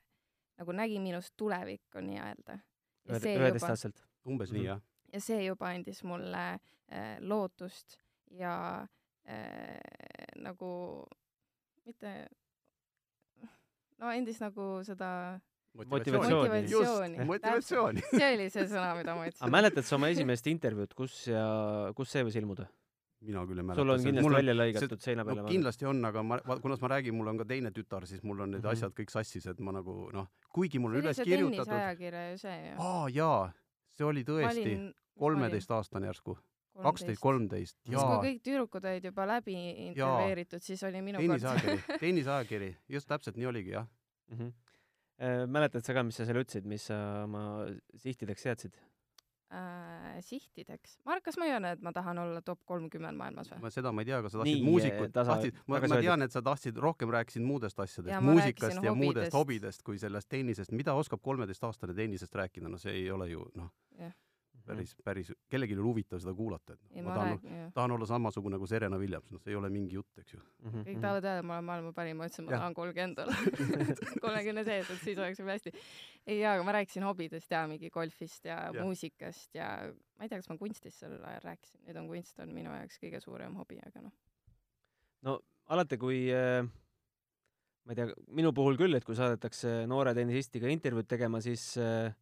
nagu 0.57 0.71
nägi 0.71 0.99
minus 0.99 1.31
tulevikku 1.37 1.99
nii-öelda. 2.01 2.59
ja 3.07 3.19
see 3.19 3.33
juba 3.35 3.49
üheteistaastaselt? 3.49 4.03
umbes 4.25 4.51
Mhm. 4.51 4.57
nii, 4.59 4.65
jah. 4.65 4.81
ja 5.13 5.21
see 5.21 5.43
juba 5.45 5.69
andis 5.69 6.03
mulle 6.03 6.45
äh, 6.53 7.17
lootust 7.19 7.97
ja 8.31 8.87
äh, 9.27 9.79
nagu 10.35 11.05
mitte, 11.85 12.13
no 13.97 14.07
andis 14.07 14.39
nagu 14.41 14.79
seda 14.83 15.39
Motivatsiooni. 15.75 16.61
motivatsiooni. 16.69 17.17
just, 17.17 17.25
motivatsiooni. 17.27 18.01
see 18.19 18.31
oli 18.37 18.49
see 18.49 18.65
sõna, 18.71 18.93
mida 18.95 19.15
ma 19.15 19.25
aga 19.25 19.33
ütlesin. 19.33 19.51
mäletad 19.57 19.87
sa 19.87 19.95
oma 19.99 20.07
esimest 20.13 20.47
intervjuud, 20.47 20.93
kus 20.95 21.27
ja 21.27 21.45
kus 21.97 22.11
see 22.15 22.23
võis 22.23 22.37
ilmuda? 22.39 22.67
mina 23.25 23.41
küll 23.49 23.57
ei 23.59 23.65
mäleta. 23.65 23.81
sul 23.81 23.89
on 23.89 24.03
kindlasti 24.05 24.33
välja 24.35 24.53
lõigatud 24.55 25.01
seina 25.01 25.25
peale 25.25 25.41
no, 25.41 25.47
kindlasti 25.49 25.87
on, 25.89 26.01
aga 26.05 26.23
ma, 26.23 26.37
kuna 26.61 26.77
ma 26.81 26.89
räägin, 26.93 27.15
mul 27.17 27.27
on 27.31 27.39
ka 27.41 27.45
teine 27.49 27.71
tütar, 27.75 28.05
siis 28.07 28.21
mul 28.23 28.43
on 28.45 28.51
need 28.53 28.61
Mhm. 28.63 28.71
asjad 28.71 28.93
kõik 28.93 29.09
sassis, 29.13 29.47
et 29.49 29.59
ma 29.59 29.71
nagu 29.75 29.95
noh, 30.13 30.27
kuigi 30.53 30.79
mul 30.79 30.91
see 30.93 30.99
on 30.99 31.01
oli 31.01 31.07
üles 31.07 31.15
see 31.17 31.25
kirjutatud. 31.25 31.65
tenniseajakirja 31.65 32.25
ju 32.31 32.37
see 32.43 32.57
ju. 32.69 32.75
aa 32.79 33.07
jaa, 33.09 33.53
see 33.97 34.05
oli 34.05 34.23
tõesti 34.23 34.75
kolmeteistaastane 35.17 36.07
järsku, 36.11 36.37
kaksteist, 36.83 37.21
kolmteist, 37.23 37.77
siis 37.87 37.97
kui 37.97 38.19
kõik 38.27 38.41
tüdrukud 38.45 38.85
olid 38.91 39.09
juba 39.09 39.25
läbi 39.31 39.55
intervjueeritud, 39.89 40.61
siis 40.61 40.83
oli 40.83 41.01
minu 41.01 41.17
kord 41.23 41.27
tenniseajakiri, 41.27 41.81
tenniseajakiri, 42.05 42.69
just 42.89 43.07
täpselt 43.09 43.37
nii 43.39 43.47
oligi 43.51 43.75
jah. 43.77 43.87
mm. 44.31 44.37
-hmm. 44.37 44.53
Mäletad 45.19 45.85
sa 45.85 45.95
ka, 45.95 46.03
mis 46.03 46.17
sa 46.19 46.25
seal 46.27 46.41
ütlesid, 46.41 46.65
mis 46.67 46.89
sa 46.89 46.97
oma 47.23 47.45
sihtideks 48.01 48.43
seadsid? 48.47 48.75
äh, 49.55 50.17
sihtideks. 50.25 50.97
Marek, 51.05 51.23
kas 51.27 51.37
ma 51.39 51.47
ei 51.47 51.53
öelnud, 51.55 51.77
et 51.77 51.83
ma 51.85 51.93
tahan 51.95 52.17
olla 52.19 52.41
top 52.45 52.61
kolmkümmend 52.67 53.17
maailmas 53.19 53.51
või? 53.53 53.61
ma 53.63 53.71
seda 53.73 53.91
ma 53.95 54.03
ei 54.03 54.09
tea, 54.09 54.19
kas 54.25 54.33
sa 54.35 54.41
Nii, 54.41 54.55
tahtsid 54.55 54.67
muusikut, 54.67 55.13
tasa- 55.15 55.35
tahtsid, 55.35 55.59
ma, 55.67 55.79
ma 55.85 55.99
tean, 56.01 56.25
et 56.25 56.35
sa 56.35 56.41
tahtsid, 56.45 56.81
rohkem 56.87 57.13
rääkisid 57.15 57.45
muudest 57.45 57.79
asjadest 57.79 58.25
muusikast 58.25 58.81
ja 58.83 58.93
muudest 58.97 59.15
hobidest. 59.15 59.37
hobidest 59.39 59.85
kui 59.87 60.01
sellest 60.01 60.29
tennisest, 60.31 60.75
mida 60.75 60.97
oskab 60.97 61.21
kolmeteistaastane 61.25 61.95
tennisest 61.97 62.35
rääkida, 62.35 62.71
no 62.71 62.81
see 62.81 62.97
ei 63.03 63.09
ole 63.11 63.29
ju 63.31 63.45
noh, 63.55 63.71
päris, 64.65 64.93
päris, 65.05 65.31
kellelgi 65.51 65.75
ei 65.75 65.79
ole 65.79 65.85
huvitav 65.87 66.21
seda 66.23 66.33
kuulata, 66.37 66.75
et 66.75 66.97
ei, 66.97 67.01
noh, 67.01 67.07
ma 67.07 67.13
ma 67.13 67.17
tahan, 67.19 67.55
jah. 67.57 67.71
tahan 67.77 67.95
olla 67.95 68.07
samasugune 68.09 68.57
nagu 68.57 68.69
Serena 68.69 68.99
Williams, 69.01 69.31
noh, 69.33 69.41
see 69.43 69.53
ei 69.53 69.59
ole 69.59 69.69
mingi 69.73 69.97
jutt, 69.97 70.11
eks 70.21 70.35
ju. 70.35 70.41
Mhm, 70.65 70.85
kõik 70.89 71.01
tahavad 71.03 71.25
teada, 71.27 71.43
et 71.43 71.49
ma 71.49 71.57
olen 71.57 71.67
maailma 71.69 71.93
parim, 71.97 72.19
ma 72.19 72.29
ütlesin, 72.29 72.47
ma 72.47 72.55
tahan 72.55 72.77
kolmkümmend 72.77 73.23
olla. 73.25 73.37
kolmekümne 74.25 74.65
sees, 74.67 74.91
et 74.93 75.03
siis 75.03 75.21
oleks 75.21 75.41
juba 75.41 75.57
hästi. 75.57 75.75
ei 76.27 76.39
jaa, 76.39 76.55
aga 76.57 76.67
ma 76.67 76.77
rääkisin 76.77 77.05
hobidest 77.07 77.51
ja 77.53 77.65
mingi 77.69 77.91
golfist 77.93 78.47
ja, 78.49 78.61
ja 78.69 78.85
muusikast 78.85 79.57
ja 79.57 79.69
ma 80.17 80.25
ei 80.25 80.31
tea, 80.31 80.39
kas 80.39 80.49
ma 80.49 80.57
kunstist 80.59 81.03
sel 81.03 81.19
ajal 81.19 81.45
rääkisin, 81.51 81.83
nüüd 81.85 82.01
on 82.01 82.09
kunst 82.09 82.41
on 82.41 82.55
minu 82.55 82.73
jaoks 82.73 82.97
kõige 83.01 83.21
suurem 83.23 83.55
hobi, 83.59 83.77
aga 83.83 84.07
noh. 84.07 84.15
no 85.27 85.39
alati, 85.73 85.99
kui 86.01 86.25
äh, 86.33 86.65
ma 87.85 87.93
ei 87.93 87.99
tea, 87.99 88.11
minu 88.37 88.53
puhul 88.55 88.79
küll, 88.79 88.97
et 88.97 89.05
kui 89.05 89.17
saadetakse 89.17 89.83
noore 89.89 90.15
tennisistiga 90.17 90.69
intervjuud 90.73 91.09
tegema, 91.09 91.41
siis 91.43 91.73
äh, 91.81 92.13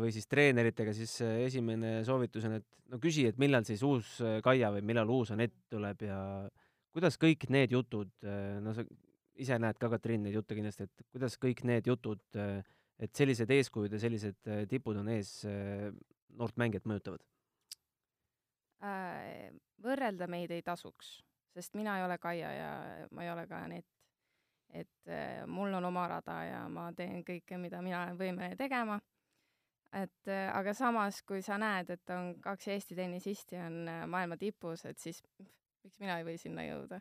või 0.00 0.12
siis 0.14 0.28
treeneritega, 0.30 0.92
siis 0.96 1.16
äh, 1.24 1.40
esimene 1.48 1.96
soovitus 2.06 2.46
on, 2.48 2.58
et 2.60 2.92
no 2.92 3.00
küsi, 3.02 3.26
et 3.30 3.40
millal 3.40 3.66
siis 3.66 3.82
uus 3.86 4.16
äh, 4.22 4.38
Kaia 4.44 4.70
või 4.74 4.84
millal 4.86 5.10
uus 5.10 5.32
Anett 5.34 5.56
tuleb 5.72 6.04
ja 6.06 6.18
kuidas 6.94 7.18
kõik 7.18 7.48
need 7.50 7.74
jutud, 7.74 8.12
no 8.62 8.70
sa 8.70 8.84
ise 9.42 9.56
näed 9.58 9.80
ka, 9.82 9.88
Katrin, 9.90 10.22
neid 10.22 10.36
jutte 10.36 10.54
kindlasti, 10.54 10.86
et 10.86 11.06
kuidas 11.10 11.34
kõik 11.42 11.64
need 11.66 11.88
jutud, 11.90 12.22
et 13.02 13.18
sellised 13.18 13.50
eeskujud 13.50 13.90
ja 13.90 13.98
sellised 13.98 14.46
äh, 14.46 14.62
tipud 14.70 15.00
on 15.00 15.10
ees, 15.10 15.40
noort 16.38 16.54
mängijat 16.60 16.86
mõjutavad? 16.86 17.24
Äh, 18.84 19.50
võrrelda 19.82 20.28
meid 20.28 20.52
ei 20.52 20.62
tasuks, 20.64 21.16
sest 21.56 21.76
mina 21.78 21.96
ei 21.98 22.04
ole 22.04 22.18
Kaia 22.20 22.50
ja 22.52 22.70
ma 23.14 23.24
ei 23.24 23.30
ole 23.32 23.46
ka 23.48 23.62
Anett. 23.64 23.88
et 24.74 25.08
äh, 25.08 25.46
mul 25.46 25.72
on 25.74 25.84
oma 25.84 26.06
rada 26.08 26.38
ja 26.44 26.62
ma 26.68 26.88
teen 26.92 27.22
kõike, 27.24 27.58
mida 27.58 27.80
mina 27.82 28.02
olen 28.02 28.18
võimeline 28.18 28.56
tegema. 28.58 28.98
Et 29.94 30.30
äh, 30.30 30.48
aga 30.54 30.74
samas, 30.74 31.20
kui 31.26 31.42
sa 31.42 31.58
näed, 31.60 31.90
et 31.94 32.14
on 32.14 32.34
kaks 32.42 32.68
Eesti 32.74 32.96
tennisisti 32.98 33.58
on 33.60 33.84
äh, 33.88 34.04
maailma 34.10 34.38
tipus, 34.40 34.84
et 34.88 34.98
siis 34.98 35.22
miks 35.84 36.00
mina 36.02 36.18
ei 36.18 36.26
või 36.26 36.38
sinna 36.40 36.66
jõuda. 36.66 37.00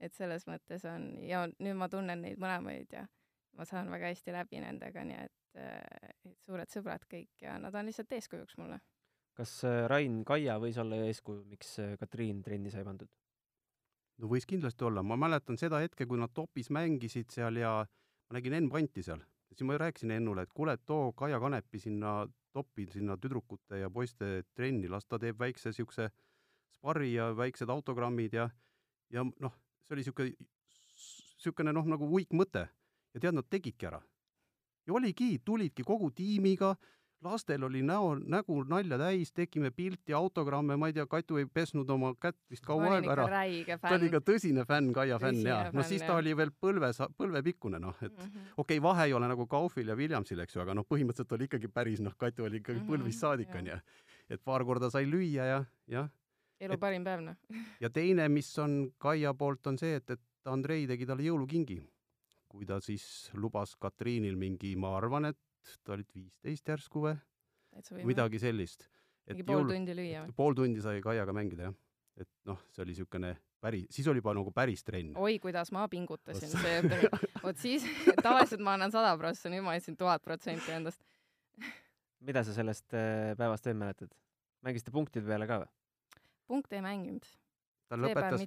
et 0.00 0.14
selles 0.16 0.46
mõttes 0.48 0.84
on 0.88 1.02
ja 1.28 1.42
nüüd 1.60 1.76
ma 1.76 1.88
tunnen 1.92 2.22
neid 2.24 2.38
mõlemaid 2.40 2.94
ja 2.96 3.02
ma 3.58 3.66
saan 3.68 3.90
väga 3.92 4.08
hästi 4.08 4.32
läbi 4.32 4.62
nendega, 4.62 5.04
nii 5.04 5.18
et, 5.26 5.58
äh, 5.60 6.12
et 6.24 6.38
suured 6.46 6.72
sõbrad 6.72 7.04
kõik 7.10 7.42
ja 7.42 7.58
nad 7.60 7.74
on 7.74 7.86
lihtsalt 7.86 8.12
eeskujuks 8.16 8.56
mulle 8.56 8.80
kas 9.36 9.60
Rain 9.88 10.22
Kaia 10.24 10.58
võis 10.60 10.76
olla 10.80 10.96
eeskuju, 11.06 11.44
miks 11.48 11.76
Katriin 12.00 12.42
trenni 12.42 12.72
sai 12.72 12.84
pandud? 12.84 13.08
no 14.20 14.28
võis 14.28 14.46
kindlasti 14.48 14.84
olla, 14.84 15.02
ma 15.02 15.16
mäletan 15.16 15.58
seda 15.60 15.80
hetke, 15.80 16.06
kui 16.06 16.20
nad 16.20 16.32
topis 16.36 16.70
mängisid 16.74 17.30
seal 17.32 17.60
ja 17.60 17.72
ma 17.84 18.36
nägin 18.36 18.56
Enn 18.58 18.70
Panti 18.72 19.04
seal. 19.04 19.22
Siis 19.52 19.66
ma 19.66 19.78
rääkisin 19.78 20.10
Ennule, 20.10 20.42
et 20.42 20.52
kuule, 20.54 20.76
too 20.86 21.12
Kaia 21.12 21.40
Kanepi 21.40 21.78
sinna 21.78 22.28
topi, 22.52 22.86
sinna 22.90 23.16
tüdrukute 23.16 23.78
ja 23.78 23.90
poiste 23.90 24.42
trenni, 24.54 24.88
las 24.88 25.06
ta 25.06 25.18
teeb 25.18 25.38
väikse 25.38 25.72
siukse 25.72 26.08
sparri 26.74 27.14
ja 27.14 27.30
väiksed 27.36 27.70
autogrammid 27.70 28.34
ja, 28.34 28.48
ja 29.10 29.24
noh, 29.24 29.56
see 29.86 29.96
oli 29.96 30.06
siuke, 30.06 30.28
siukene 31.40 31.74
noh, 31.74 31.86
nagu 31.86 32.08
uitmõte. 32.10 32.68
ja 33.14 33.20
tead, 33.20 33.34
nad 33.34 33.46
tegidki 33.50 33.86
ära. 33.86 34.00
ja 34.86 34.94
oligi, 34.94 35.38
tulidki 35.44 35.82
kogu 35.86 36.10
tiimiga, 36.10 36.76
lastel 37.24 37.64
oli 37.64 37.82
näo, 37.84 38.14
nägu 38.16 38.62
nalja 38.68 38.96
täis, 38.98 39.32
tegime 39.36 39.70
pilti, 39.70 40.12
autogramme, 40.16 40.76
ma 40.80 40.88
ei 40.88 40.94
tea, 40.96 41.06
Katu 41.10 41.36
ei 41.40 41.46
pesnud 41.46 41.88
oma 41.90 42.14
kätt 42.20 42.38
vist 42.50 42.64
kaua 42.66 42.94
aega 42.94 43.00
ikka 43.00 43.12
ära 43.12 43.26
ta 43.82 43.94
oli 43.94 44.08
fänn 44.08 44.14
ka 44.14 44.20
tõsine 44.30 44.64
fänn, 44.68 44.92
Kaia 44.96 45.18
fänn 45.20 45.42
jaa. 45.44 45.70
no 45.72 45.82
siis 45.82 46.00
ta 46.00 46.14
jah. 46.14 46.20
oli 46.22 46.36
veel 46.36 46.52
põlves, 46.64 47.00
põlvepikkune 47.18 47.80
noh, 47.82 47.96
et 48.00 48.12
mm. 48.12 48.24
-hmm. 48.24 48.52
okei 48.56 48.78
okay,, 48.78 48.82
vahe 48.82 49.06
ei 49.06 49.12
ole 49.12 49.28
nagu 49.28 49.46
Kaufil 49.46 49.88
ja 49.88 49.96
Williamsil, 49.96 50.40
eks 50.40 50.56
ju, 50.56 50.62
aga 50.62 50.74
noh, 50.74 50.86
põhimõtteliselt 50.88 51.32
oli 51.36 51.44
ikkagi 51.50 51.68
päris 51.68 52.00
noh, 52.00 52.16
Katu 52.16 52.44
oli 52.44 52.56
ikkagi 52.62 52.80
Mhm, 52.80 52.88
põlvist 52.92 53.20
saadik 53.20 53.54
onju. 53.54 53.78
et 54.30 54.44
paar 54.44 54.64
korda 54.64 54.90
sai 54.90 55.04
lüüa 55.04 55.44
ja, 55.46 55.64
jah. 55.88 56.08
elu 56.60 56.72
et- 56.74 56.80
parim 56.80 57.04
päev 57.04 57.20
noh 57.20 57.36
ja 57.80 57.90
teine, 57.90 58.28
mis 58.28 58.58
on 58.58 58.92
Kaia 58.98 59.34
poolt, 59.34 59.66
on 59.66 59.78
see, 59.78 59.94
et, 59.96 60.10
et 60.10 60.20
Andrei 60.46 60.86
tegi 60.86 61.06
talle 61.06 61.22
jõulukingi. 61.22 61.82
kui 62.48 62.64
ta 62.66 62.80
siis 62.80 63.30
lubas 63.34 63.76
Katriinil 63.76 64.36
mingi, 64.36 64.74
ma 64.76 64.96
arvan, 64.96 65.24
et 65.26 65.36
ta 65.84 65.94
olid 65.96 66.08
viisteist 66.14 66.72
järsku 66.72 67.02
või 67.04 68.06
midagi 68.08 68.40
sellist. 68.42 68.88
mingi 69.28 69.46
pool 69.46 69.68
tundi 69.68 69.94
lüüa 69.96 70.24
või 70.26 70.36
pool 70.36 70.58
tundi 70.58 70.82
sai 70.84 71.02
Kaiaga 71.04 71.34
mängida 71.36 71.68
jah. 71.68 71.78
et 72.20 72.30
noh, 72.48 72.60
see 72.74 72.84
oli 72.84 72.94
niisugune 72.94 73.34
päris, 73.60 73.86
siis 73.92 74.08
oli 74.08 74.22
juba 74.22 74.34
nagu 74.36 74.52
päris 74.54 74.84
trenn. 74.84 75.12
oi 75.16 75.38
kuidas 75.42 75.72
ma 75.72 75.86
pingutasin 75.88 76.50
see 76.54 77.10
vot 77.42 77.60
siis 77.60 77.84
tavaliselt 78.26 78.64
ma 78.64 78.76
annan 78.78 78.92
sada 78.94 79.12
prossa 79.20 79.52
nüüd 79.52 79.64
ma 79.66 79.76
andsin 79.76 79.98
tuhat 80.00 80.24
protsenti 80.24 80.72
endast 80.76 81.02
mida 82.26 82.44
sa 82.44 82.56
sellest 82.56 82.96
äh, 82.96 83.36
päevast 83.38 83.68
veel 83.68 83.78
mäletad? 83.80 84.12
mängisite 84.66 84.94
punktide 84.94 85.28
peale 85.28 85.48
ka 85.50 85.62
või? 85.62 85.70
punkte 86.50 86.80
ei 86.80 86.84
mänginud 86.84 87.28
ta 87.90 87.98
see 87.98 88.04
lõpetas, 88.04 88.44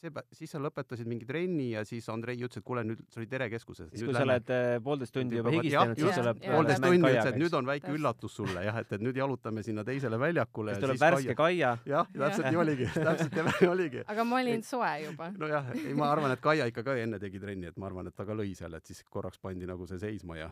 see 0.00 0.12
päev, 0.14 0.28
siis 0.36 0.52
sa 0.54 0.60
lõpetasid 0.62 1.08
mingi 1.08 1.26
trenni 1.28 1.68
ja 1.74 1.82
siis 1.88 2.06
Andrei 2.12 2.38
ütles, 2.40 2.62
et 2.62 2.66
kuule 2.66 2.84
nüüd, 2.86 3.02
see 3.12 3.20
oli 3.20 3.28
Tere 3.30 3.48
keskuses. 3.52 3.90
siis, 3.92 4.04
kui 4.08 4.16
sa 4.16 4.22
oled 4.24 4.52
äh, 4.54 4.76
poolteist 4.84 5.14
tundi 5.16 5.36
juba 5.36 5.52
higistanud, 5.52 6.00
siis 6.00 6.20
tuleb 6.20 6.40
jah, 6.40 6.54
poolteist 6.56 6.84
tundi 6.86 7.00
ütles, 7.02 7.30
et 7.32 7.40
nüüd 7.42 7.56
on 7.58 7.68
väike 7.68 7.84
Täpselt. 7.86 8.00
üllatus 8.00 8.36
sulle 8.40 8.64
jah, 8.64 8.78
et, 8.82 8.94
et 8.96 9.04
nüüd 9.04 9.20
jalutame 9.20 9.64
sinna 9.66 9.84
teisele 9.86 10.20
väljakule 10.20 10.72
siis 10.72 10.80
ja 10.80 10.86
tuleb 10.86 10.98
siis 10.98 11.04
värske 11.06 11.36
Kaia. 11.42 11.72
jah, 11.92 12.12
täpselt 12.14 12.48
nii 12.48 12.62
oligi, 12.62 12.88
täpselt 13.10 13.40
nii 13.40 13.70
oligi. 13.72 14.04
aga 14.14 14.28
ma 14.28 14.40
olin 14.40 14.64
soe 14.66 14.94
juba 15.04 15.32
nojah, 15.36 15.74
ei 15.82 15.96
ma 15.98 16.08
arvan, 16.14 16.36
et 16.36 16.44
Kaia 16.48 16.70
ikka 16.72 16.86
ka 16.86 16.96
enne 17.02 17.20
tegi 17.20 17.42
trenni, 17.42 17.68
et 17.72 17.76
ma 17.76 17.90
arvan, 17.90 18.08
et 18.08 18.16
ta 18.16 18.24
ka 18.28 18.36
lõi 18.36 18.54
seal, 18.56 18.78
et 18.80 18.88
siis 18.88 19.04
korraks 19.10 19.42
pandi 19.42 19.68
nagu 19.68 19.88
see 19.90 20.00
seisma 20.00 20.40
ja 20.40 20.50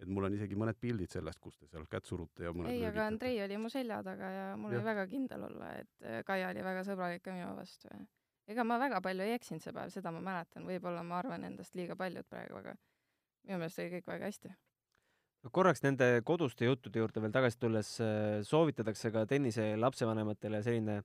et 0.00 0.08
mul 0.08 0.26
on 0.28 0.36
isegi 0.36 0.56
mõned 0.58 0.78
pildid 0.80 1.12
sellest, 1.12 1.40
kus 1.42 1.58
te 1.58 1.68
seal 1.68 1.84
kätt 1.90 2.08
surute 2.08 2.46
ja 2.46 2.54
mõned 2.56 2.72
ei 2.72 2.86
aga. 2.88 3.06
Andrei 3.10 3.36
oli 3.44 3.58
mu 3.60 3.70
selja 3.72 4.00
taga 4.06 4.30
ja 4.32 4.46
mul 4.56 4.72
oli 4.72 4.80
Jah. 4.80 4.86
väga 4.88 5.04
kindel 5.10 5.44
olla 5.50 5.74
et 5.80 6.06
äh, 6.06 6.22
Kaia 6.26 6.48
oli 6.54 6.64
väga 6.64 6.84
sõbralik 6.88 7.24
ka 7.24 7.34
minu 7.36 7.52
vastu 7.58 7.90
ja 7.90 8.00
ega 8.50 8.64
ma 8.66 8.80
väga 8.80 9.02
palju 9.04 9.26
ei 9.26 9.36
eksinud 9.36 9.62
see 9.64 9.74
päev 9.76 9.92
seda 9.94 10.12
ma 10.14 10.22
mäletan 10.24 10.66
võib-olla 10.68 11.04
ma 11.06 11.20
arvan 11.20 11.44
endast 11.46 11.76
liiga 11.78 11.96
paljut 12.00 12.28
praegu 12.32 12.60
aga 12.62 12.74
minu 13.46 13.60
meelest 13.60 13.82
oli 13.82 13.94
kõik 13.96 14.08
väga 14.10 14.30
hästi 14.32 14.52
korraks 15.56 15.84
nende 15.84 16.08
koduste 16.28 16.68
juttude 16.68 17.00
juurde 17.00 17.22
veel 17.24 17.34
tagasi 17.36 17.60
tulles 17.60 17.94
äh, 18.04 18.40
soovitatakse 18.46 19.12
ka 19.14 19.26
tennise 19.28 19.74
lapsevanematele 19.80 20.62
selline 20.64 21.02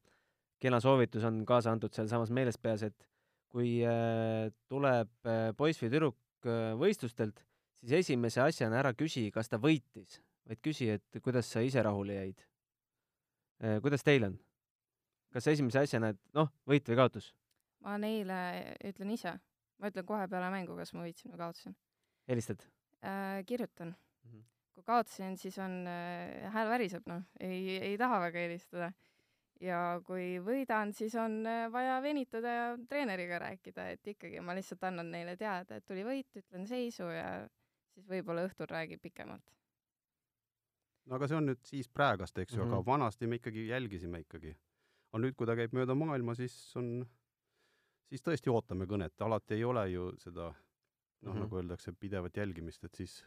kena 0.64 0.80
soovitus 0.80 1.26
on 1.28 1.43
kaasa 1.46 1.74
antud 1.76 1.91
sealsamas 1.93 2.32
meelespeas, 2.32 2.86
et 2.88 3.10
kui 3.52 3.82
äh, 3.84 4.48
tuleb 4.72 5.12
poiss 5.60 5.84
või 5.84 5.91
tüdruk 5.91 6.22
võistlustelt, 6.80 7.39
siis 7.82 8.06
esimese 8.06 8.42
asjana 8.42 8.82
ära 8.82 8.94
küsi, 8.94 9.30
kas 9.32 9.50
ta 9.52 9.60
võitis, 9.62 10.20
vaid 10.48 10.62
küsi, 10.64 10.90
et 10.98 11.22
kuidas 11.24 11.50
sa 11.52 11.64
ise 11.66 11.84
rahule 11.84 12.20
jäid. 12.20 12.46
kuidas 13.82 14.04
teil 14.04 14.30
on? 14.30 14.38
kas 15.34 15.48
esimese 15.48 15.82
asjana, 15.84 16.14
et 16.14 16.22
noh, 16.34 16.52
võit 16.68 16.88
või 16.88 17.02
kaotus? 17.02 17.34
ma 17.86 17.98
neile 18.02 18.38
ütlen 18.84 19.12
ise 19.14 19.36
ma 19.80 19.92
ütlen 19.92 20.08
kohe 20.08 20.28
peale 20.32 20.52
mängu 20.54 20.76
kas 20.78 20.94
ma 20.96 21.04
võitsin 21.06 21.34
või 21.34 21.42
kaotasin 21.42 21.76
helistad? 22.30 22.64
äh, 23.04 23.42
kirjutan 23.46 23.92
mm. 23.92 24.30
-hmm. 24.30 24.46
kui 24.74 24.84
kaotasin, 24.84 25.38
siis 25.38 25.58
on 25.58 25.84
äh, 25.88 26.52
hääl 26.54 26.70
väriseb, 26.70 27.08
noh, 27.08 27.24
ei, 27.40 27.78
ei 27.78 27.98
taha 27.98 28.20
väga 28.28 28.46
helistada. 28.48 28.92
ja 29.62 30.02
kui 30.06 30.40
võidan, 30.44 30.94
siis 30.94 31.16
on 31.16 31.46
äh, 31.48 31.72
vaja 31.72 32.02
venitada 32.02 32.48
ja 32.48 32.66
treeneriga 32.90 33.40
rääkida, 33.40 33.90
et 33.90 34.08
ikkagi 34.08 34.42
ma 34.42 34.56
lihtsalt 34.56 34.84
annan 34.84 35.12
neile 35.12 35.38
teada, 35.38 35.76
et 35.76 35.86
tuli 35.86 36.04
võit, 36.04 36.42
ütlen 36.42 36.68
seisu 36.68 37.04
ja 37.04 37.48
siis 37.96 38.08
võib-olla 38.10 38.46
õhtul 38.50 38.70
räägib 38.70 39.02
pikemalt. 39.04 39.52
no 41.06 41.18
aga 41.18 41.28
see 41.30 41.38
on 41.38 41.50
nüüd 41.52 41.62
siis 41.66 41.89
praegast, 41.89 42.38
eks 42.38 42.54
ju 42.54 42.60
mm, 42.60 42.64
-hmm. 42.64 42.72
Mhm. 42.72 42.80
aga 42.80 42.91
vanasti 42.91 43.28
me 43.28 43.39
ikkagi 43.41 43.68
jälgisime 43.68 44.20
ikkagi. 44.26 44.56
aga 45.12 45.24
nüüd, 45.24 45.36
kui 45.36 45.48
ta 45.48 45.56
käib 45.56 45.74
mööda 45.74 45.96
maailma, 45.96 46.36
siis 46.36 46.56
on, 46.76 47.08
siis 48.10 48.22
tõesti 48.22 48.52
ootame 48.52 48.86
kõnet, 48.86 49.22
alati 49.22 49.54
ei 49.54 49.64
ole 49.64 49.89
ju 49.89 50.12
seda 50.18 50.52
noh 50.52 50.54
mm, 50.54 50.66
Mhm. 51.26 51.38
-hmm. 51.38 51.39
nagu 51.39 51.56
öeldakse, 51.58 51.91
pidevat 51.91 52.38
jälgimist, 52.38 52.84
et 52.84 52.96
siis 52.96 53.26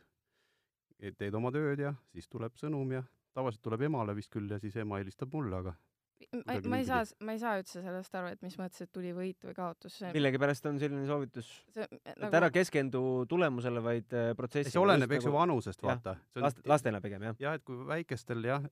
teed 1.19 1.35
oma 1.35 1.51
tööd 1.51 1.79
ja 1.79 1.95
siis 2.13 2.29
tuleb 2.29 2.55
sõnum 2.59 2.93
ja 2.93 3.03
tavaliselt 3.33 3.63
tuleb 3.63 3.83
emale 3.83 4.15
vist 4.15 4.31
küll 4.31 4.51
ja 4.51 4.59
siis 4.59 4.77
ema 4.77 4.99
helistab 4.99 5.33
mulle, 5.33 5.57
aga 5.57 5.75
ma, 6.47 6.57
ma 6.73 6.79
ei 6.79 6.87
saa 6.87 7.03
ma 7.25 7.35
ei 7.35 7.41
saa 7.43 7.59
üldse 7.61 7.83
sellest 7.85 8.17
aru, 8.19 8.33
et 8.35 8.43
mis 8.45 8.57
mõttes, 8.61 8.85
et 8.85 8.93
tuli 8.95 9.13
võit 9.17 9.45
või 9.47 9.55
kaotus, 9.57 9.99
see 10.01 10.11
millegipärast 10.15 10.67
on 10.71 10.81
selline 10.83 11.07
soovitus, 11.09 11.51
see 11.75 11.87
et 11.99 12.39
ära 12.41 12.51
keskendu 12.55 13.03
tulemusele, 13.31 13.83
vaid 13.85 14.17
äh, 14.17 14.33
protsessile. 14.39 14.75
see 14.75 14.83
oleneb, 14.83 15.15
eks 15.19 15.29
ju, 15.29 15.35
vanusest, 15.35 15.83
jah, 15.83 15.95
vaata. 15.97 16.17
last, 16.43 16.65
lastele 16.69 17.01
pigem 17.05 17.29
jah. 17.31 17.39
jah, 17.45 17.61
et 17.61 17.67
kui 17.67 17.79
väikestel 17.89 18.45
jah, 18.51 18.67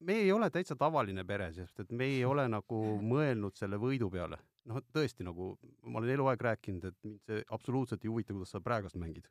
me 0.00 0.18
ei 0.24 0.32
ole 0.32 0.50
täitsa 0.50 0.76
tavaline 0.78 1.24
pere, 1.28 1.50
sest 1.54 1.84
et 1.84 1.94
me 1.94 2.10
ei 2.16 2.20
ole 2.26 2.46
nagu 2.56 2.82
mõelnud 3.02 3.58
selle 3.58 3.80
võidu 3.80 4.10
peale. 4.12 4.40
noh, 4.66 4.82
tõesti 4.92 5.26
nagu 5.26 5.54
ma 5.86 6.00
olen 6.00 6.16
eluaeg 6.16 6.46
rääkinud, 6.50 6.90
et 6.90 6.96
mind 7.06 7.20
see 7.30 7.42
absoluutselt 7.54 8.04
ei 8.04 8.10
huvita, 8.10 8.34
kuidas 8.34 8.54
sa 8.56 8.60
praegust 8.60 8.98
mängid. 8.98 9.28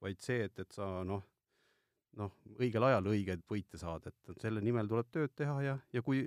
vaid 0.00 0.20
see, 0.20 0.44
et, 0.48 0.58
et 0.60 0.72
sa 0.72 1.04
noh, 1.04 1.24
noh, 2.20 2.32
õigel 2.56 2.86
ajal 2.88 3.10
õigeid 3.12 3.42
võite 3.50 3.80
saad, 3.80 4.06
et 4.08 4.42
selle 4.42 4.62
nimel 4.64 4.88
tuleb 4.88 5.08
tööd 5.12 5.34
teha 5.36 5.56
ja, 5.64 5.76
ja 5.92 6.02
kui 6.04 6.24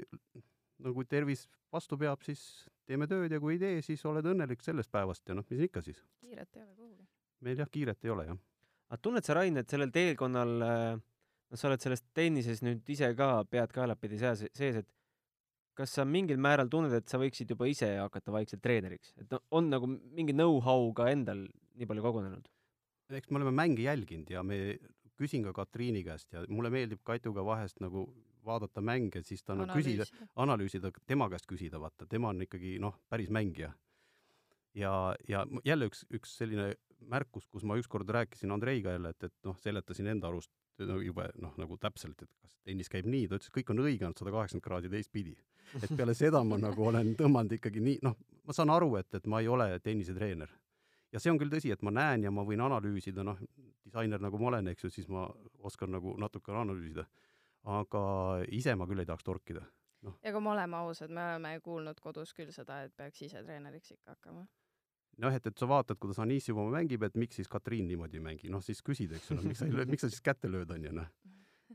no 0.83 0.93
kui 0.95 1.07
tervis 1.09 1.47
vastu 1.73 1.97
peab, 1.99 2.21
siis 2.25 2.41
teeme 2.89 3.07
tööd 3.09 3.31
ja 3.33 3.39
kui 3.41 3.57
ei 3.57 3.61
tee, 3.61 3.81
siis 3.85 4.03
oled 4.09 4.25
õnnelik 4.31 4.63
sellest 4.65 4.91
päevast 4.93 5.27
ja 5.29 5.37
noh, 5.37 5.47
mis 5.49 5.65
ikka 5.67 5.83
siis. 5.85 5.99
kiiret 6.21 6.55
ei 6.55 6.63
ole 6.63 6.75
kuhugi. 6.75 7.07
meil 7.45 7.63
jah, 7.63 7.71
kiiret 7.71 8.05
ei 8.05 8.13
ole 8.13 8.27
jah. 8.29 8.39
aga 8.89 9.01
tunned 9.01 9.27
sa, 9.27 9.37
Rain, 9.37 9.57
et 9.61 9.69
sellel 9.69 9.91
teekonnal 9.93 10.55
no 11.49 11.57
sa 11.59 11.69
oled 11.69 11.83
selles 11.83 12.05
tennises 12.15 12.63
nüüd 12.65 12.87
ise 12.93 13.11
ka 13.17 13.31
pead 13.49 13.73
kaelapidi 13.75 14.21
seas, 14.21 14.45
sees, 14.55 14.81
et 14.83 14.89
kas 15.79 15.93
sa 15.95 16.05
mingil 16.05 16.39
määral 16.41 16.69
tunned, 16.71 16.93
et 16.93 17.07
sa 17.09 17.19
võiksid 17.21 17.53
juba 17.53 17.69
ise 17.71 17.89
hakata 17.97 18.33
vaikselt 18.35 18.61
treeneriks, 18.63 19.13
et 19.21 19.29
no 19.31 19.41
on 19.55 19.69
nagu 19.71 19.89
mingi 19.89 20.35
know-how 20.35 20.89
ka 20.95 21.09
endal 21.11 21.45
nii 21.79 21.89
palju 21.89 22.05
kogunenud? 22.05 22.49
eks 23.17 23.31
me 23.31 23.39
oleme 23.39 23.55
mänge 23.57 23.81
jälginud 23.81 24.29
ja 24.29 24.43
me, 24.45 24.77
küsin 25.19 25.43
ka 25.45 25.53
Katriini 25.53 26.03
käest 26.05 26.33
ja 26.33 26.45
mulle 26.47 26.71
meeldib 26.73 27.03
Katuga 27.03 27.43
vahest 27.45 27.81
nagu 27.83 28.07
vaadata 28.45 28.81
mänge, 28.81 29.21
siis 29.27 29.43
ta 29.43 29.55
nagu 29.57 29.75
küsida, 29.75 30.07
analüüsida, 30.39 30.91
tema 31.07 31.27
käest 31.31 31.47
küsida, 31.49 31.79
vaata, 31.81 32.07
tema 32.09 32.31
on 32.33 32.45
ikkagi 32.45 32.77
noh, 32.81 32.95
päris 33.09 33.29
mängija. 33.29 33.73
ja, 34.73 35.15
ja 35.27 35.45
jälle 35.65 35.89
üks, 35.89 36.05
üks 36.13 36.37
selline 36.37 36.71
märkus, 37.09 37.47
kus 37.47 37.63
ma 37.63 37.77
ükskord 37.79 38.09
rääkisin 38.09 38.51
Andreiga 38.51 38.95
jälle, 38.95 39.09
et, 39.15 39.23
et 39.23 39.35
noh, 39.47 39.57
seletasin 39.59 40.07
enda 40.07 40.29
arust 40.29 40.51
no, 40.87 40.99
jube 41.03 41.27
noh, 41.41 41.53
nagu 41.59 41.77
täpselt, 41.77 42.21
et 42.23 42.31
kas 42.41 42.55
tennis 42.63 42.91
käib 42.91 43.07
nii, 43.09 43.27
ta 43.27 43.39
ütles, 43.39 43.51
et 43.51 43.57
kõik 43.59 43.73
on 43.73 43.83
õige, 43.83 44.05
ainult 44.05 44.21
sada 44.21 44.33
kaheksakümmend 44.35 44.67
kraadi 44.67 44.91
teistpidi. 44.93 45.35
et 45.83 45.91
peale 45.97 46.15
seda 46.17 46.43
ma 46.43 46.57
nagu 46.57 46.87
olen 46.91 47.13
tõmmanud 47.19 47.57
ikkagi 47.59 47.83
nii, 47.83 47.99
noh, 48.05 48.17
ma 48.47 48.55
saan 48.55 48.71
aru, 48.73 48.95
et, 49.01 49.11
et 49.19 49.27
ma 49.27 49.41
ei 49.43 49.51
ole 49.51 49.71
tennisetreener 49.83 50.53
ja 51.13 51.21
see 51.21 51.31
on 51.33 51.39
küll 51.41 51.51
tõsi, 51.51 51.71
et 51.73 51.81
ma 51.85 51.93
näen 51.93 52.25
ja 52.27 52.31
ma 52.33 52.45
võin 52.47 52.61
analüüsida, 52.65 53.25
noh, 53.25 53.39
disainer 53.85 54.21
nagu 54.21 54.39
ma 54.41 54.51
olen, 54.53 54.71
eks 54.73 54.85
ju, 54.85 54.93
siis 54.93 55.09
ma 55.11 55.25
oskan 55.65 55.93
nagu 55.97 56.15
natuke 56.21 56.53
analüüsida. 56.55 57.07
aga 57.69 58.01
ise 58.55 58.71
ma 58.79 58.85
küll 58.87 59.01
ei 59.01 59.05
tahaks 59.05 59.25
torkida. 59.27 59.65
ja 60.23 60.31
kui 60.31 60.41
me 60.41 60.49
oleme 60.53 60.77
ausad, 60.77 61.11
me 61.11 61.23
oleme 61.33 61.59
kuulnud 61.59 61.99
kodus 61.99 62.33
küll 62.33 62.53
seda, 62.55 62.83
et 62.83 62.95
peaks 62.95 63.21
ise 63.21 63.43
treeneriks 63.43 63.91
ikka 63.91 64.15
hakkama. 64.15 64.45
noh, 65.17 65.33
et, 65.33 65.47
et 65.47 65.57
sa 65.57 65.67
vaatad, 65.67 65.99
kuidas 65.99 66.19
Anissiova 66.19 66.69
mängib, 66.71 67.03
et 67.03 67.15
miks 67.15 67.35
siis 67.35 67.47
Katriin 67.47 67.87
niimoodi 67.87 68.21
ei 68.21 68.23
mängi, 68.23 68.49
noh 68.49 68.63
siis 68.63 68.81
küsid, 68.85 69.11
eks 69.17 69.31
ole, 69.31 69.49
miks 69.49 69.59
sa 69.59 69.67
ei 69.67 69.75
löö, 69.75 69.85
miks 69.89 70.05
sa 70.05 70.09
siis 70.09 70.23
kätte 70.23 70.47
lööd, 70.47 70.71
on 70.71 70.85
ju, 70.87 70.93
noh. 70.95 71.09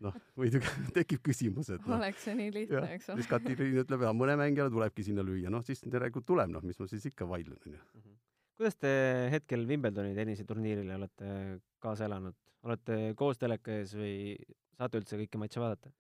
noh, 0.00 0.16
muidugi 0.38 0.70
tekib 0.96 1.20
küsimus, 1.26 1.68
et 1.74 1.84
noh, 1.84 1.98
oleks 1.98 2.24
see 2.24 2.38
nii 2.38 2.54
lihtne, 2.54 2.86
eks 2.96 3.10
ole 3.10 3.20
siis 3.20 3.32
Katriin 3.34 3.82
ütleb, 3.84 4.06
ja 4.06 4.14
mõne 4.16 4.38
mängijale 4.40 4.72
tulebki 4.72 5.04
sinna 5.04 5.26
lüüa, 5.26 5.52
noh 5.52 5.66
siis 5.66 5.84
järelikult 5.84 6.24
tuleb, 6.30 6.54
noh, 6.54 6.64
mis 6.64 6.80
ma 6.80 6.88
siis 6.88 7.10
ikka 7.12 7.28
vaidlen, 7.28 7.60
on 7.66 7.76
ju. 7.76 8.14
Kuidas 8.56 8.76
te 8.78 8.90
hetkel 9.32 9.66
Wimbledoni 9.68 10.14
tenniseturniirile 10.14 10.94
olete 10.94 11.28
kaasa 11.82 12.06
elanud, 12.08 12.36
olete 12.64 12.98
koos 13.18 13.38
teleka 13.38 13.72
ees 13.80 13.94
või 13.98 14.14
saate 14.78 15.00
üldse 15.02 15.18
kõiki 15.20 15.40
matše 15.42 15.60
vaadata? 15.62 15.90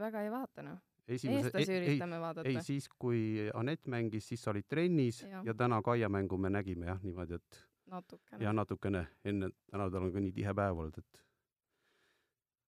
väga 0.00 0.22
ei 0.24 0.30
vaata, 0.32 0.62
noh. 0.64 0.78
Esimese- 1.06 1.50
eestlasi 1.50 1.72
ei- 1.72 1.78
ei- 1.78 1.86
üritame 1.88 2.18
vaadata. 2.20 2.48
ei, 2.48 2.62
siis 2.64 2.86
kui 2.98 3.50
Anett 3.54 3.86
mängis, 3.92 4.24
siis 4.28 4.40
sa 4.42 4.50
olid 4.54 4.64
trennis 4.68 5.22
ja, 5.22 5.42
ja 5.44 5.54
täna 5.54 5.82
Kaia 5.84 6.08
mängu 6.08 6.38
me 6.40 6.48
nägime 6.48 6.86
jah, 6.86 7.02
niimoodi, 7.02 7.34
et 7.34 7.58
natukene. 7.92 8.44
ja 8.44 8.52
natukene 8.52 9.06
enne, 9.24 9.50
täna 9.70 9.90
tal 9.90 10.02
on 10.06 10.12
ka 10.14 10.20
nii 10.24 10.32
tihe 10.32 10.54
päev 10.56 10.78
olnud, 10.80 10.96
et 10.98 11.20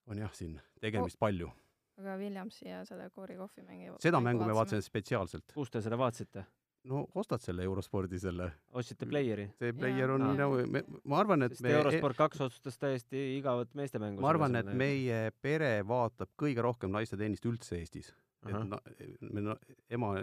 on 0.06 0.18
jah, 0.18 0.32
siin 0.36 0.60
tegemist 0.80 1.18
palju. 1.18 1.48
aga 1.96 2.16
Williamsi 2.20 2.68
ja 2.68 2.84
selle 2.84 3.08
Cory 3.10 3.36
Cough'i 3.36 3.62
mängi 3.64 3.88
seda 4.04 4.20
mängu 4.20 4.44
me 4.44 4.52
vaatasime 4.52 4.82
spetsiaalselt. 4.84 5.52
kus 5.54 5.70
te 5.70 5.80
seda 5.80 5.96
vaatasite? 5.96 6.44
No 6.86 7.06
ostad 7.14 7.42
selle 7.42 7.64
Eurospordi 7.66 8.18
selle, 8.20 8.50
ostsite 8.76 9.08
player'i? 9.08 9.46
see 9.58 9.74
player 9.76 10.12
on 10.14 10.26
Aa. 10.28 10.34
nagu, 10.38 10.60
ma 11.04 11.20
arvan, 11.20 11.46
et 11.46 11.54
sest 11.54 11.64
me, 11.66 11.72
Eurosport 11.78 12.18
kaks 12.18 12.44
otsustas 12.46 12.78
täiesti 12.82 13.22
igavat 13.38 13.74
meestemängu. 13.78 14.22
ma 14.22 14.30
arvan, 14.32 14.56
et 14.60 14.70
meie 14.76 15.30
pere 15.42 15.72
vaatab 15.88 16.32
kõige 16.42 16.64
rohkem 16.64 16.92
naiste 16.94 17.18
tennist 17.20 17.46
üldse 17.48 17.80
Eestis. 17.80 18.12
et 18.46 18.54
na, 18.70 18.80
me 19.32 19.44
no, 19.48 19.58
ema 19.90 20.14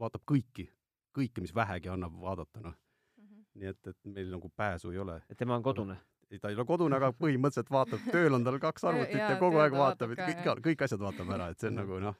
vaatab 0.00 0.24
kõiki, 0.30 0.68
kõike, 1.16 1.44
mis 1.44 1.54
vähegi 1.54 1.92
annab 1.92 2.16
vaadata, 2.20 2.64
noh. 2.64 2.76
Mhm. 3.20 3.46
nii 3.60 3.72
et, 3.74 3.92
et 3.92 4.12
meil 4.16 4.32
nagu 4.34 4.50
pääsu 4.56 4.92
ei 4.94 5.02
ole. 5.04 5.20
et 5.28 5.38
tema 5.38 5.58
on 5.58 5.66
kodune? 5.66 5.98
ei, 6.30 6.38
ta 6.38 6.50
ei 6.50 6.58
ole 6.58 6.66
kodune, 6.68 6.96
aga 6.96 7.12
põhimõtteliselt 7.18 7.70
vaatab, 7.70 8.06
tööl 8.12 8.34
on 8.34 8.46
tal 8.46 8.60
kaks 8.62 8.84
arvutit 8.90 9.20
ja, 9.20 9.34
ja 9.34 9.40
kogu 9.42 9.60
aeg 9.62 9.74
ta 9.76 9.82
vaatab, 9.82 10.14
et 10.16 10.24
kõik, 10.24 10.64
kõik 10.70 10.86
asjad 10.86 11.02
vaatab 11.04 11.34
ära, 11.36 11.50
et 11.52 11.60
see 11.60 11.70
on 11.70 11.78
nagu 11.82 12.00
noh, 12.02 12.16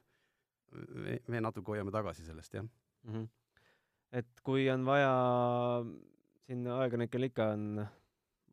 me, 1.07 1.19
me 1.31 1.41
natuke 1.49 1.75
hoiame 1.75 1.95
tagasi 1.95 2.27
sellest, 2.27 2.55
jah. 2.55 2.67
mm. 2.67 3.15
-hmm. 3.15 3.33
Et 4.15 4.43
kui 4.47 4.69
on 4.73 4.85
vaja, 4.87 5.13
siin 6.47 6.67
ajakirjanikel 6.71 7.29
ikka 7.29 7.49
on 7.57 7.85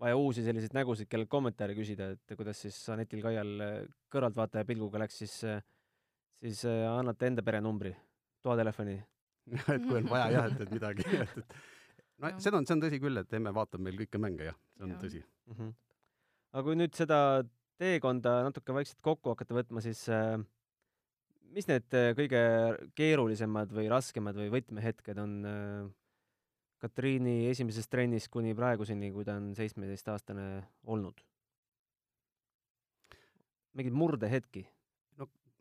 vaja 0.02 0.18
uusi 0.18 0.44
selliseid 0.46 0.74
nägusid, 0.74 1.10
kellelt 1.12 1.30
kommentaare 1.30 1.76
küsida, 1.78 2.12
et 2.16 2.36
kuidas 2.38 2.64
siis 2.66 2.78
Anetil 2.90 3.22
Kaial 3.22 3.52
kõrvaltvaataja 4.14 4.66
pilguga 4.68 5.04
läks, 5.04 5.20
siis, 5.22 5.36
siis 6.42 6.64
äh, 6.70 6.86
annate 6.90 7.30
enda 7.30 7.46
perenumbri, 7.46 7.94
toatelefoni. 8.46 8.98
et 9.76 9.86
kui 9.86 10.00
on 10.00 10.10
vaja 10.10 10.28
jah, 10.36 10.50
et, 10.50 10.66
et 10.66 10.74
midagi, 10.74 11.06
et, 11.18 11.38
et 11.38 11.56
no 12.22 12.30
seda 12.42 12.60
on, 12.60 12.68
see 12.68 12.76
on 12.78 12.84
tõsi 12.84 13.00
küll, 13.02 13.22
et 13.22 13.38
emme 13.38 13.54
vaatab 13.56 13.82
meil 13.84 13.98
kõiki 14.02 14.22
mänge, 14.22 14.52
jah, 14.52 14.58
see 14.78 14.86
on 14.86 14.94
Jah. 14.94 15.02
tõsi. 15.02 15.22
mm. 15.22 15.56
-hmm. 15.58 15.72
aga 16.54 16.64
kui 16.68 16.78
nüüd 16.78 16.98
seda 16.98 17.20
teekonda 17.82 18.36
natuke 18.46 18.76
vaikselt 18.78 19.00
kokku 19.02 19.34
hakata 19.34 19.58
võtma, 19.58 19.82
siis 19.82 20.04
äh, 20.14 20.38
mis 21.56 21.68
need 21.70 21.96
äh, 21.98 22.12
kõige 22.18 22.42
keerulisemad 22.98 23.74
või 23.76 23.90
raskemad 23.92 24.38
või 24.40 24.52
võtmehetked 24.54 25.20
on 25.22 25.34
äh, 25.48 25.90
Katriini 26.82 27.46
esimesest 27.52 27.92
trennist 27.94 28.32
kuni 28.34 28.56
praeguseni, 28.58 29.12
kui 29.14 29.26
ta 29.28 29.36
on 29.38 29.52
seitsmeteistaastane 29.58 30.48
olnud? 30.90 31.22
mingeid 33.78 33.96
murdehetki? 33.96 34.66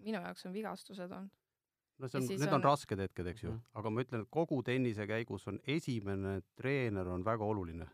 minu 0.00 0.16
jaoks 0.16 0.46
on 0.48 0.54
vigastused 0.54 1.12
olnud. 1.12 1.32
no 2.00 2.08
see 2.08 2.20
on, 2.22 2.28
need 2.30 2.48
on 2.48 2.56
on- 2.56 2.64
rasked 2.64 2.98
hetked, 2.98 3.26
eks 3.34 3.42
ju 3.44 3.50
Mhm., 3.50 3.60
aga 3.76 3.90
ma 3.90 4.02
ütlen, 4.04 4.22
et 4.24 4.30
kogu 4.32 4.62
tennise 4.64 5.06
käigus 5.06 5.46
on 5.48 5.60
esimene 5.66 6.40
treener 6.56 7.06
on 7.08 7.24
väga 7.24 7.44
oluline. 7.44 7.86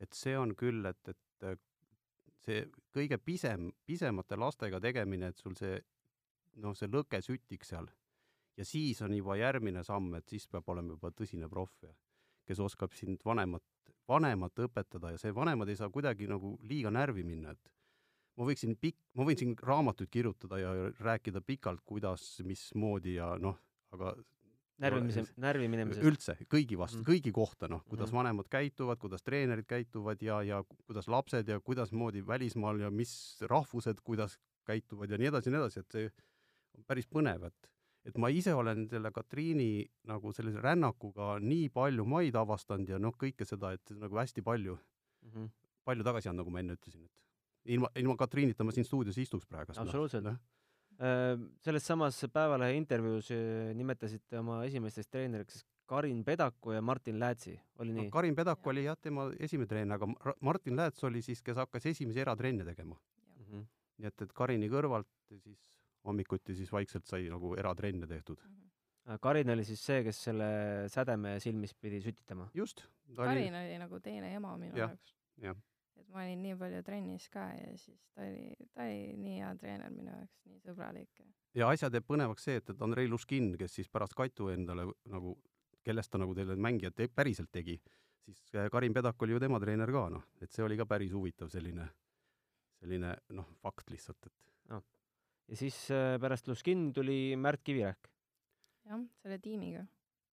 et 0.00 0.12
see 0.12 0.36
on 0.36 0.54
küll, 0.54 0.84
et, 0.86 1.08
et 1.08 1.44
äh, 1.48 1.56
see 2.44 2.64
kõige 2.94 3.18
pisem, 3.18 3.72
pisemate 3.86 4.36
lastega 4.36 4.80
tegemine, 4.80 5.28
et 5.32 5.38
sul 5.38 5.54
see 5.56 5.80
noh, 6.62 6.74
see 6.78 6.88
lõke 6.88 7.20
sütiks 7.24 7.72
seal 7.74 7.88
ja 8.56 8.64
siis 8.64 9.00
on 9.02 9.14
juba 9.16 9.36
järgmine 9.40 9.82
samm, 9.84 10.14
et 10.14 10.28
siis 10.30 10.46
peab 10.48 10.68
olema 10.70 10.94
juba 10.94 11.10
tõsine 11.10 11.48
proff 11.50 11.82
ja 11.82 11.90
kes 12.46 12.60
oskab 12.60 12.92
sind 12.94 13.22
vanemat, 13.24 13.64
vanemat 14.08 14.60
õpetada 14.66 15.14
ja 15.14 15.18
see 15.18 15.32
vanemad 15.34 15.68
ei 15.72 15.76
saa 15.80 15.88
kuidagi 15.90 16.28
nagu 16.30 16.58
liiga 16.62 16.92
närvi 16.92 17.24
minna, 17.24 17.54
et 17.56 17.72
ma 18.36 18.46
võiksin 18.46 18.76
pikk, 18.80 18.98
ma 19.14 19.24
võin 19.26 19.38
siin 19.40 19.56
raamatuid 19.62 20.10
kirjutada 20.12 20.58
ja 20.60 20.74
rääkida 21.00 21.40
pikalt, 21.40 21.80
kuidas, 21.86 22.40
mismoodi 22.44 23.16
ja 23.16 23.32
noh, 23.40 23.56
aga 23.94 24.14
närvimise 24.82 25.22
närvi 25.38 25.68
minemisest? 25.70 26.04
üldse 26.06 26.34
kõigi 26.50 26.76
vastu 26.78 26.98
mm., 27.00 27.06
kõigi 27.06 27.32
kohta, 27.34 27.68
noh, 27.70 27.84
kuidas 27.86 28.10
Mhm. 28.10 28.16
vanemad 28.18 28.48
käituvad, 28.50 28.98
kuidas 28.98 29.22
treenerid 29.22 29.66
käituvad 29.70 30.22
ja, 30.22 30.42
ja 30.42 30.62
kuidas 30.86 31.08
lapsed 31.08 31.48
ja 31.48 31.60
kuidasmoodi 31.60 32.24
välismaal 32.26 32.80
ja 32.80 32.90
mis 32.90 33.40
rahvused, 33.50 34.02
kuidas 34.04 34.38
käituvad 34.66 35.10
ja 35.10 35.18
nii 35.18 35.30
edasi 35.30 35.48
ja 35.50 35.54
nii 35.54 35.62
edasi, 35.62 35.80
et 35.80 35.90
see 35.92 36.10
päris 36.86 37.06
põnev, 37.10 37.48
et 37.50 37.70
et 38.04 38.16
ma 38.20 38.28
ise 38.28 38.52
olen 38.52 38.84
selle 38.88 39.10
Katriini 39.14 39.84
nagu 40.10 40.32
sellise 40.36 40.60
rännakuga 40.60 41.38
nii 41.40 41.70
palju 41.72 42.04
maid 42.04 42.36
avastanud 42.36 42.90
ja 42.92 42.98
noh, 43.00 43.14
kõike 43.20 43.46
seda, 43.48 43.72
et 43.76 43.94
nagu 43.96 44.18
hästi 44.20 44.44
palju, 44.44 44.76
mm. 44.76 45.30
-hmm. 45.30 45.52
palju 45.88 46.04
tagasi 46.04 46.28
anda, 46.28 46.42
nagu 46.42 46.52
ma 46.52 46.60
enne 46.60 46.76
ütlesin, 46.76 47.06
et 47.08 47.72
ilma, 47.76 47.88
ilma 47.96 48.16
Katriinita 48.20 48.64
ma 48.64 48.72
siin 48.76 48.84
stuudios 48.84 49.18
istuks 49.18 49.46
praegu. 49.46 49.72
Absoluutselt. 49.76 50.24
noh. 50.24 50.36
Äh, 51.00 51.40
selles 51.64 51.86
samas 51.86 52.20
Päevalehe 52.32 52.76
intervjuus 52.76 53.30
äh, 53.34 53.72
nimetasite 53.74 54.38
oma 54.38 54.60
esimestest 54.64 55.10
treeneriks 55.10 55.64
Karin 55.86 56.24
Pedaku 56.24 56.72
ja 56.72 56.82
Martin 56.82 57.18
Läätsi, 57.20 57.60
oli 57.78 57.92
no, 57.92 58.02
nii? 58.02 58.10
Karin 58.10 58.36
Pedak 58.36 58.66
oli 58.66 58.84
jah, 58.84 58.96
tema 59.00 59.26
esimene 59.38 59.68
treener, 59.68 59.96
aga 59.96 60.34
Martin 60.40 60.76
Lääts 60.76 61.04
oli 61.04 61.22
siis, 61.22 61.42
kes 61.42 61.56
hakkas 61.56 61.86
esimesi 61.86 62.20
eratrenne 62.20 62.64
tegema. 62.64 62.96
-hmm. 63.40 63.64
nii 63.98 64.06
et, 64.08 64.22
et 64.22 64.32
Karini 64.32 64.68
kõrvalt 64.68 65.08
siis 65.28 65.58
hommikuti 66.04 66.54
siis 66.54 66.72
vaikselt 66.72 67.06
sai 67.08 67.28
nagu 67.32 67.54
eratrenne 67.58 68.06
tehtud. 68.06 68.40
Karin 69.20 69.50
oli 69.52 69.64
siis 69.68 69.82
see, 69.84 70.00
kes 70.06 70.22
selle 70.30 70.46
sädeme 70.88 71.34
silmis 71.40 71.74
pidi 71.74 72.00
sütitama? 72.00 72.48
just. 72.54 72.86
Karin 73.16 73.54
oli 73.54 73.78
nagu 73.78 74.00
teine 74.00 74.30
ema 74.34 74.54
minu 74.56 74.76
Jah, 74.78 74.94
jaoks. 74.94 75.14
jah. 75.42 75.56
et 76.00 76.08
ma 76.08 76.22
olin 76.24 76.40
nii 76.42 76.54
palju 76.56 76.82
trennis 76.86 77.26
ka 77.28 77.42
ja 77.52 77.74
siis 77.76 78.00
ta 78.14 78.24
oli, 78.24 78.54
ta 78.72 78.86
oli 78.86 79.12
nii 79.20 79.34
hea 79.42 79.50
treener 79.60 79.92
minu 79.92 80.08
jaoks, 80.14 80.38
nii 80.48 80.62
sõbralik 80.64 81.20
ja 81.20 81.26
ja 81.54 81.68
asja 81.70 81.90
teeb 81.92 82.06
põnevaks 82.08 82.48
see, 82.48 82.56
et, 82.62 82.70
et 82.72 82.80
Andrei 82.82 83.06
Luškin, 83.08 83.52
kes 83.60 83.76
siis 83.76 83.88
pärast 83.92 84.16
Katu 84.18 84.48
endale 84.50 84.88
nagu, 85.12 85.36
kellest 85.84 86.10
ta 86.10 86.18
nagu 86.18 86.32
teile 86.34 86.56
mängijat 86.56 86.96
te, 86.96 87.06
päriselt 87.12 87.52
tegi, 87.52 87.76
siis 88.24 88.40
äh, 88.56 88.70
Karin 88.72 88.96
Pedak 88.96 89.20
oli 89.22 89.36
ju 89.36 89.42
tema 89.44 89.60
treener 89.60 89.92
ka, 89.92 90.08
noh, 90.16 90.24
et 90.40 90.50
see 90.50 90.64
oli 90.64 90.80
ka 90.80 90.88
päris 90.88 91.12
huvitav 91.12 91.52
selline, 91.52 91.86
selline 92.80 93.12
noh, 93.36 93.52
fakt 93.62 93.92
lihtsalt, 93.92 94.26
et 94.32 94.80
ja 95.48 95.56
siis 95.56 95.76
äh, 95.90 96.16
pärast 96.20 96.48
Luskin 96.48 96.92
tuli 96.92 97.36
Märt 97.36 97.62
Kivirähk. 97.64 98.10
jah, 98.88 99.00
selle 99.22 99.38
tiimiga, 99.38 99.86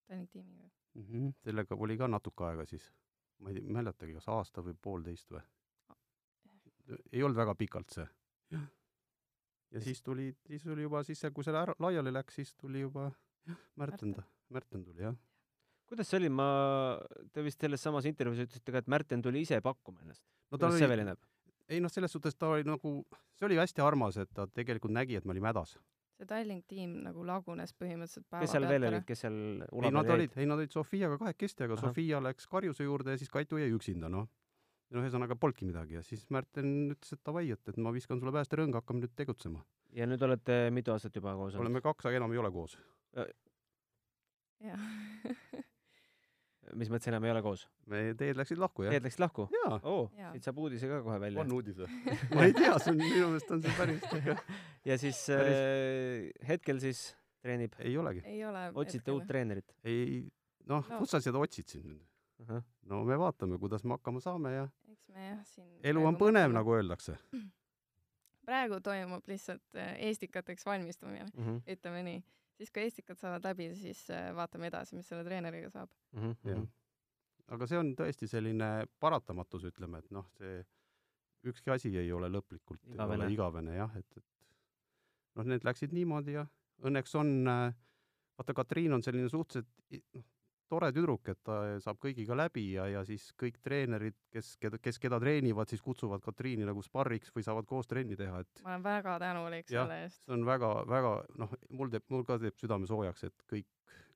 Tallinna 0.07 0.27
tiimiga. 0.27 0.69
mm 0.93 1.05
-hmm. 1.05 1.33
sellega 1.43 1.75
oli 1.75 1.97
ka 1.97 2.07
natuke 2.07 2.43
aega 2.43 2.65
siis, 2.65 2.91
ma 3.39 3.49
ei 3.49 3.61
mäletagi, 3.61 4.13
kas 4.13 4.27
aasta 4.27 4.61
või 4.61 4.75
poolteist 4.81 5.31
või? 5.31 5.41
ei 7.11 7.23
olnud 7.23 7.37
väga 7.37 7.55
pikalt 7.55 7.89
see. 7.89 8.07
ja 9.71 9.81
siis 9.81 10.01
tuli, 10.03 10.35
siis 10.47 10.63
tuli 10.63 10.81
juba 10.81 11.03
siis, 11.03 11.21
kui 11.33 11.43
see 11.43 11.55
ära, 11.55 11.75
laiali 11.79 12.13
läks, 12.13 12.35
siis 12.35 12.55
tuli 12.55 12.81
juba 12.81 13.11
Märten, 13.75 14.15
Märten 14.49 14.83
tuli 14.83 15.01
jah. 15.01 15.15
kuidas 15.87 16.09
see 16.09 16.17
oli, 16.17 16.29
ma, 16.29 16.47
te 17.33 17.43
vist 17.43 17.59
selles 17.59 17.83
samas 17.83 18.05
intervjuus 18.05 18.47
ütlesite 18.47 18.71
ka, 18.71 18.77
et 18.77 18.87
Märten 18.87 19.21
tuli 19.21 19.41
ise 19.41 19.61
pakkuma 19.61 20.01
ennast. 20.01 20.23
no 20.51 20.57
kuidas 20.57 20.73
oli 20.73 20.83
see 20.83 20.89
välja 20.89 21.05
näeb? 21.05 21.30
Ei 21.71 21.79
noh, 21.83 21.91
selles 21.91 22.13
suhtes 22.13 22.37
ta 22.37 22.51
oli 22.55 22.67
nagu, 22.67 22.93
see 23.39 23.47
oli 23.47 23.57
hästi 23.59 23.83
armas, 23.85 24.19
et 24.21 24.31
ta 24.35 24.47
tegelikult 24.47 24.93
nägi, 24.95 25.17
et 25.19 25.25
me 25.27 25.35
olime 25.35 25.51
hädas. 25.51 25.77
see 26.17 26.27
Tallink 26.29 26.67
tiim 26.69 26.99
nagu 27.05 27.23
lagunes 27.25 27.71
põhimõtteliselt 27.73 28.27
päeva 28.29 28.43
kes 28.43 28.53
seal 28.53 28.67
veel 28.69 28.87
olid, 28.91 29.05
kes 29.07 29.23
seal 29.23 29.39
ei, 29.63 29.93
nad 29.95 30.11
olid, 30.15 30.35
ei 30.37 30.49
nad 30.49 30.61
olid 30.61 30.75
Sofiaga 30.75 31.17
kahekesti, 31.21 31.65
aga 31.65 31.77
Ahah. 31.77 31.87
Sofia 31.89 32.19
läks 32.21 32.45
Karjuse 32.51 32.85
juurde 32.85 33.15
ja 33.15 33.21
siis 33.21 33.31
Kaitu 33.33 33.57
jäi 33.61 33.71
üksinda, 33.73 34.11
noh. 34.11 34.27
noh, 34.91 35.01
ühesõnaga 35.01 35.39
polnudki 35.39 35.65
midagi 35.69 35.97
ja 35.97 36.03
siis 36.05 36.27
Märten 36.29 36.93
ütles, 36.93 37.15
et 37.15 37.23
davai, 37.25 37.47
et, 37.55 37.63
et 37.73 37.81
ma 37.81 37.95
viskan 37.95 38.21
sulle 38.21 38.35
päästerõnga, 38.35 38.83
hakkame 38.83 39.05
nüüd 39.05 39.15
tegutsema. 39.17 39.65
ja 39.97 40.05
nüüd 40.09 40.21
olete 40.27 40.61
mitu 40.75 40.93
aastat 40.93 41.17
juba 41.17 41.33
koos 41.39 41.55
olnud? 41.55 41.65
oleme 41.65 41.81
kaks, 41.87 42.05
aga 42.05 42.21
enam 42.21 42.37
ei 42.37 42.43
ole 42.43 42.53
koos. 42.53 42.77
jah. 44.61 44.87
mis 46.75 46.89
mõttes 46.89 47.07
enam 47.11 47.23
ei 47.27 47.31
ole 47.31 47.41
koos? 47.45 47.67
meie 47.91 48.13
teed 48.19 48.37
läksid 48.39 48.57
lahku, 48.61 48.83
jah 48.83 48.91
Teed? 48.95 49.03
läksid 49.07 49.19
lahku? 49.23 49.47
jaa, 49.55 49.79
oo, 49.83 50.03
siit 50.31 50.43
saab 50.47 50.57
uudise 50.63 50.87
ka 50.91 51.01
kohe 51.05 51.19
välja 51.19 51.41
on. 51.41 51.51
uudis 51.57 51.77
või? 51.77 51.87
ma 52.35 52.45
ei 52.47 52.53
tea, 52.53 52.75
see 52.79 52.91
on 52.93 52.97
minu 53.01 53.27
meelest 53.31 53.51
on 53.51 53.61
see 53.65 53.73
päris 53.77 54.01
ja 54.89 54.97
siis 54.97 55.23
Päris- 55.29 55.63
äh, 55.63 56.47
hetkel 56.47 56.79
siis 56.83 57.01
treenib, 57.41 57.73
ei 57.79 57.97
olegi. 57.97 58.21
ei 58.25 58.43
ole. 58.45 58.67
otsite 58.75 59.11
uut 59.11 59.27
treenerit 59.27 59.75
ei, 59.83 60.27
noh 60.69 60.85
No., 60.89 60.99
kus 61.01 61.09
sa 61.11 61.19
seda 61.23 61.39
otsid 61.41 61.67
siin 61.67 61.87
nüüd? 61.89 62.03
uh? 62.41 62.47
-huh. 62.47 62.61
no 62.91 63.03
me 63.03 63.17
vaatame, 63.19 63.57
kuidas 63.59 63.83
me 63.83 63.97
hakkama 63.97 64.19
saame 64.21 64.53
ja 64.55 64.67
eks 64.91 65.07
me 65.09 65.27
jah, 65.29 65.41
siin. 65.45 65.67
elu 65.83 66.05
on 66.05 66.15
põnev, 66.17 66.51
nagu 66.53 66.73
öeldakse. 66.77 67.17
praegu 68.45 68.79
toimub 68.83 69.27
lihtsalt 69.29 69.75
äh, 69.75 69.95
Eestikateks 70.07 70.65
valmistumine, 70.65 71.25
Uh 71.37 71.45
-huh. 71.47 71.61
ütleme 71.67 72.03
nii. 72.03 72.23
Siis 72.61 72.73
kui 72.73 72.85
Eestikad 72.85 73.17
saavad 73.17 73.45
läbi, 73.49 73.71
siis 73.77 74.03
äh, 74.13 74.29
vaatame 74.37 74.69
edasi, 74.69 74.95
mis 74.97 75.09
selle 75.09 75.25
treeneriga 75.25 75.71
saab. 75.73 75.89
-huh. 76.13 76.35
jah. 76.45 76.63
aga 77.55 77.67
see 77.67 77.79
on 77.81 77.93
tõesti 77.97 78.29
selline 78.29 78.69
paratamatus, 78.99 79.65
ütleme, 79.71 79.99
et 80.03 80.11
noh, 80.11 80.27
see 80.37 80.61
ükski 81.49 81.73
asi 81.73 81.91
ei 81.97 82.11
ole 82.13 82.29
lõplikult 82.29 82.83
Igavene. 82.85 83.25
igavene, 83.25 83.33
igavene 83.33 83.75
jah, 83.75 83.95
et, 83.97 84.17
et 84.17 84.25
noh, 85.35 85.47
need 85.49 85.65
läksid 85.65 85.95
niimoodi 85.97 86.37
ja 86.37 86.45
õnneks 86.85 87.15
on 87.17 87.33
äh, 87.49 87.73
vaata, 88.37 88.53
Katriin 88.53 88.93
on 88.93 89.03
selline 89.03 89.29
suhteliselt 89.29 89.69
noh, 90.13 90.25
tore 90.71 90.91
tüdruk, 90.95 91.27
et 91.33 91.39
ta 91.45 91.57
saab 91.83 91.99
kõigiga 92.01 92.35
läbi 92.37 92.63
ja, 92.77 92.85
ja 92.91 93.03
siis 93.07 93.27
kõik 93.39 93.59
treenerid, 93.63 94.15
kes, 94.31 94.53
keda, 94.61 94.79
kes 94.81 94.99
keda 95.01 95.19
treenivad, 95.21 95.69
siis 95.71 95.83
kutsuvad 95.83 96.23
Katriini 96.23 96.67
nagu 96.67 96.83
sparriks 96.85 97.33
või 97.35 97.45
saavad 97.45 97.67
koos 97.69 97.89
trenni 97.91 98.17
teha, 98.19 98.41
et 98.45 98.63
ma 98.63 98.75
olen 98.75 98.85
väga 98.85 99.17
tänulik 99.23 99.67
Jah. 99.67 99.83
selle 99.83 99.99
eest. 100.05 100.23
see 100.25 100.35
on 100.37 100.47
väga-väga 100.47 101.13
noh, 101.43 101.55
mul 101.75 101.91
teeb, 101.93 102.07
mul 102.13 102.25
ka 102.27 102.39
teeb 102.41 102.59
südame 102.61 102.89
soojaks, 102.89 103.27
et 103.27 103.47
kõik, 103.51 103.69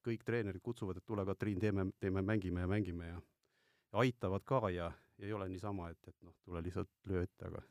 kõik 0.05 0.25
treenerid 0.27 0.63
kutsuvad, 0.63 1.01
et 1.01 1.07
tule, 1.07 1.27
Katriin, 1.27 1.59
teeme, 1.61 1.89
teeme, 1.99 2.23
mängime 2.25 2.63
ja 2.63 2.71
mängime 2.71 3.11
ja, 3.11 3.21
ja 3.91 4.03
aitavad 4.05 4.47
ka 4.47 4.67
ja, 4.69 4.91
ja 5.19 5.27
ei 5.27 5.35
ole 5.35 5.49
niisama, 5.51 5.91
et, 5.91 6.01
et 6.07 6.17
noh, 6.23 6.35
tule 6.47 6.63
lihtsalt 6.63 6.91
löö 7.11 7.27
ette, 7.27 7.51
aga 7.51 7.63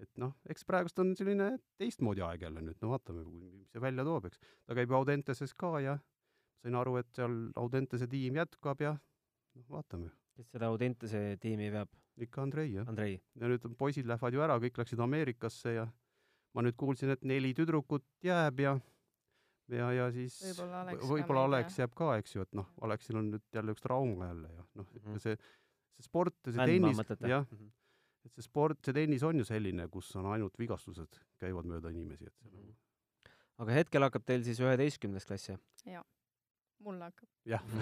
et 0.00 0.10
noh, 0.20 0.34
eks 0.48 0.64
praegust 0.68 0.98
on 1.00 1.14
selline 1.16 1.54
teistmoodi 1.80 2.24
aeg 2.24 2.48
jälle 2.48 2.64
nüüd, 2.64 2.80
no 2.80 2.92
vaatame, 2.92 3.24
mis 3.28 3.72
see 3.72 3.84
välja 3.84 4.04
toob, 4.04 4.28
eks. 4.28 4.40
ta 4.64 4.76
käib 4.76 4.92
Audenteses 4.96 5.54
ka 5.56 5.76
ja 5.84 5.96
sain 6.66 6.78
aru, 6.78 6.96
et 7.00 7.12
seal 7.16 7.36
Audentese 7.62 8.08
tiim 8.10 8.40
jätkab 8.40 8.82
ja 8.82 8.96
noh, 8.96 9.68
vaatame. 9.70 10.10
kes 10.36 10.50
seda 10.52 10.72
Audentese 10.72 11.22
tiimi 11.42 11.70
veab? 11.74 11.92
ikka 12.16 12.42
Andrei 12.46 12.70
jah. 12.72 12.88
Andrei. 12.88 13.18
ja 13.36 13.48
nüüd 13.50 13.64
on 13.68 13.76
poisid 13.76 14.08
lähevad 14.08 14.34
ju 14.34 14.42
ära, 14.44 14.58
kõik 14.62 14.78
läksid 14.80 15.00
Ameerikasse 15.04 15.76
ja 15.76 15.86
ma 16.56 16.64
nüüd 16.64 16.76
kuulsin, 16.80 17.12
et 17.12 17.24
neli 17.28 17.52
tüdrukut 17.56 18.06
jääb 18.24 18.62
ja 18.64 18.76
ja, 19.72 19.90
ja 19.92 20.06
siis 20.14 20.38
Võib-olla 20.56 20.82
Alex 20.86 21.02
ei 21.10 21.42
Alex 21.42 21.78
jääb 21.82 21.96
ka, 21.98 22.12
eks 22.22 22.36
ju, 22.36 22.46
et 22.46 22.56
noh, 22.56 22.70
Alexil 22.86 23.20
on 23.20 23.32
nüüd 23.34 23.44
jälle 23.52 23.74
üks 23.76 23.84
trauma 23.84 24.30
jälle 24.30 24.52
ja 24.52 24.64
noh 24.78 24.86
mm. 24.86 25.02
-hmm. 25.02 25.22
see 25.24 25.36
see 25.96 26.08
sport 26.08 26.36
ja 26.46 26.56
see 26.56 26.66
tennis 26.72 27.00
jah, 27.28 27.46
et 28.24 28.32
see 28.32 28.44
sport, 28.44 28.80
see 28.84 28.96
tennis 28.96 29.22
on 29.26 29.38
ju 29.38 29.44
selline, 29.48 29.88
kus 29.92 30.10
on 30.16 30.28
ainult 30.32 30.58
vigastused 30.58 31.20
käivad 31.40 31.68
mööda 31.68 31.92
inimesi, 31.92 32.26
et 32.26 32.36
see 32.40 32.52
nagu 32.52 32.74
aga 33.64 33.80
hetkel 33.80 34.04
hakkab 34.06 34.24
teil 34.28 34.44
siis 34.46 34.60
üheteistkümnes 34.60 35.28
klass, 35.28 35.50
jah? 35.52 36.04
Mul 36.84 37.00
hakkab. 37.00 37.28
jah 37.48 37.62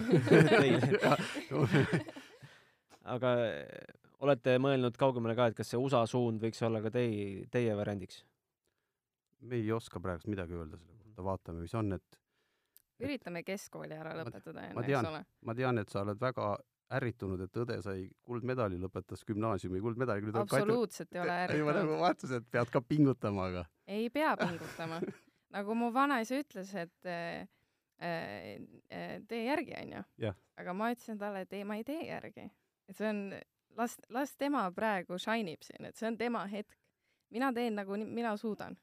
aga 3.15 3.31
äh, 3.45 4.05
olete 4.25 4.57
mõelnud 4.63 4.99
kaugemale 5.01 5.37
ka, 5.39 5.51
et 5.51 5.59
kas 5.59 5.73
see 5.73 5.81
USA 5.81 6.05
suund 6.11 6.43
võiks 6.45 6.63
olla 6.65 6.83
ka 6.85 6.93
teie, 6.95 7.47
teie 7.53 7.75
variandiks? 7.77 8.23
me 9.45 9.59
ei 9.61 9.73
oska 9.73 10.01
praegust 10.01 10.31
midagi 10.33 10.57
öelda 10.57 10.79
selle 10.81 11.01
kohta, 11.03 11.25
vaatame, 11.27 11.65
mis 11.65 11.75
on, 11.77 11.97
et 11.99 12.21
üritame 13.05 13.43
keskkooli 13.45 13.97
ära 13.97 14.15
lõpetada 14.21 14.61
ma 14.61 14.71
enne, 14.71 14.85
eks 14.85 14.93
tean. 14.93 15.11
ole. 15.11 15.25
ma 15.45 15.57
tean, 15.59 15.83
et 15.83 15.93
sa 15.93 16.05
oled 16.05 16.21
väga 16.21 16.55
ärritunud, 16.95 17.41
et 17.41 17.59
õde 17.65 17.77
sai 17.83 18.07
kuldmedali, 18.29 18.79
lõpetas 18.81 19.25
gümnaasiumi 19.27 19.81
kuldmedali. 19.83 20.33
absoluutselt 20.39 21.17
ei 21.17 21.25
ole 21.25 21.39
ei, 21.43 21.63
ma 21.65 21.75
nagu 21.75 21.77
ärritunud. 21.77 22.01
vaatasin, 22.05 22.43
et 22.43 22.51
pead 22.57 22.73
ka 22.73 22.85
pingutama, 22.85 23.49
aga 23.51 23.67
ei 23.91 24.09
pea 24.15 24.35
pingutama. 24.41 25.01
nagu 25.57 25.79
mu 25.79 25.91
vanaisa 25.95 26.39
ütles, 26.41 26.73
et 26.79 27.11
äh, 27.11 27.49
tee 27.99 29.43
järgi, 29.45 29.75
onju 29.81 30.33
aga 30.61 30.73
ma 30.77 30.91
ütlesin 30.95 31.19
talle, 31.19 31.45
et 31.45 31.53
ei, 31.53 31.65
ma 31.65 31.77
ei 31.79 31.85
tee 31.85 32.07
järgi. 32.09 32.49
et 32.89 32.97
see 32.97 33.09
on, 33.09 33.21
las, 33.79 33.99
las 34.09 34.35
tema 34.37 34.65
praegu 34.75 35.19
shine 35.19 35.55
ib 35.55 35.63
siin, 35.63 35.87
et 35.89 35.97
see 35.97 36.09
on 36.09 36.19
tema 36.19 36.47
hetk. 36.51 36.75
mina 37.31 37.53
teen 37.53 37.75
nagu 37.75 37.97
mina 37.97 38.37
suudan 38.37 38.77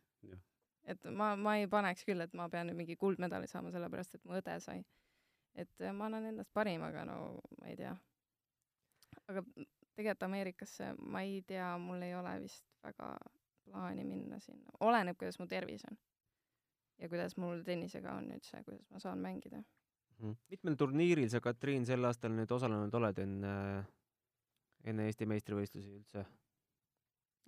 et 0.83 1.03
ma, 1.15 1.33
ma 1.35 1.57
ei 1.59 1.67
paneks 1.69 2.05
küll, 2.07 2.21
et 2.23 2.33
ma 2.37 2.47
pean 2.49 2.69
nüüd 2.69 2.79
mingi 2.79 2.97
kuldmedali 2.99 3.49
saama, 3.49 3.71
sellepärast 3.73 4.17
et 4.17 4.25
mu 4.25 4.37
õde 4.39 4.57
sai. 4.63 4.83
et 5.55 5.83
äh, 5.83 5.93
ma 5.93 6.07
annan 6.07 6.29
endast 6.31 6.53
parima, 6.53 6.89
aga 6.91 7.05
no 7.05 7.17
ma 7.59 7.69
ei 7.69 7.77
tea. 7.79 7.93
aga 9.27 9.43
tegelikult 9.95 10.23
Ameerikasse 10.27 10.93
ma 10.97 11.23
ei 11.27 11.41
tea, 11.47 11.73
mul 11.77 12.01
ei 12.07 12.15
ole 12.15 12.37
vist 12.43 12.65
väga 12.83 13.13
plaani 13.65 14.05
minna 14.07 14.39
sinna, 14.39 14.73
oleneb, 14.79 15.17
kuidas 15.19 15.39
mu 15.39 15.47
tervis 15.47 15.85
on. 15.89 15.99
Ja 17.01 17.09
kuidas 17.09 17.37
mul 17.41 17.63
tennisega 17.65 18.15
on 18.19 18.29
üldse, 18.35 18.61
kuidas 18.67 18.87
ma 18.93 19.01
saan 19.01 19.21
mängida. 19.23 19.63
mitmel 20.51 20.77
turniiril 20.77 21.29
sa, 21.33 21.41
Katriin, 21.41 21.85
sel 21.85 22.05
aastal 22.05 22.33
nüüd 22.35 22.51
osalenud 22.53 22.93
oled 22.93 23.21
enne, 23.23 23.53
enne 24.85 25.09
Eesti 25.09 25.25
meistrivõistlusi 25.25 25.95
üldse? 25.97 26.25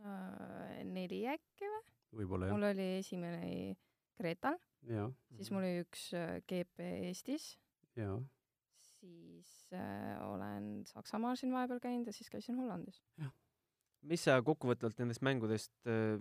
Äh, 0.04 0.80
neli 0.90 1.24
äkki 1.30 1.70
või? 1.70 1.84
võib-olla 2.22 2.50
jah 2.50 2.58
mul 2.58 2.70
oli 2.72 2.88
esimene 3.00 3.50
Kreetal, 4.18 4.58
ja, 4.90 5.08
siis 5.38 5.50
mul 5.54 5.64
oli 5.64 5.84
üks 5.86 6.10
äh, 6.18 6.40
GP 6.50 6.90
Eestis, 7.10 7.54
ja 7.98 8.18
siis 9.04 9.74
äh, 9.74 10.18
olen 10.30 10.84
Saksamaal 10.86 11.38
siin 11.40 11.54
vahepeal 11.54 11.82
käinud 11.84 12.08
ja 12.08 12.14
siis 12.14 12.30
käisin 12.30 12.58
Hollandis. 12.58 13.02
mis 14.02 14.24
sa 14.26 14.42
kokkuvõtvalt 14.44 15.00
nendest 15.00 15.24
mängudest 15.26 15.74
äh, 15.88 16.20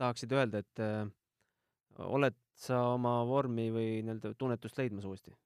tahaksid 0.00 0.32
öelda, 0.32 0.64
et 0.64 0.82
äh, 0.82 1.08
oled 2.06 2.36
sa 2.56 2.80
oma 2.94 3.20
vormi 3.28 3.70
või 3.72 4.00
nii-öelda 4.04 4.34
tunnetust 4.38 4.78
leidmas 4.78 5.06
uuesti? 5.08 5.36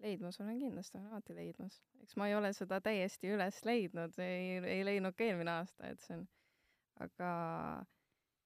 leidmas 0.00 0.40
olen 0.40 0.58
kindlasti, 0.58 0.98
olen 0.98 1.12
alati 1.12 1.34
leidmas. 1.34 1.82
eks 2.02 2.16
ma 2.16 2.28
ei 2.28 2.34
ole 2.34 2.52
seda 2.56 2.80
täiesti 2.80 3.32
üles 3.34 3.64
leidnud, 3.64 4.16
ei, 4.18 4.60
ei 4.64 4.84
leidnud 4.84 5.16
ka 5.16 5.24
eelmine 5.24 5.58
aasta, 5.58 5.90
et 5.92 6.00
see 6.00 6.16
on, 6.16 6.26
aga 7.04 7.32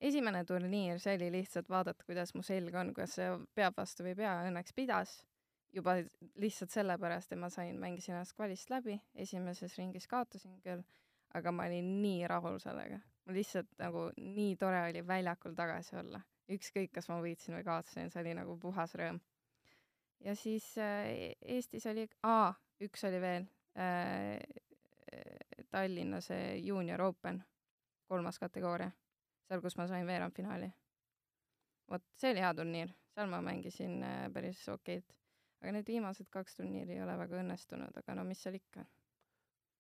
esimene 0.00 0.44
turniir, 0.44 0.98
see 1.02 1.14
oli 1.18 1.30
lihtsalt 1.38 1.70
vaadata, 1.70 2.04
kuidas 2.06 2.34
mu 2.34 2.42
selg 2.46 2.74
on, 2.78 2.92
kas 2.96 3.16
see 3.18 3.30
peab 3.54 3.78
vastu 3.78 4.04
või 4.04 4.14
ei 4.14 4.20
pea, 4.24 4.34
õnneks 4.50 4.76
pidas. 4.76 5.22
juba 5.74 5.96
lihtsalt 6.38 6.70
sellepärast, 6.70 7.32
et 7.34 7.38
ma 7.38 7.48
sain, 7.50 7.78
mängisin 7.82 8.14
ennast 8.14 8.36
kvalist 8.36 8.68
läbi, 8.70 8.94
esimeses 9.14 9.74
ringis 9.78 10.06
kaotasin 10.06 10.60
küll, 10.62 10.84
aga 11.34 11.50
ma 11.50 11.66
olin 11.66 11.88
nii 12.02 12.28
rahul 12.30 12.60
sellega. 12.62 13.00
mul 13.26 13.38
lihtsalt 13.40 13.70
nagu 13.78 14.10
nii 14.16 14.54
tore 14.56 14.84
oli 14.90 15.06
väljakul 15.06 15.54
tagasi 15.54 15.96
olla. 15.96 16.20
ükskõik, 16.52 16.92
kas 16.92 17.08
ma 17.08 17.20
võitsin 17.24 17.56
või 17.56 17.64
kaotasin, 17.64 18.10
see 18.12 18.20
oli 18.20 18.34
nagu 18.36 18.58
puhas 18.60 18.92
rõõm 18.98 19.20
ja 20.24 20.34
siis 20.36 20.78
äh, 20.78 21.36
Eestis 21.42 21.86
oli, 21.86 22.06
aa, 22.22 22.52
üks 22.84 23.04
oli 23.08 23.20
veel 23.20 23.46
äh,, 23.78 24.38
Tallinna 25.70 26.20
see 26.22 26.56
juunior 26.62 27.02
open, 27.02 27.40
kolmas 28.10 28.38
kategooria, 28.42 28.90
seal, 29.46 29.62
kus 29.62 29.76
ma 29.78 29.86
sain 29.90 30.06
veerandfinaali. 30.06 30.70
vot 31.90 32.02
see 32.18 32.32
oli 32.32 32.42
hea 32.42 32.54
turniir, 32.54 32.94
seal 33.14 33.30
ma 33.30 33.40
mängisin 33.44 34.02
äh, 34.02 34.26
päris 34.32 34.64
okeilt, 34.68 35.14
aga 35.60 35.76
need 35.76 35.88
viimased 35.88 36.30
kaks 36.30 36.60
turniiri 36.60 36.96
ei 36.96 37.02
ole 37.02 37.18
väga 37.18 37.40
õnnestunud, 37.42 38.02
aga 38.02 38.18
no 38.18 38.24
mis 38.24 38.42
seal 38.42 38.58
ikka. 38.58 38.86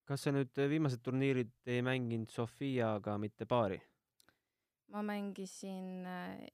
kas 0.04 0.26
sa 0.26 0.34
nüüd 0.34 0.52
äh, 0.58 0.70
viimased 0.70 1.02
turniirid 1.02 1.54
ei 1.66 1.82
mänginud 1.82 2.30
Sofiaga 2.30 3.18
mitte 3.18 3.46
paari? 3.46 3.80
Ma 4.94 5.02
mängisin 5.02 6.06
äh, 6.06 6.44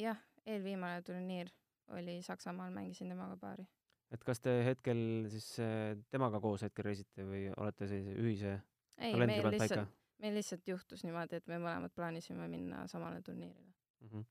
jah, 0.00 0.18
eelviimane 0.48 1.02
turniir 1.06 1.52
oli 1.96 2.20
Saksamaal, 2.24 2.72
mängisin 2.72 3.12
temaga 3.12 3.36
paari. 3.40 3.66
et 4.10 4.24
kas 4.26 4.40
te 4.40 4.56
hetkel 4.64 5.00
siis 5.30 5.52
äh, 5.62 5.94
temaga 6.10 6.40
koos 6.40 6.64
hetkel 6.66 6.88
reisite 6.88 7.26
või 7.28 7.46
olete 7.56 7.88
sellise 7.90 8.16
ühise 8.18 8.56
ei, 8.98 9.14
meil 9.16 9.46
lihtsalt, 9.52 9.96
meil 10.22 10.36
lihtsalt 10.36 10.68
juhtus 10.68 11.04
niimoodi, 11.06 11.40
et 11.40 11.48
me 11.50 11.60
mõlemad 11.60 11.94
plaanisime 11.96 12.48
minna 12.48 12.86
samale 12.90 13.22
turniirile. 13.22 13.72
mm? 14.00 14.08
-hmm. 14.08 14.28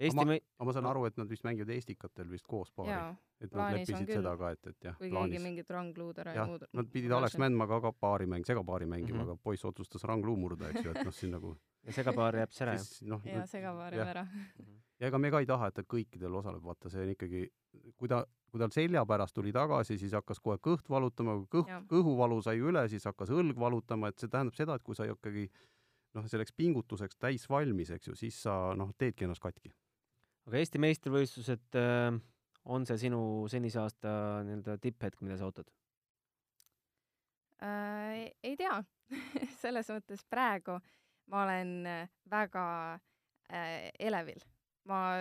Eesti 0.00 0.16
ma- 0.16 0.24
mei-, 0.26 0.40
aga 0.58 0.64
ma 0.66 0.72
saan 0.74 0.86
aru, 0.90 1.04
et 1.06 1.16
nad 1.16 1.28
vist 1.30 1.44
mängivad 1.46 1.70
Estikatel 1.70 2.26
vist 2.30 2.46
koos 2.50 2.70
paari, 2.74 2.90
jaa, 2.90 3.12
et 3.40 3.52
nad 3.54 3.72
leppisid 3.76 4.06
küll. 4.08 4.16
seda 4.18 4.36
ka, 4.36 4.50
et, 4.56 4.66
et 4.66 4.88
jah, 4.88 4.96
kui 4.98 5.06
keegi 5.06 5.14
plaanis. 5.14 5.42
mingit 5.42 5.70
rangluudera 5.70 6.34
ja 6.34 6.46
muud. 6.46 6.64
nad 6.72 6.88
pidid 6.90 7.12
Alex. 7.12 7.36
Mändmaga 7.38 7.80
ka 7.80 7.92
paari 7.92 8.26
mäng, 8.26 8.44
segapaari 8.44 8.86
mängima 8.86 9.18
Mhm. 9.18 9.22
mm, 9.24 9.28
-hmm. 9.28 9.32
aga 9.38 9.42
poiss 9.44 9.64
otsustas 9.64 10.02
rangluu 10.04 10.36
murda, 10.36 10.68
eks 10.70 10.84
ju, 10.84 10.90
et 10.90 11.04
noh, 11.04 11.12
siin 11.12 11.30
nagu 11.32 11.56
ja 11.86 11.92
segapaar 11.92 12.34
jääb 12.34 12.50
ära, 12.60 12.72
jah? 12.72 12.78
siis 12.80 13.02
noh, 13.02 13.20
ja 13.24 13.46
segapaari 13.46 13.96
jah. 13.96 14.08
ära. 14.08 14.26
ja 15.00 15.06
ega 15.08 15.18
me 15.18 15.30
ka 15.30 15.38
ei 15.40 15.46
taha, 15.46 15.66
et 15.68 15.74
ta 15.74 15.82
kõikidel 15.82 16.34
osaleb, 16.34 16.62
vaata 16.62 16.90
see 16.90 17.02
on 17.02 17.08
ikkagi, 17.14 17.48
kui 17.96 18.08
ta, 18.08 18.24
kui 18.50 18.58
tal 18.58 18.70
selja 18.70 19.04
pärast 19.06 19.34
tuli 19.34 19.52
tagasi, 19.52 19.98
siis 19.98 20.12
hakkas 20.12 20.40
kohe 20.40 20.56
kõht 20.58 20.88
valutama, 20.90 21.36
kui 21.46 21.60
kõht 21.62 21.86
kõhuvalu 21.86 22.42
sai 22.42 22.58
üle, 22.58 22.88
siis 22.88 23.04
hakkas 23.04 23.30
õlg 23.30 23.54
valutama, 23.58 24.08
et 24.08 24.18
see 24.18 24.28
tähendab 24.28 24.54
seda, 24.54 24.74
et 24.74 24.82
kui 24.82 24.94
sa 24.94 25.04
ikkagi 25.04 25.48
noh, 26.14 26.24
selleks 26.30 26.52
pingutuseks 26.52 27.16
täis 27.18 27.48
valmis, 27.50 27.90
eks 27.90 28.06
ju, 28.06 28.14
siis 28.14 28.42
sa 28.42 28.74
noh, 28.74 28.92
teedki 28.98 29.24
ennast 29.24 29.42
katki. 29.42 29.72
Aga 30.48 30.60
Eesti 30.60 30.80
meistrivõistlused 30.82 31.78
äh, 31.80 32.18
on 32.64 32.86
see 32.88 33.00
sinu 33.06 33.20
senise 33.52 33.80
aasta 33.82 34.10
nii-öelda 34.46 34.76
tipphetk, 34.82 35.22
mida 35.24 35.38
sa 35.40 35.48
ootad? 35.48 35.70
äh,. 37.62 38.30
ei 38.44 38.56
tea, 38.60 38.76
selles 39.62 39.88
mõttes 39.92 40.24
praegu 40.30 40.78
ma 41.32 41.44
olen 41.46 41.72
äh, 41.88 42.12
väga 42.30 42.66
äh, 43.48 43.90
elevil. 43.98 44.44
ma 44.84 45.16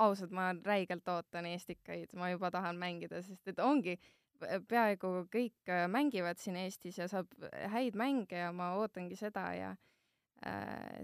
ausalt, 0.00 0.30
ma 0.32 0.54
räigelt 0.64 1.08
ootan 1.12 1.44
Estikaid, 1.50 2.14
ma 2.16 2.30
juba 2.32 2.48
tahan 2.50 2.78
mängida, 2.80 3.18
sest 3.20 3.50
et 3.52 3.58
ongi, 3.60 3.98
peaaegu 4.40 5.26
kõik 5.32 5.68
äh, 5.68 5.84
mängivad 5.92 6.40
siin 6.40 6.56
Eestis 6.56 6.96
ja 6.98 7.10
saab 7.12 7.28
häid 7.74 7.98
mänge 7.98 8.40
ja 8.40 8.48
ma 8.56 8.70
ootangi 8.80 9.18
seda 9.20 9.50
ja 9.52 9.74
äh, 9.74 9.91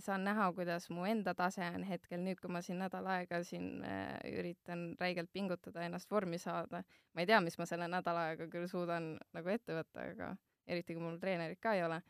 saan 0.02 0.24
näha, 0.26 0.48
kuidas 0.56 0.88
mu 0.90 1.04
enda 1.06 1.34
tase 1.38 1.62
on 1.74 1.84
hetkel 1.86 2.20
nüüd, 2.24 2.40
kui 2.42 2.50
ma 2.52 2.62
siin 2.64 2.80
nädal 2.82 3.06
aega 3.12 3.40
siin 3.46 3.84
äh, 3.86 4.18
üritan 4.32 4.92
räigelt 5.00 5.30
pingutada, 5.32 5.84
ennast 5.86 6.10
vormi 6.10 6.38
saada. 6.42 6.82
ma 7.14 7.22
ei 7.22 7.28
tea, 7.30 7.40
mis 7.44 7.58
ma 7.58 7.66
selle 7.66 7.88
nädala 7.88 8.28
ajaga 8.28 8.48
küll 8.52 8.68
suudan 8.70 9.12
nagu 9.36 9.52
ette 9.52 9.76
võtta, 9.76 10.06
aga 10.12 10.32
eriti 10.66 10.96
kui 10.96 11.04
mul 11.04 11.20
treenerit 11.22 11.60
ka 11.62 11.74
ei 11.78 11.84
ole. 11.86 12.00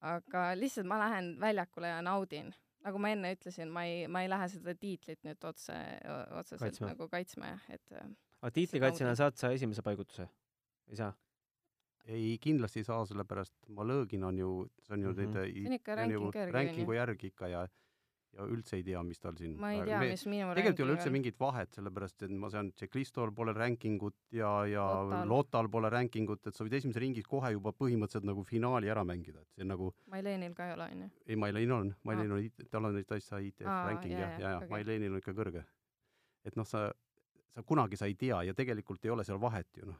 aga 0.00 0.50
lihtsalt 0.56 0.88
ma 0.88 0.98
lähen 1.00 1.34
väljakule 1.40 1.88
ja 1.88 2.02
naudin. 2.02 2.52
nagu 2.84 2.98
ma 2.98 3.14
enne 3.14 3.32
ütlesin, 3.36 3.72
ma 3.72 3.84
ei, 3.84 4.06
ma 4.08 4.22
ei 4.24 4.28
lähe 4.32 4.48
seda 4.48 4.74
tiitlit 4.74 5.24
nüüd 5.24 5.44
otse, 5.44 5.76
otseselt 6.36 6.60
Kaitsma. 6.60 6.68
kaitsma. 6.68 6.92
nagu 6.92 7.08
kaitsma 7.08 7.54
jah, 7.54 7.66
et 7.76 7.96
äh, 7.96 8.12
aga 8.40 8.52
tiitlikaitsjana 8.56 9.16
saad 9.16 9.36
sa 9.40 9.52
esimese 9.56 9.82
paigutuse? 9.84 10.28
ei 10.88 10.96
saa? 10.96 11.12
ei, 12.06 12.38
kindlasti 12.38 12.80
ei 12.80 12.84
saa, 12.84 13.04
sellepärast 13.06 13.54
Malõgin 13.76 14.24
on 14.24 14.38
ju, 14.38 14.68
see 14.82 14.94
on 14.94 15.02
ju 15.02 15.10
Mhm. 15.12 15.20
nende 15.20 15.44
See 15.52 15.66
on 15.66 15.72
ikka 15.72 15.96
rankingu 15.96 16.90
on 16.90 16.94
ju. 16.96 17.00
järgi 17.00 17.26
ikka 17.34 17.48
ja 17.48 17.68
ja 18.32 18.44
üldse 18.46 18.76
ei 18.76 18.82
tea, 18.86 19.02
mis 19.02 19.18
tal 19.18 19.34
siin 19.34 19.56
ma 19.58 19.72
ei 19.72 19.80
tea, 19.82 19.98
mis 20.06 20.22
minu 20.26 20.52
tegelikult 20.54 20.78
ei 20.78 20.84
ole 20.84 20.92
üldse 20.94 21.06
on. 21.08 21.12
mingit 21.12 21.36
vahet, 21.40 21.72
sellepärast 21.74 22.22
et 22.22 22.30
ma 22.30 22.48
saan, 22.48 22.70
Tšeklistol 22.72 23.32
pole 23.34 23.52
rankingut 23.52 24.14
ja, 24.30 24.64
ja 24.70 24.84
Lotal. 25.02 25.28
Lotal 25.28 25.68
pole 25.68 25.90
rankingut, 25.90 26.46
et 26.46 26.54
sa 26.54 26.62
võid 26.64 26.72
esimeses 26.78 27.00
ringis 27.02 27.26
kohe 27.26 27.50
juba 27.50 27.72
põhimõtteliselt 27.72 28.22
nagu 28.24 28.44
finaali 28.46 28.86
ära 28.86 29.02
mängida, 29.04 29.40
et 29.42 29.50
see 29.56 29.62
on 29.62 29.68
nagu, 29.74 29.92
Mailenil 30.06 30.54
ka 30.54 30.68
ei 30.68 30.72
ole, 30.76 30.86
onju. 30.92 31.10
ei 31.26 31.36
Mailen 31.36 31.72
on, 31.72 31.94
Mailen 32.04 32.30
on, 32.32 32.50
tal 32.70 32.84
on 32.84 32.94
neid 32.94 33.10
asja 33.10 33.38
ITF 33.42 33.66
Aa, 33.66 33.86
ranking 33.90 34.12
jah, 34.12 34.30
jaa, 34.30 34.40
ja, 34.40 34.50
ja 34.50 34.56
okei. 34.58 34.68
Mailenil 34.68 35.12
on 35.12 35.18
ikka 35.18 35.32
kõrge. 35.34 35.64
et 36.44 36.54
noh, 36.56 36.64
sa, 36.64 36.92
sa 37.52 37.62
kunagi 37.66 37.96
sa 37.96 38.06
ei 38.06 38.14
tea 38.14 38.42
ja 38.44 38.54
tegelikult 38.54 39.04
ei 39.04 39.10
ole 39.10 39.24
seal 39.24 39.40
vahet 39.40 39.66
ju 39.76 39.86
noh. 39.86 39.98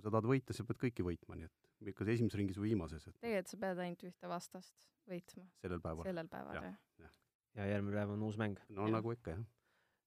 Kui 0.00 0.08
sa 0.08 0.14
tahad 0.16 0.28
võita, 0.30 0.56
sa 0.56 0.64
pead 0.64 0.80
kõiki 0.80 1.04
võitma, 1.04 1.36
nii 1.36 1.48
et 1.48 1.96
kas 1.96 2.08
esimeses 2.12 2.38
ringis 2.38 2.58
või 2.60 2.70
viimases, 2.72 3.06
et 3.08 3.16
tegelikult 3.20 3.52
sa 3.52 3.58
pead 3.64 3.82
ainult 3.84 4.04
ühte 4.08 4.28
vastast 4.30 4.86
võitma 5.08 5.44
sellel 5.62 5.80
päeval. 5.84 6.06
sellel 6.08 6.28
päeval 6.32 6.58
Jah. 6.58 6.76
jah. 7.00 7.14
ja 7.58 7.66
järgmine 7.74 7.96
päev 7.98 8.14
on 8.16 8.22
uus 8.28 8.38
mäng. 8.40 8.60
no 8.68 8.86
Jah. 8.86 8.94
nagu 8.96 9.12
ikka 9.16 9.34
jah. 9.36 9.44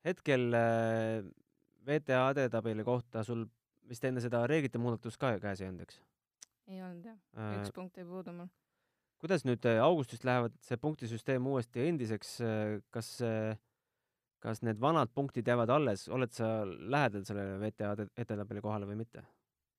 hetkel 0.05 0.47
äh, 0.57 1.25
VTA 1.87 2.23
edetabeli 2.35 2.85
kohta 2.87 3.23
sul 3.27 3.45
vist 3.89 4.05
enne 4.07 4.21
seda 4.23 4.45
reeglite 4.47 4.79
muudatust 4.81 5.19
ka 5.19 5.33
käes 5.43 5.61
ei 5.61 5.69
olnud, 5.71 5.85
eks 5.87 5.99
ei 6.71 6.81
olnud 6.81 7.09
jah, 7.11 7.19
äh, 7.37 7.57
üks? 7.59 7.73
punkt 7.75 7.97
ei 7.97 8.07
puudu 8.07 8.35
mul. 8.37 8.49
kuidas 9.23 9.45
nüüd 9.49 9.65
äh, 9.69 9.81
augustist 9.83 10.25
lähevad 10.27 10.55
see 10.63 10.77
punktisüsteem 10.77 11.45
uuesti 11.47 11.87
endiseks, 11.89 12.37
kas, 12.91 13.13
kas 14.43 14.61
need 14.61 14.79
vanad 14.83 15.11
punktid 15.15 15.47
jäävad 15.47 15.71
alles, 15.73 16.07
oled 16.11 16.31
sa 16.35 16.59
lähedal 16.67 17.23
sellele 17.27 17.59
VTA 17.63 17.93
ede- 17.97 18.11
edetabeli 18.17 18.61
kohale 18.63 18.87
või 18.89 18.99
mitte? 19.03 19.23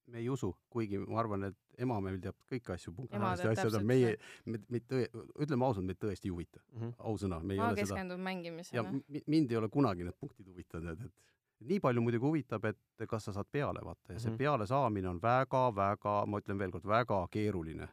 Me 0.06 0.18
ei 0.20 0.28
usu, 0.28 0.50
kuigi 0.70 0.98
ma 1.00 1.18
arvan, 1.22 1.44
et 1.48 1.56
ema 1.80 1.96
meil 2.04 2.18
teab 2.22 2.36
kõiki 2.50 2.74
asju, 2.74 2.92
teab 3.10 3.24
asjad 3.50 3.74
on 3.78 3.86
meie, 3.88 4.16
me, 4.46 4.58
meid 4.68 4.84
tõe-, 4.90 5.08
ütleme 5.40 5.64
ausalt, 5.66 5.86
meid 5.88 5.98
tõesti 6.02 6.28
ei 6.28 6.34
huvita, 6.34 6.60
Mhm. 6.74 6.90
ausõna, 6.98 7.40
me 7.42 7.54
ei 7.54 7.58
ma 7.60 7.68
ole 7.70 7.76
seda 7.76 7.86
keskendun 7.94 8.18
ja 8.18 8.24
mängimisele. 8.24 9.02
mi- 9.08 9.22
mind 9.26 9.50
ei 9.50 9.56
ole 9.56 9.68
kunagi 9.68 10.04
need 10.04 10.14
punktid 10.20 10.46
huvitanud, 10.46 10.92
et, 10.92 11.06
et 11.06 11.68
nii 11.70 11.80
palju 11.80 12.02
muidugi 12.04 12.26
huvitab, 12.26 12.64
et 12.64 13.06
kas 13.08 13.24
sa 13.24 13.32
saad 13.32 13.46
peale 13.50 13.80
vaata 13.80 14.12
ja 14.12 14.18
see 14.18 14.30
Mhm. 14.30 14.38
peale 14.38 14.66
saamine 14.66 15.08
on 15.08 15.20
väga-väga, 15.20 16.26
ma 16.26 16.38
ütlen 16.40 16.58
veel 16.58 16.70
kord, 16.70 16.84
väga 16.84 17.26
keeruline. 17.30 17.88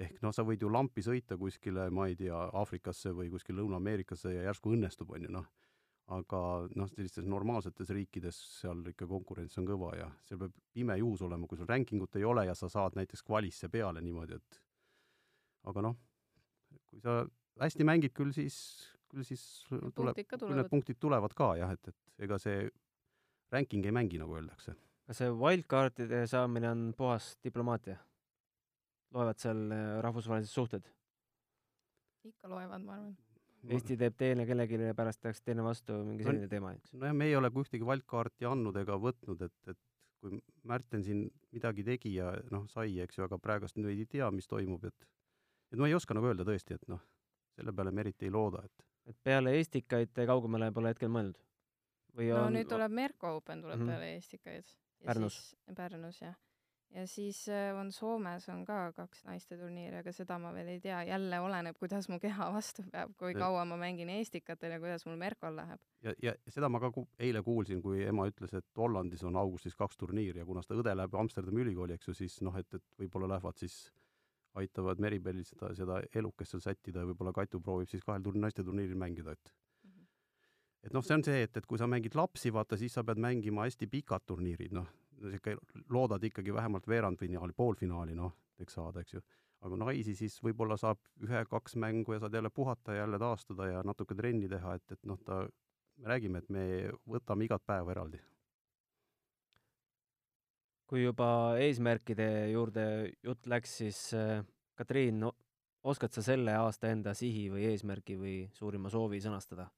ehk 0.00 0.22
noh, 0.22 0.32
sa 0.32 0.42
võid 0.42 0.60
ju 0.62 0.68
lampi 0.72 1.02
sõita 1.02 1.36
kuskile, 1.36 1.90
ma 1.90 2.06
ei 2.06 2.14
tea, 2.16 2.32
Aafrikasse 2.32 3.12
või 3.12 3.28
kuskile 3.28 3.60
Lõuna-Ameerikasse 3.60 4.32
ja 4.32 4.42
järsku 4.50 4.72
õnnestub, 4.72 5.10
on 5.12 5.20
ju 5.22 5.28
noh. 5.28 5.44
Aga 6.10 6.40
noh, 6.74 6.88
sellistes 6.90 7.26
normaalsetes 7.28 7.92
riikides 7.94 8.38
seal 8.60 8.82
ikka 8.90 9.06
konkurents 9.10 9.58
on 9.60 9.68
kõva 9.68 9.92
ja 9.98 10.08
seal 10.26 10.40
peab 10.42 10.54
pime 10.74 10.96
juhus 10.98 11.22
olema, 11.26 11.46
kui 11.46 11.60
sul 11.60 11.70
rankingut 11.70 12.18
ei 12.18 12.26
ole 12.26 12.46
ja 12.48 12.56
sa 12.58 12.70
saad 12.72 12.98
näiteks 12.98 13.22
kvalisse 13.26 13.70
peale 13.70 14.02
niimoodi, 14.02 14.40
et 14.40 14.60
aga 15.70 15.84
noh, 15.86 15.96
kui 16.90 17.02
sa 17.04 17.20
hästi 17.62 17.86
mängid, 17.86 18.14
küll 18.16 18.34
siis, 18.34 18.58
küll 19.12 19.26
siis 19.26 19.44
tuleb, 19.70 20.16
punktid 20.16 20.30
ka 20.30 20.38
küll 20.38 20.50
need 20.50 20.56
tulevad. 20.56 20.70
punktid 20.74 21.00
tulevad 21.02 21.36
ka 21.38 21.50
jah, 21.60 21.74
et, 21.76 21.92
et 21.92 22.26
ega 22.26 22.38
see 22.42 22.68
ranking 23.54 23.86
ei 23.86 23.94
mängi, 23.94 24.18
nagu 24.22 24.38
öeldakse. 24.38 24.74
kas 25.06 25.22
see 25.22 25.30
wildcard'ide 25.30 26.24
saamine 26.30 26.70
on 26.70 26.86
puhas 26.98 27.36
diplomaatia? 27.44 28.00
loevad 29.14 29.42
seal 29.42 29.66
äh, 29.74 29.98
rahvusvahelised 30.06 30.54
suhted? 30.54 30.90
ikka 32.26 32.50
loevad, 32.50 32.82
ma 32.82 32.98
arvan. 32.98 33.18
Eesti 33.68 33.96
teeb 34.00 34.16
teine 34.16 34.46
kellelegi 34.48 34.78
ja 34.80 34.94
pärast 34.96 35.20
tehakse 35.20 35.42
teine 35.44 35.64
vastu, 35.64 35.98
mingi 36.04 36.24
No- 36.24 36.30
selline 36.30 36.48
teema, 36.48 36.72
eks? 36.72 36.94
nojah, 36.96 37.14
me 37.16 37.28
ei 37.28 37.36
ole 37.36 37.50
ka 37.52 37.60
ühtegi 37.60 37.86
wildcard'i 37.86 38.48
andnud 38.48 38.76
ega 38.80 38.96
võtnud, 38.96 39.42
et, 39.44 39.56
et 39.68 39.78
kui 40.20 40.40
Märten 40.68 41.04
siin 41.04 41.26
midagi 41.52 41.84
tegi 41.84 42.14
ja 42.14 42.32
noh, 42.50 42.66
sai, 42.72 42.98
eks 43.04 43.18
ju, 43.18 43.24
aga 43.26 43.38
praegust 43.38 43.76
nüüd 43.76 43.90
ei 43.92 44.06
tea, 44.08 44.30
mis 44.32 44.48
toimub, 44.48 44.84
et 44.88 45.08
et 45.70 45.78
ma 45.78 45.86
ei 45.86 45.94
oska 45.94 46.16
nagu 46.16 46.30
öelda 46.30 46.46
tõesti, 46.48 46.74
et 46.80 46.88
noh, 46.90 47.02
selle 47.54 47.72
peale 47.76 47.92
me 47.92 48.04
eriti 48.06 48.28
ei 48.28 48.34
looda, 48.34 48.64
et 48.64 48.86
et 49.10 49.16
peale 49.24 49.56
Estikaid 49.58 50.12
te 50.14 50.26
kaugemale 50.28 50.70
pole 50.72 50.92
hetkel 50.94 51.12
mõelnud? 51.12 51.38
või 52.16 52.30
no 52.32 52.44
on 52.46 52.56
nüüd 52.56 52.68
tuleb 52.70 52.92
Merko 52.94 53.36
Open 53.36 53.62
tuleb 53.62 53.78
mm 53.78 53.84
-hmm. 53.84 53.92
peale 53.92 54.16
Estikaid. 54.16 54.76
Pärnus.. 55.04 55.56
Pärnus 55.76 56.20
jah. 56.20 56.36
Ja 56.94 57.04
siis 57.06 57.44
äh, 57.48 57.70
on 57.78 57.92
Soomes 57.92 58.48
on 58.48 58.64
ka 58.66 58.92
kaks 58.96 59.24
naisteturniiri, 59.24 59.96
aga 60.00 60.12
seda 60.12 60.38
ma 60.42 60.50
veel 60.54 60.68
ei 60.72 60.80
tea, 60.82 61.02
jälle 61.06 61.38
oleneb, 61.40 61.76
kuidas 61.78 62.08
mu 62.10 62.18
keha 62.18 62.48
vastu 62.52 62.82
peab, 62.90 63.12
kui 63.16 63.34
kaua 63.34 63.64
ma 63.64 63.76
mängin 63.78 64.08
Estikatel 64.10 64.72
ja 64.74 64.80
kuidas 64.82 65.06
mul 65.06 65.16
Merkol 65.16 65.54
läheb. 65.56 65.80
ja, 66.02 66.14
ja 66.22 66.34
seda 66.48 66.68
ma 66.68 66.80
ka 66.80 66.90
ku- 66.90 67.08
eile 67.18 67.42
kuulsin, 67.46 67.82
kui 67.82 68.02
ema 68.04 68.26
ütles, 68.30 68.54
et 68.58 68.66
Hollandis 68.76 69.22
on 69.24 69.36
augustis 69.36 69.76
kaks 69.78 69.96
turniiri 69.96 70.38
ja 70.42 70.44
kuna 70.48 70.62
seda 70.66 70.80
õde 70.82 70.96
läheb 70.96 71.14
Amsterdami 71.14 71.62
ülikooli, 71.62 71.94
eks 71.94 72.08
ju, 72.08 72.14
siis 72.14 72.40
noh, 72.42 72.56
et, 72.58 72.74
et 72.74 72.82
võib-olla 72.98 73.28
lähevad 73.36 73.56
siis 73.62 73.92
aitavad 74.58 74.98
Meribelil 74.98 75.44
seda, 75.46 75.68
seda 75.78 76.00
elukest 76.18 76.50
seal 76.56 76.60
sättida 76.64 77.04
ja 77.04 77.06
võib-olla 77.06 77.32
Katu 77.32 77.60
proovib 77.62 77.88
siis 77.88 78.02
kahel 78.02 78.22
turn-, 78.26 78.40
naisteturniiril 78.42 78.98
mängida, 78.98 79.32
et 79.38 79.52
Mhm. 79.84 80.06
et 80.82 80.92
noh, 80.92 81.02
see 81.06 81.14
on 81.14 81.22
see, 81.24 81.42
et, 81.46 81.56
et 81.56 81.66
kui 81.66 81.78
sa 81.78 81.86
mängid 81.86 82.14
lapsi, 82.18 82.50
vaata, 82.52 82.76
siis 82.76 82.92
sa 82.98 83.04
pead 83.04 83.18
mängima 83.22 83.62
hästi 83.68 83.86
pikad 83.86 84.26
turniirid, 84.26 84.72
noh, 84.74 84.88
sihuke 85.20 85.56
loodad 85.92 86.24
ikkagi 86.24 86.54
vähemalt 86.54 86.88
veerandfinaali, 86.88 87.54
poolfinaali, 87.56 88.16
noh, 88.16 88.34
eks 88.60 88.78
saada, 88.78 89.04
eks 89.04 89.18
ju. 89.18 89.22
aga 89.60 89.76
naisi 89.76 90.14
siis 90.16 90.38
võib-olla 90.40 90.76
saab 90.80 91.00
ühe-kaks 91.20 91.76
mängu 91.76 92.14
ja 92.14 92.20
saad 92.22 92.34
jälle 92.34 92.50
puhata 92.50 92.94
jälle 92.96 93.18
taastuda 93.20 93.66
ja 93.66 93.82
natuke 93.84 94.16
trenni 94.16 94.48
teha, 94.48 94.74
et, 94.78 94.92
et 94.92 95.02
noh, 95.04 95.18
ta, 95.24 95.42
me 96.00 96.08
räägime, 96.08 96.40
et 96.40 96.48
me 96.48 96.64
võtame 97.08 97.44
igat 97.44 97.64
päeva 97.66 97.92
eraldi. 97.92 98.20
kui 100.90 101.04
juba 101.04 101.56
eesmärkide 101.62 102.50
juurde 102.50 102.84
jutt 103.22 103.46
läks, 103.46 103.76
siis 103.82 103.98
Katriin 104.74 105.20
no,, 105.20 105.34
oskad 105.86 106.10
sa 106.16 106.24
selle 106.24 106.56
aasta 106.58 106.90
enda 106.90 107.14
sihi 107.14 107.44
või 107.52 107.68
eesmärgi 107.68 108.16
või 108.18 108.34
suurima 108.56 108.90
soovi 108.90 109.20
sõnastada? 109.22 109.68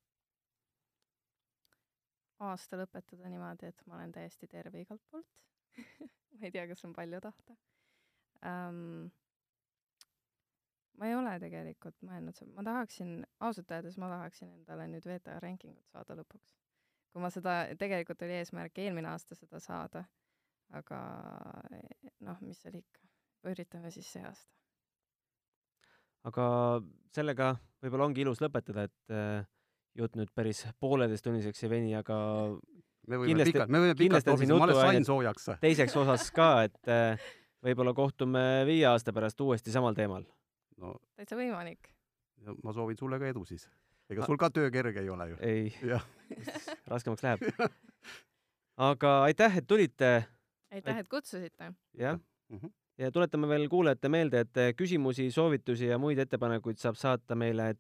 Aasta 2.51 2.79
lõpetada 2.81 3.31
niimoodi, 3.31 3.71
et 3.71 3.83
ma 3.87 3.99
olen 3.99 4.13
täiesti 4.15 4.49
terve 4.51 4.83
igalt 4.83 5.03
poolt 5.11 5.29
ma 6.37 6.47
ei 6.47 6.53
tea, 6.55 6.67
kas 6.71 6.85
on 6.87 6.95
palju 6.97 7.21
tahta 7.23 7.57
um,. 8.51 9.11
ma 10.99 11.09
ei 11.09 11.15
ole 11.17 11.37
tegelikult 11.43 12.03
mõelnud, 12.07 12.41
ma 12.57 12.65
tahaksin, 12.67 13.15
ausalt 13.47 13.71
öeldes 13.75 13.99
ma 14.01 14.11
tahaksin 14.13 14.51
endale 14.59 14.89
nüüd 14.93 15.07
VTA 15.09 15.39
rankingut 15.43 15.89
saada 15.95 16.17
lõpuks. 16.19 16.57
kui 17.13 17.23
ma 17.25 17.31
seda, 17.33 17.57
tegelikult 17.79 18.23
oli 18.27 18.41
eesmärk 18.41 18.83
eelmine 18.85 19.13
aasta 19.13 19.37
seda 19.39 19.61
saada, 19.61 20.05
aga 20.73 20.99
noh, 22.25 22.43
mis 22.45 22.61
seal 22.65 22.79
ikka, 22.81 23.03
üritame 23.51 23.91
siis 23.95 24.13
see 24.13 24.25
aasta. 24.29 24.53
aga 26.29 26.45
sellega 27.15 27.55
võib-olla 27.83 28.11
ongi 28.11 28.25
ilus 28.25 28.41
lõpetada, 28.45 28.87
et 28.89 29.15
äh, 29.15 29.49
jutt 29.99 30.17
nüüd 30.17 30.31
päris 30.35 30.65
pooleteisttunniseks 30.81 31.65
ei 31.67 31.71
veni, 31.71 31.95
aga 31.99 32.17
me 33.09 33.19
võime 33.19 33.33
Kindlasti- 33.33 33.53
pikalt, 33.53 33.71
me 33.75 33.79
võime 33.85 33.97
pikalt 33.99 34.27
lobiseda, 34.31 34.59
ma 34.59 34.65
alles 34.69 34.81
sain 34.81 35.05
soojaks. 35.05 35.49
teiseks 35.61 35.97
osas 35.97 36.31
ka, 36.35 36.49
et 36.69 36.89
äh, 36.89 37.21
võib-olla 37.65 37.93
kohtume 37.95 38.43
viie 38.69 38.87
aasta 38.89 39.13
pärast 39.13 39.41
uuesti 39.41 39.71
samal 39.75 39.95
teemal. 39.95 40.25
no 40.79 40.97
täitsa 41.17 41.37
võimalik. 41.37 41.91
ja 42.47 42.55
ma 42.65 42.73
soovin 42.73 42.97
sulle 42.99 43.19
ka 43.19 43.27
edu 43.29 43.45
siis. 43.45 43.69
ega 44.11 44.27
sul 44.27 44.37
ka 44.41 44.51
töö 44.51 44.71
kerge 44.71 45.01
ei 45.01 45.09
ole 45.11 45.29
ju. 45.31 45.37
ei, 45.41 45.75
raskemaks 46.93 47.23
läheb. 47.23 47.41
aga 48.77 49.23
aitäh, 49.29 49.57
et 49.59 49.67
tulite, 49.69 50.25
aitäh, 50.73 50.99
et 51.05 51.09
kutsusite. 51.09 51.73
jah 51.99 52.19
Mhm. 52.53 52.69
ja 52.99 53.11
tuletame 53.11 53.49
veel 53.49 53.69
kuulajate 53.69 54.09
meelde, 54.09 54.41
et 54.41 54.57
äh, 54.61 54.73
küsimusi, 54.77 55.31
soovitusi 55.33 55.87
ja 55.89 55.97
muid 55.99 56.19
ettepanekuid 56.19 56.77
saab 56.79 56.95
saata 57.01 57.35
meile 57.35 57.75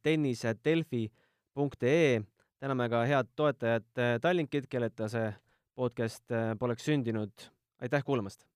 tennisedelfi.ee. 1.54 2.22
täname 2.60 2.88
ka 2.88 3.04
head 3.04 3.26
toetajat 3.36 3.98
äh, 3.98 4.20
Tallinkit, 4.20 4.66
kelleta 4.68 5.08
see 5.08 5.34
podcast 5.74 6.30
äh, 6.30 6.58
poleks 6.58 6.84
sündinud. 6.84 7.32
aitäh 7.80 8.04
kuulamast! 8.04 8.46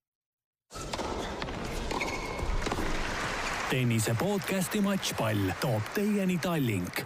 tennise 3.70 4.14
podcasti 4.14 4.80
Matšpall 4.80 5.50
toob 5.60 5.82
teieni 5.94 6.38
Tallink 6.38 7.02